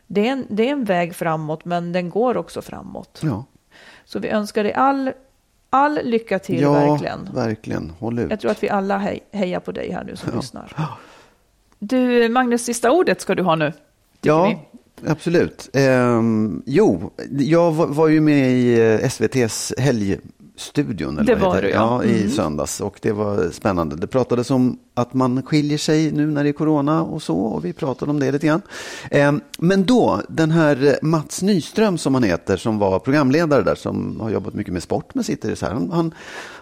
Det 0.07 0.27
är, 0.27 0.31
en, 0.31 0.45
det 0.49 0.67
är 0.67 0.71
en 0.71 0.83
väg 0.83 1.15
framåt, 1.15 1.65
men 1.65 1.91
den 1.93 2.09
går 2.09 2.37
också 2.37 2.61
framåt. 2.61 3.19
Ja, 3.23 3.45
Så 4.05 4.19
vi 4.19 4.29
önskar 4.29 4.63
dig 4.63 4.73
all, 4.73 5.11
all 5.75 5.99
lycka 6.03 6.39
till, 6.39 6.61
ja 6.61 6.73
verkligen. 6.73 7.29
verkligen. 7.33 7.93
Håll 7.99 8.19
ut. 8.19 8.29
Jag 8.29 8.39
tror 8.39 8.51
att 8.51 8.63
vi 8.63 8.69
alla 8.69 8.97
hej, 8.97 9.19
hejar 9.31 9.59
på 9.59 9.71
dig 9.71 9.91
här 9.91 10.03
nu 10.03 10.15
som 10.15 10.35
lyssnar. 10.35 10.73
Du, 11.79 12.29
Magnus, 12.29 12.65
sista 12.65 12.91
ordet 12.91 13.21
ska 13.21 13.35
du 13.35 13.43
ha 13.43 13.55
nu. 13.55 13.73
Ja, 14.21 14.47
vi. 15.01 15.09
absolut. 15.09 15.69
Ehm, 15.73 16.63
jo, 16.65 17.11
jag 17.31 17.71
var, 17.71 17.87
var 17.87 18.07
ju 18.07 18.21
med 18.21 18.51
i 18.51 18.79
eh, 18.79 19.05
SVTs 19.05 19.73
helgstudion. 19.77 21.19
Eller 21.19 21.35
Det 21.35 21.41
var 21.41 21.61
du, 21.61 21.69
ja. 21.69 22.01
Mm. 22.03 22.11
ja. 22.11 22.17
I 22.17 22.29
söndags 22.29 22.81
och 22.81 22.99
det 23.01 23.11
var 23.11 23.49
spännande. 23.51 23.95
Det 23.95 24.07
pratades 24.07 24.51
om 24.51 24.79
att 24.97 25.13
man 25.13 25.43
skiljer 25.43 25.77
sig 25.77 26.11
nu 26.11 26.27
när 26.27 26.43
det 26.43 26.49
är 26.49 26.53
corona 26.53 27.03
och 27.03 27.21
så 27.21 27.37
och 27.37 27.65
vi 27.65 27.73
pratade 27.73 28.11
om 28.11 28.19
det 28.19 28.31
lite 28.31 28.47
grann. 28.47 28.61
Ehm, 29.11 29.41
men 29.57 29.85
då, 29.85 30.21
den 30.29 30.51
här 30.51 30.85
eh, 30.87 30.93
Mats 31.01 31.41
Nyström 31.41 31.97
som 31.97 32.13
han 32.13 32.23
heter 32.23 32.57
som 32.57 32.79
var 32.79 32.99
programledare 32.99 33.63
där 33.63 33.75
som 33.75 34.19
har 34.19 34.29
jobbat 34.29 34.53
mycket 34.53 34.73
med 34.73 34.83
sport 34.83 35.15
men 35.15 35.23
sitter 35.23 35.51
i 35.51 35.55
så 35.55 35.65
här. 35.65 35.73
Han, 35.73 35.91
han, 35.91 36.13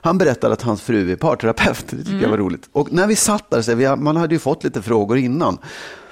han 0.02 0.18
berättade 0.18 0.54
att 0.54 0.62
hans 0.62 0.82
fru 0.82 1.12
är 1.12 1.16
parterapeut. 1.16 1.86
Det 1.90 1.98
tycker 1.98 2.12
jag 2.12 2.18
Mm. 2.24 2.32
var 2.32 2.38
roligt. 2.38 2.70
Och 2.72 2.92
när 2.94 3.08
vi 3.08 3.16
satt 3.16 3.50
där, 3.50 3.62
så 3.62 3.76
vi, 3.76 3.96
man 3.96 4.18
hade 4.18 4.36
ju 4.36 4.40
fått 4.40 4.64
lite 4.64 4.82
frågor 4.82 5.18
innan. 5.18 5.58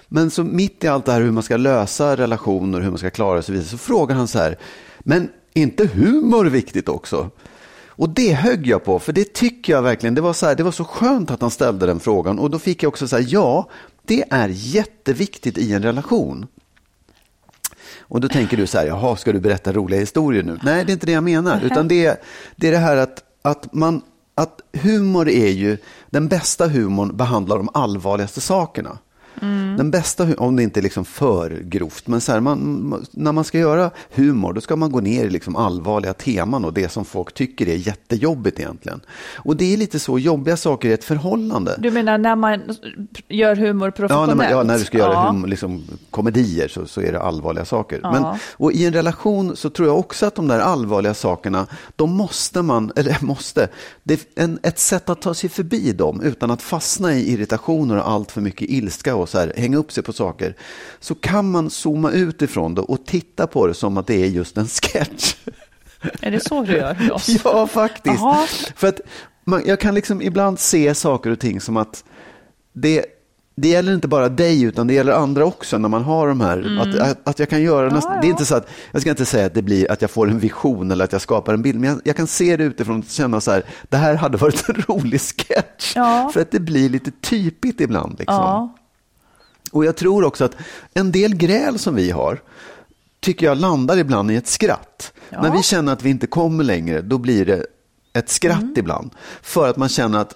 Men 0.08 0.32
så 0.32 0.44
mitt 0.44 0.84
i 0.84 0.88
allt 0.88 1.06
det 1.06 1.12
här 1.12 1.22
hur 1.22 1.32
man 1.32 1.44
ska 1.44 1.58
lösa 1.58 2.18
relationer, 2.18 2.80
hur 2.82 2.90
man 2.90 2.98
ska 2.98 3.10
klara 3.10 3.42
så 3.42 3.52
vidare, 3.52 3.68
så 3.68 3.78
frågar 3.78 4.16
han 4.16 4.28
så 4.28 4.40
här, 4.40 4.58
men 5.00 5.30
är 5.54 5.62
inte 5.62 5.88
humor 5.88 6.46
viktigt 6.46 6.90
också? 6.90 7.30
Och 7.92 8.10
det 8.10 8.34
högg 8.34 8.68
jag 8.68 8.84
på, 8.84 9.00
för 9.00 9.14
det 9.14 9.34
tycker 9.34 9.74
jag 9.74 9.82
verkligen, 9.82 10.16
det 10.16 10.22
var 10.22 10.34
så, 10.34 10.46
här, 10.46 10.56
det 10.56 10.64
var 10.64 10.72
så 10.72 10.84
skönt 10.84 11.32
att 11.32 11.42
han 11.42 11.52
ställde 11.52 11.86
den 11.86 12.00
frågan. 12.00 12.40
Och 12.40 12.50
då 12.50 12.60
fick 12.60 12.84
jag 12.84 12.90
också 12.90 13.08
säga, 13.08 13.28
ja, 13.28 13.70
det 14.06 14.24
är 14.30 14.50
jätteviktigt 14.50 15.58
i 15.58 15.74
en 15.74 15.84
relation. 15.84 16.48
Och 18.00 18.22
då 18.22 18.28
tänker 18.28 18.58
du 18.58 18.68
så 18.68 18.78
här, 18.78 18.86
jaha, 18.86 19.16
ska 19.16 19.32
du 19.32 19.40
berätta 19.40 19.74
roliga 19.74 20.00
historier 20.00 20.44
nu? 20.44 20.60
Nej, 20.64 20.86
det 20.86 20.92
är 20.92 20.94
inte 20.94 21.06
det 21.06 21.12
jag 21.12 21.24
menar, 21.24 21.62
utan 21.64 21.88
det 21.88 22.06
är 22.06 22.18
det, 22.56 22.68
är 22.68 22.72
det 22.72 22.78
här 22.78 22.98
att, 22.98 23.24
att 23.42 23.74
man 23.74 24.02
att 24.36 24.62
humor 24.74 25.30
är 25.30 25.50
ju, 25.50 25.78
den 26.10 26.28
bästa 26.28 26.68
humorn 26.68 27.18
behandlar 27.18 27.58
de 27.58 27.70
allvarligaste 27.74 28.42
sakerna. 28.42 28.98
Den 29.78 29.92
bästa, 29.92 30.28
om 30.38 30.56
det 30.56 30.64
inte 30.64 30.80
är 30.80 30.82
liksom 30.82 31.06
för 31.06 31.50
grovt, 31.64 32.08
men 32.08 32.22
så 32.22 32.32
här, 32.32 32.40
man, 32.40 33.06
när 33.12 33.32
man 33.32 33.44
ska 33.44 33.60
göra 33.60 33.92
humor 34.16 34.54
då 34.54 34.62
ska 34.62 34.76
man 34.76 34.92
gå 34.92 35.00
ner 35.00 35.26
i 35.26 35.30
liksom 35.30 35.56
allvarliga 35.56 36.14
teman 36.14 36.66
och 36.66 36.74
det 36.74 36.92
som 36.92 37.06
folk 37.06 37.34
tycker 37.34 37.70
är 37.70 37.76
jättejobbigt 37.76 38.60
egentligen. 38.60 39.02
Och 39.36 39.56
det 39.58 39.74
är 39.74 39.78
lite 39.78 40.00
så 40.00 40.20
jobbiga 40.20 40.58
saker 40.58 40.90
i 40.90 40.94
ett 40.94 41.04
förhållande. 41.04 41.76
Du 41.80 41.92
menar 41.92 42.18
när 42.18 42.36
man 42.36 42.62
gör 43.28 43.56
humor 43.56 43.88
Ja 43.88 43.92
professionellt? 43.92 44.28
när, 44.28 44.36
man, 44.36 44.52
ja, 44.52 44.64
när 44.64 44.78
du 44.78 44.84
ska 44.84 44.98
göra 44.98 45.14
Ja. 45.14 45.28
hum, 45.28 45.46
liksom, 45.46 45.84
komedier 46.10 46.68
så, 46.68 46.86
så 46.86 47.02
är 47.02 47.12
det 47.12 47.22
allvarliga 47.22 47.66
saker. 47.66 48.00
Ja. 48.04 48.12
Men, 48.12 48.40
och 48.52 48.72
i 48.72 48.86
en 48.86 48.94
relation 48.94 49.56
så 49.56 49.70
tror 49.70 49.88
jag 49.88 50.00
också 50.00 50.26
att 50.26 50.36
de 50.36 50.48
där 50.48 50.60
allvarliga 50.60 51.14
sakerna, 51.14 51.68
de 51.96 52.12
måste 52.12 52.62
man, 52.62 52.92
eller 52.96 53.18
måste, 53.22 53.70
det 54.04 54.14
är 54.14 54.44
en, 54.44 54.60
ett 54.64 54.80
sätt 54.80 55.10
att 55.10 55.22
ta 55.22 55.34
sig 55.34 55.50
förbi 55.50 55.92
dem 55.94 56.22
utan 56.22 56.52
att 56.52 56.62
fastna 56.62 57.14
i 57.14 57.34
irritationer 57.34 57.98
och 57.98 58.10
allt 58.10 58.32
för 58.32 58.42
mycket 58.42 58.70
ilska 58.70 59.16
och 59.16 59.30
så 59.32 59.40
här, 59.40 59.54
hänga 59.58 59.78
upp 59.78 59.92
sig 59.92 60.04
på 60.04 60.14
saker. 60.14 60.56
Så 61.00 61.16
kan 61.16 61.52
man 61.52 61.70
zooma 61.70 62.12
ut 62.12 62.42
ifrån 62.42 62.76
det 62.76 62.82
och 62.82 63.06
titta 63.06 63.48
på 63.48 63.68
det 63.68 63.74
som 63.74 63.98
att 63.98 64.08
det 64.08 64.24
är 64.24 64.28
just 64.28 64.58
en 64.58 64.68
sketch. 64.68 65.36
Är 66.22 66.32
det 66.32 66.40
så 66.40 66.64
du 66.64 66.74
gör 66.74 67.12
oss? 67.12 67.30
Ja, 67.44 67.68
faktiskt. 67.68 68.24
För 68.76 68.88
att 68.88 69.02
man, 69.46 69.62
jag 69.66 69.80
kan 69.80 69.96
liksom 69.96 70.22
ibland 70.22 70.60
se 70.60 70.96
saker 70.96 71.30
och 71.30 71.40
ting 71.40 71.62
som 71.62 71.78
att 71.78 72.04
det, 72.74 73.06
det 73.56 73.68
gäller 73.68 73.94
inte 73.94 74.08
bara 74.08 74.30
dig 74.30 74.64
utan 74.64 74.88
det 74.88 74.94
gäller 74.94 75.12
andra 75.14 75.46
också 75.46 75.78
när 75.78 75.90
man 75.90 76.04
har 76.04 76.28
de 76.28 76.42
här. 76.42 76.80
Att, 76.82 77.00
att, 77.00 77.28
att 77.28 77.40
jag 77.40 77.50
kan 77.50 77.62
göra 77.62 77.90
nästan, 77.90 78.22
det 78.22 78.28
är 78.28 78.30
inte 78.30 78.46
så 78.46 78.56
att, 78.56 78.70
jag 78.92 79.02
ska 79.02 79.10
inte 79.10 79.26
säga 79.26 79.46
att 79.46 79.54
det 79.54 79.62
blir 79.62 79.92
att 79.92 80.02
jag 80.02 80.12
får 80.12 80.30
en 80.30 80.40
vision 80.40 80.92
eller 80.92 81.06
att 81.06 81.12
jag 81.12 81.22
skapar 81.22 81.54
en 81.54 81.62
bild, 81.62 81.80
men 81.80 81.90
jag, 81.90 82.02
jag 82.04 82.16
kan 82.16 82.28
se 82.28 82.58
det 82.58 82.64
utifrån 82.64 83.00
och 83.00 83.06
känna 83.06 83.42
så 83.42 83.52
här, 83.52 83.64
det 83.90 83.98
här 83.98 84.16
hade 84.16 84.38
varit 84.38 84.70
en 84.70 84.76
rolig 84.88 85.22
sketch. 85.22 85.96
Ja. 85.96 86.30
För 86.34 86.42
att 86.42 86.52
det 86.52 86.60
blir 86.60 86.90
lite 86.90 87.12
typigt 87.22 87.82
ibland. 87.82 88.20
Liksom. 88.20 88.36
Ja. 89.72 89.78
Och 89.78 89.86
jag 89.86 89.96
tror 89.96 90.24
också 90.24 90.46
att 90.46 90.56
en 90.94 91.12
del 91.12 91.36
gräl 91.36 91.80
som 91.80 91.96
vi 91.96 92.12
har 92.12 92.42
tycker 93.20 93.46
jag 93.46 93.58
landar 93.58 93.98
ibland 93.98 94.32
i 94.32 94.36
ett 94.36 94.48
skratt. 94.48 95.14
Ja. 95.30 95.42
När 95.42 95.52
vi 95.52 95.64
känner 95.64 95.94
att 95.94 96.04
vi 96.04 96.10
inte 96.10 96.28
kommer 96.28 96.64
längre, 96.64 97.02
då 97.02 97.18
blir 97.18 97.46
det 97.46 97.66
ett 98.14 98.30
skratt 98.30 98.78
ibland. 98.78 99.12
För 99.42 99.70
att 99.70 99.78
man 99.78 99.90
känner 99.90 100.20
att 100.20 100.36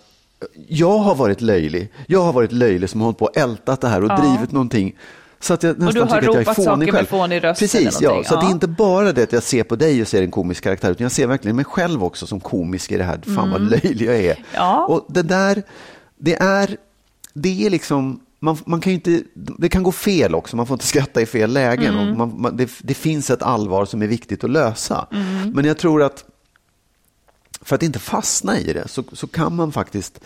jag 0.67 0.97
har 0.97 1.15
varit 1.15 1.41
löjlig. 1.41 1.91
Jag 2.07 2.21
har 2.21 2.33
varit 2.33 2.51
löjlig 2.51 2.89
som 2.89 3.01
har 3.01 3.05
hållit 3.05 3.17
på 3.17 3.25
och 3.25 3.37
ältat 3.37 3.81
det 3.81 3.87
här 3.87 4.03
och 4.03 4.11
Ja. 4.11 4.17
drivit 4.17 4.51
någonting. 4.51 4.95
Så 5.39 5.53
att 5.53 5.63
jag 5.63 5.79
nästan 5.79 5.93
du 5.93 5.99
har 6.13 6.21
tycker 6.21 6.29
att 6.29 6.35
jag 6.35 6.47
är 6.47 6.53
fånig 6.53 6.65
saker 6.65 6.77
med 6.77 6.91
själv. 6.93 7.05
fånig 7.05 7.43
röst 7.43 7.59
Precis, 7.59 8.01
ja. 8.01 8.09
Så 8.25 8.33
att 8.35 8.41
det 8.41 8.45
ja. 8.45 8.49
är 8.49 8.51
inte 8.51 8.67
bara 8.67 9.11
det 9.11 9.23
att 9.23 9.33
jag 9.33 9.43
ser 9.43 9.63
på 9.63 9.75
dig 9.75 10.01
och 10.01 10.07
ser 10.07 10.21
en 10.21 10.31
komisk 10.31 10.63
karaktär, 10.63 10.91
utan 10.91 11.03
jag 11.03 11.11
ser 11.11 11.27
verkligen 11.27 11.55
mig 11.55 11.65
själv 11.65 12.03
också 12.03 12.27
som 12.27 12.39
komisk 12.39 12.91
i 12.91 12.97
det 12.97 13.03
här. 13.03 13.19
Fan 13.35 13.51
vad 13.51 13.61
löjlig 13.61 14.07
jag 14.07 14.15
är. 14.15 14.31
Mm. 14.31 14.43
Ja. 14.53 14.85
Och 14.85 15.05
det 15.07 15.21
där, 15.21 15.63
det 16.17 16.35
är, 16.35 16.77
det 17.33 17.65
är 17.65 17.69
liksom, 17.69 18.19
man, 18.45 18.57
man 18.65 18.81
kan 18.81 18.93
inte, 18.93 19.23
det 19.33 19.69
kan 19.69 19.83
gå 19.83 19.91
fel 19.91 20.35
också, 20.35 20.55
man 20.55 20.67
får 20.67 20.75
inte 20.75 20.85
skratta 20.85 21.21
i 21.21 21.25
fel 21.25 21.53
lägen. 21.53 21.93
Mm. 21.95 22.09
Och 22.11 22.17
man, 22.17 22.41
man, 22.41 22.57
det, 22.57 22.71
det 22.81 22.93
finns 22.93 23.29
ett 23.29 23.41
allvar 23.41 23.85
som 23.85 24.01
är 24.01 24.07
viktigt 24.07 24.43
att 24.43 24.49
lösa. 24.49 25.07
Mm. 25.11 25.51
Men 25.51 25.65
jag 25.65 25.77
tror 25.77 26.03
att 26.03 26.25
för 27.61 27.75
att 27.75 27.83
inte 27.83 27.99
fastna 27.99 28.59
i 28.59 28.73
det 28.73 28.87
så, 28.87 29.03
så 29.11 29.27
kan 29.27 29.55
man 29.55 29.71
faktiskt 29.71 30.19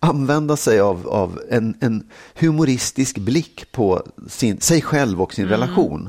använda 0.00 0.56
sig 0.56 0.80
av, 0.80 1.08
av 1.08 1.40
en, 1.50 1.74
en 1.80 2.10
humoristisk 2.34 3.18
blick 3.18 3.72
på 3.72 4.02
sin, 4.28 4.60
sig 4.60 4.82
själv 4.82 5.22
och 5.22 5.34
sin 5.34 5.44
Mm. 5.46 5.60
relation. 5.60 6.08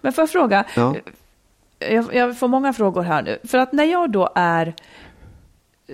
Men 0.00 0.12
får 0.12 0.22
jag 0.22 0.30
fråga, 0.30 0.64
Ja. 0.76 0.96
jag, 1.78 2.14
jag 2.14 2.38
får 2.38 2.48
många 2.48 2.72
frågor 2.72 3.02
här 3.02 3.22
nu. 3.22 3.38
För 3.44 3.58
att 3.58 3.72
när 3.72 3.84
jag 3.84 4.12
då 4.12 4.32
är 4.34 4.74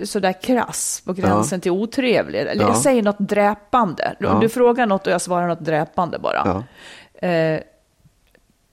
sådär 0.05 0.41
krass 0.41 1.01
på 1.05 1.13
gränsen 1.13 1.61
till 1.61 1.71
otrevlig, 1.71 2.39
eller 2.39 2.61
jag 2.61 2.69
Ja. 2.69 2.81
säger 2.81 3.03
något 3.03 3.19
dräpande. 3.19 4.15
Om 4.19 4.25
Ja. 4.25 4.37
du 4.41 4.49
frågar 4.49 4.85
något 4.85 5.07
och 5.07 5.13
jag 5.13 5.21
svarar 5.21 5.47
något 5.47 5.65
dräpande 5.65 6.19
bara. 6.19 6.63
Eh, 7.29 7.59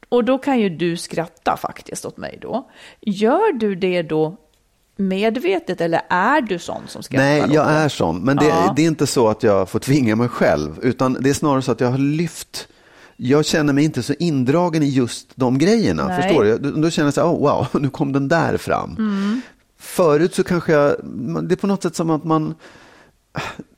och 0.09 0.24
då 0.24 0.39
kan 0.39 0.59
ju 0.61 0.68
du 0.68 0.97
skratta 0.97 1.57
faktiskt 1.57 2.05
åt 2.07 2.16
mig 2.16 2.39
då. 2.43 2.70
Gör 3.01 3.53
du 3.53 3.74
det 3.74 4.03
då 4.03 4.37
medvetet 4.97 5.81
eller 5.81 6.01
är 6.09 6.41
du 6.41 6.59
sån 6.59 6.83
som 6.89 7.03
skrattar? 7.03 7.24
Nej, 7.24 7.45
jag 7.51 7.70
är 7.70 7.89
sån. 7.89 8.18
Men 8.18 8.37
det, 8.37 8.45
Ja. 8.47 8.72
det 8.77 8.83
är 8.83 8.87
inte 8.87 9.07
så 9.07 9.29
att 9.29 9.43
jag 9.43 9.68
får 9.68 9.79
tvinga 9.79 10.16
mig 10.16 10.29
själv, 10.29 10.79
utan 10.83 11.16
det 11.20 11.31
är 11.31 11.35
snarare 11.35 11.62
så 11.62 11.72
att 11.72 11.81
jag 11.81 11.91
har 11.91 11.99
lyft 11.99 12.68
jag 13.18 13.45
känner 13.45 13.72
mig 13.72 13.85
inte 13.85 14.03
så 14.03 14.14
indragen 14.18 14.83
i 14.83 14.87
just 14.89 15.31
de 15.35 15.59
grejerna. 15.59 16.09
Nej. 16.09 16.22
Förstår 16.22 16.45
du? 16.45 16.59
Då 16.59 16.91
känner 16.91 17.07
jag 17.07 17.14
så 17.14 17.20
här, 17.20 17.29
oh, 17.29 17.41
wow, 17.41 17.66
nu 17.83 17.91
kom 17.91 18.12
den 18.12 18.29
där 18.29 18.57
fram. 18.57 18.91
Mm. 18.99 19.41
Förut 19.79 20.35
så 20.35 20.45
kanske 20.45 20.72
jag, 20.72 20.97
det 21.43 21.55
är 21.55 21.57
på 21.57 21.66
något 21.66 21.83
sätt 21.83 21.97
som 21.97 22.11
att 22.11 22.24
man, 22.24 22.55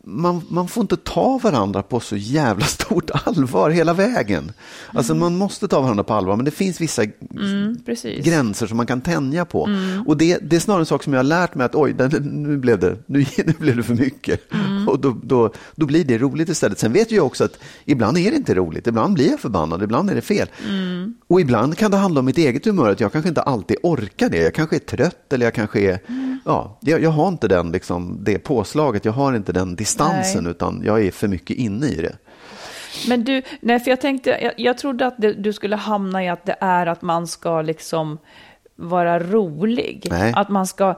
man, 0.08 0.42
man 0.48 0.68
får 0.68 0.80
inte 0.80 0.96
ta 0.96 1.38
varandra 1.42 1.82
på 1.82 2.00
så 2.00 2.16
jävla 2.16 2.66
stort 2.66 3.10
allvar 3.10 3.70
hela 3.70 3.94
vägen. 3.94 4.52
Alltså 4.92 5.14
man 5.14 5.36
måste 5.36 5.68
ta 5.68 5.80
varandra 5.80 6.04
på 6.04 6.14
allvar, 6.14 6.36
men 6.36 6.44
det 6.44 6.50
finns 6.50 6.80
vissa 6.80 7.02
Mm, 7.40 7.76
gränser 8.22 8.66
som 8.66 8.76
man 8.76 8.86
kan 8.86 9.00
tänja 9.00 9.44
på. 9.44 9.68
Och 10.06 10.16
det, 10.16 10.38
det 10.42 10.56
är 10.56 10.60
snarare 10.60 10.82
en 10.82 10.86
sak 10.86 11.02
som 11.02 11.12
jag 11.12 11.18
har 11.18 11.24
lärt 11.24 11.54
mig 11.54 11.64
att 11.64 11.74
oj, 11.74 11.94
nu, 12.20 12.56
blev 12.56 12.78
det, 12.78 12.96
nu, 13.06 13.18
nu 13.36 13.54
blev 13.58 13.76
det 13.76 13.82
för 13.82 13.94
mycket. 13.94 14.40
Och 14.86 15.00
då, 15.00 15.16
då, 15.22 15.52
då 15.74 15.86
blir 15.86 16.04
det 16.04 16.18
roligt 16.18 16.48
istället. 16.48 16.78
Sen 16.78 16.92
vet 16.92 17.10
jag 17.10 17.26
också 17.26 17.44
att 17.44 17.58
ibland 17.84 18.18
är 18.18 18.30
det 18.30 18.36
inte 18.36 18.54
roligt, 18.54 18.86
ibland 18.86 19.14
blir 19.14 19.30
jag 19.30 19.40
förbannad, 19.40 19.82
ibland 19.82 20.10
är 20.10 20.14
det 20.14 20.20
fel. 20.20 20.48
Och 21.26 21.40
ibland 21.40 21.78
kan 21.78 21.90
det 21.90 21.96
handla 21.96 22.20
om 22.20 22.26
mitt 22.26 22.38
eget 22.38 22.64
humör, 22.64 22.90
att 22.90 23.00
jag 23.00 23.12
kanske 23.12 23.28
inte 23.28 23.42
alltid 23.42 23.76
orkar 23.82 24.28
det. 24.28 24.38
Jag 24.38 24.54
kanske 24.54 24.76
är 24.76 24.80
trött 24.80 25.32
eller 25.32 25.46
jag 25.46 25.54
kanske 25.54 25.80
är, 25.80 25.98
ja, 26.44 26.78
jag, 26.80 27.02
jag 27.02 27.10
har 27.10 27.28
inte 27.28 27.48
den, 27.48 27.72
liksom, 27.72 28.18
det 28.22 28.38
påslaget, 28.38 29.04
jag 29.04 29.12
har 29.12 29.36
inte 29.36 29.52
den 29.52 29.76
distansen, 29.76 29.97
Nej. 30.04 30.50
utan 30.50 30.82
jag 30.84 31.04
är 31.04 31.10
för 31.10 31.28
mycket 31.28 31.56
inne 31.56 31.86
i 31.86 31.94
det. 31.94 32.16
Men 33.08 33.24
du, 33.24 33.42
nej 33.60 33.80
för 33.80 33.90
jag 33.90 34.00
tänkte, 34.00 34.30
jag, 34.30 34.52
jag 34.56 34.78
trodde 34.78 35.06
att 35.06 35.14
det, 35.18 35.32
du 35.32 35.52
skulle 35.52 35.76
hamna 35.76 36.24
i 36.24 36.28
att 36.28 36.46
det 36.46 36.56
är 36.60 36.86
att 36.86 37.02
man 37.02 37.26
ska 37.26 37.62
liksom 37.62 38.18
vara 38.76 39.18
rolig. 39.18 40.06
Nej. 40.10 40.32
Att 40.36 40.48
man 40.48 40.66
ska... 40.66 40.94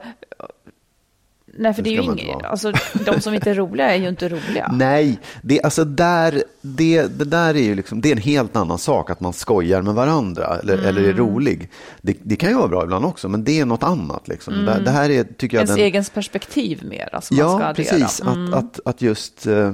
Nej, 1.57 1.73
för 1.73 1.81
Det 1.81 1.89
det 1.89 1.97
är 1.97 2.01
ju 2.01 2.11
inget, 2.11 2.43
alltså 2.45 2.71
de 3.05 3.21
som 3.21 3.33
inte 3.33 3.49
är 3.51 3.55
roliga 3.55 3.91
är 3.91 3.97
ju 3.99 4.09
inte 4.09 4.29
roliga. 4.29 4.69
Nej, 4.73 5.19
det, 5.41 5.61
alltså 5.61 5.85
där, 5.85 6.43
det, 6.61 7.01
det 7.07 7.25
där 7.25 7.55
är 7.55 7.61
ju 7.63 7.75
liksom, 7.75 8.01
det 8.01 8.09
är 8.09 8.15
en 8.15 8.21
helt 8.21 8.55
annan 8.55 8.77
sak 8.77 9.09
att 9.09 9.19
man 9.19 9.33
skojar 9.33 9.81
med 9.81 9.93
varandra 9.93 10.59
eller, 10.63 10.73
Mm. 10.73 10.85
eller 10.85 11.03
är 11.09 11.13
rolig. 11.13 11.69
Det, 12.01 12.17
det 12.23 12.35
kan 12.35 12.49
ju 12.49 12.55
vara 12.55 12.67
bra 12.67 12.83
ibland 12.83 13.05
också, 13.05 13.29
men 13.29 13.43
det 13.43 13.59
är 13.59 13.65
något 13.65 13.83
annat. 13.83 14.27
Liksom. 14.27 14.65
Det, 14.65 14.81
det 14.85 14.91
här 14.91 15.09
är, 15.09 15.23
tycker 15.23 15.57
jag, 15.57 15.61
Ens 15.63 15.75
den, 15.75 15.85
egens 15.85 16.09
perspektiv 16.09 16.85
mer, 16.85 17.09
alltså 17.15 17.33
man 17.33 17.49
ska 17.49 17.59
Ja, 17.63 17.69
addera. 17.69 17.73
precis. 17.73 18.21
Mm. 18.21 18.53
Att, 18.53 18.63
att, 18.63 18.79
att 18.85 19.01
just 19.01 19.47
eh, 19.47 19.73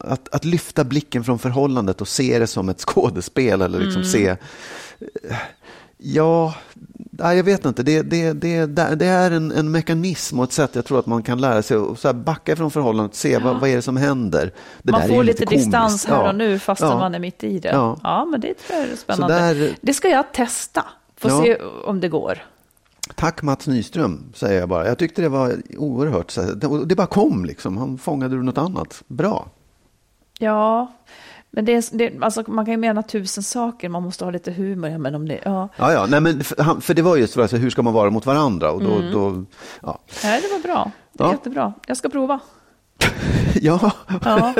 att, 0.00 0.34
att 0.34 0.44
lyfta 0.44 0.84
blicken 0.84 1.24
från 1.24 1.38
förhållandet 1.38 2.00
och 2.00 2.08
se 2.08 2.38
det 2.38 2.46
som 2.46 2.68
ett 2.68 2.80
skådespel 2.80 3.62
eller 3.62 3.78
liksom 3.78 4.02
Mm. 4.02 4.12
se 4.12 4.36
Ja, 5.98 6.54
nej, 7.18 7.36
jag 7.36 7.44
vet 7.44 7.64
inte. 7.64 7.82
Det, 7.82 8.02
det, 8.02 8.32
det, 8.32 8.66
det 8.94 9.06
är 9.06 9.30
en, 9.30 9.52
en 9.52 9.70
mekanism 9.70 10.38
och 10.38 10.44
ett 10.44 10.52
sätt 10.52 10.74
jag 10.74 10.84
tror 10.84 10.98
att 10.98 11.06
man 11.06 11.22
kan 11.22 11.40
lära 11.40 11.62
sig 11.62 11.76
att 11.76 11.98
så 11.98 12.08
här 12.08 12.12
backa 12.14 12.56
från 12.56 12.70
förhållandet 12.70 13.12
och 13.12 13.16
se 13.16 13.38
vad, 13.38 13.60
vad 13.60 13.70
är 13.70 13.76
det 13.76 13.82
som 13.82 13.96
händer. 13.96 14.52
Det 14.82 14.92
man 14.92 15.08
får 15.08 15.24
lite 15.24 15.46
komiskt. 15.46 15.64
distans 15.66 16.06
här 16.06 16.14
Ja. 16.22 16.28
och 16.28 16.34
nu 16.34 16.58
fastän 16.58 16.88
Ja. 16.88 16.98
man 16.98 17.14
är 17.14 17.18
mitt 17.18 17.44
i 17.44 17.58
det. 17.58 17.68
Ja. 17.68 17.98
Ja, 18.02 18.24
men 18.24 18.40
det 18.40 18.48
är 18.50 18.96
spännande. 18.96 19.34
där- 19.34 19.76
Det 19.80 19.94
ska 19.94 20.08
jag 20.08 20.32
testa. 20.32 20.84
Få 21.16 21.28
Ja. 21.28 21.42
se 21.42 21.56
om 21.86 22.00
det 22.00 22.08
går. 22.08 22.38
Tack 23.14 23.42
Mats 23.42 23.66
Nyström, 23.66 24.32
säger 24.34 24.60
jag 24.60 24.68
bara. 24.68 24.86
Jag 24.88 24.98
tyckte 24.98 25.22
det 25.22 25.28
var 25.28 25.56
oerhört, 25.76 26.34
det, 26.86 26.94
bara 26.94 27.06
kom 27.06 27.44
liksom. 27.44 27.76
Han 27.76 27.98
fångade 27.98 28.36
något 28.36 28.58
annat. 28.58 29.02
Bra. 29.06 29.48
Ja, 30.38 30.92
men 31.50 31.64
det 31.64 31.72
är, 31.72 31.96
det, 31.98 32.12
alltså, 32.20 32.44
man 32.46 32.64
kan 32.64 32.72
ju 32.72 32.78
mena 32.78 33.02
tusen 33.02 33.42
saker. 33.42 33.88
Man 33.88 34.02
måste 34.02 34.24
ha 34.24 34.30
lite 34.30 34.52
humor. 34.52 34.90
Ja, 34.90 34.98
Men 34.98 35.14
om 35.14 35.28
det, 35.28 35.38
ja. 35.44 35.68
Ja, 35.76 35.92
ja, 35.92 36.06
nej, 36.08 36.20
men 36.20 36.44
för, 36.44 36.80
för 36.80 36.94
det 36.94 37.02
var 37.02 37.16
just 37.16 37.36
alltså, 37.36 37.56
hur 37.56 37.70
ska 37.70 37.82
man 37.82 37.92
vara 37.94 38.10
mot 38.10 38.26
varandra? 38.26 38.70
Och 38.70 38.82
då, 38.84 38.92
Mm. 38.94 39.12
då, 39.12 39.44
ja. 39.82 39.98
Nej, 40.24 40.40
det 40.42 40.48
var 40.48 40.58
bra. 40.74 40.90
Det 41.12 41.22
är 41.22 41.26
Ja. 41.26 41.32
jättebra. 41.32 41.72
Jag 41.86 41.96
ska 41.96 42.08
prova. 42.08 42.40
ja, 43.62 43.90
Ja. 44.24 44.54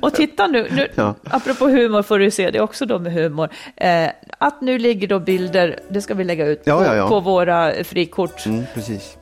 Och 0.00 0.14
titta 0.14 0.46
nu, 0.46 0.68
nu 0.70 0.88
Ja. 0.94 1.14
apropå 1.30 1.68
humor 1.68 2.02
får 2.02 2.18
du 2.18 2.30
se 2.30 2.50
det 2.50 2.60
också 2.60 2.86
då 2.86 2.98
med 2.98 3.12
humor. 3.12 3.48
Eh, 3.76 4.10
att 4.38 4.60
nu 4.60 4.78
ligger 4.78 5.08
då 5.08 5.18
bilder, 5.20 5.80
det 5.90 6.00
ska 6.02 6.14
vi 6.14 6.24
lägga 6.24 6.46
ut 6.46 6.62
Ja, 6.64 6.78
på, 6.78 6.84
ja. 6.84 7.08
på 7.08 7.20
våra 7.20 7.84
frikort. 7.84 8.46
mm, 8.46 8.64
precis. 8.74 9.16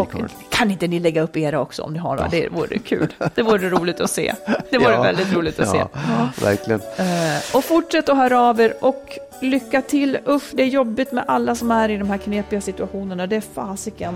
Och 0.00 0.12
kan 0.50 0.70
inte 0.70 0.88
ni 0.88 1.00
lägga 1.00 1.22
upp 1.22 1.36
era 1.36 1.60
också 1.60 1.82
om 1.82 1.92
ni 1.92 1.98
har 1.98 2.16
några? 2.16 2.28
Det 2.28 2.48
vore 2.48 2.78
kul. 2.78 3.14
Det 3.34 3.42
vore 3.42 3.70
roligt 3.70 4.00
att 4.00 4.10
se. 4.10 4.34
Det 4.70 4.78
vore 4.78 4.92
Ja. 4.92 5.02
väldigt 5.02 5.32
roligt 5.34 5.60
att 5.60 5.68
se. 5.68 5.76
Ja, 5.92 6.28
verkligen. 6.42 6.80
Eh, 6.80 7.56
och 7.56 7.64
fortsätt 7.64 8.08
att 8.08 8.16
höra 8.16 8.40
av 8.40 8.60
er 8.60 8.74
och 8.80 9.18
lycka 9.42 9.82
till. 9.82 10.18
Usch, 10.28 10.42
det 10.52 10.62
är 10.62 10.66
jobbigt 10.66 11.12
med 11.12 11.24
alla 11.28 11.54
som 11.54 11.70
är 11.70 11.88
i 11.88 11.96
de 11.96 12.10
här 12.10 12.18
knepiga 12.18 12.60
situationerna. 12.60 13.26
Det 13.26 13.36
är 13.36 13.40
fasiken 13.40 14.14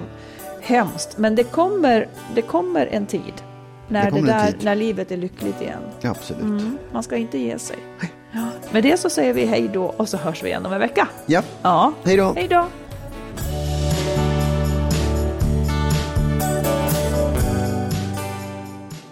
hemskt. 0.60 1.18
Men 1.18 1.34
det 1.34 1.44
kommer, 1.44 2.08
det 2.34 2.42
kommer 2.42 2.86
en 2.86 3.06
tid 3.06 3.32
när, 3.88 4.10
Det 4.10 4.20
det 4.20 4.26
där, 4.26 4.54
när 4.62 4.74
livet 4.76 5.10
är 5.12 5.16
lyckligt 5.16 5.60
igen. 5.62 5.82
Ja, 6.00 6.10
absolut. 6.10 6.42
Mm, 6.42 6.78
man 6.92 7.02
ska 7.02 7.16
inte 7.16 7.38
ge 7.38 7.58
sig. 7.58 7.76
Ja. 8.32 8.40
Med 8.70 8.82
det 8.82 8.96
så 9.00 9.10
säger 9.10 9.32
vi 9.34 9.44
hej 9.46 9.70
då 9.72 9.84
och 9.84 10.08
så 10.08 10.16
hörs 10.16 10.42
vi 10.42 10.48
igen 10.48 10.66
om 10.66 10.72
en 10.72 10.80
vecka. 10.80 11.08
Ja, 11.26 11.42
Ja, 11.62 11.92
hej 12.04 12.16
då. 12.16 12.32
hej 12.36 12.48
då. 12.48 12.66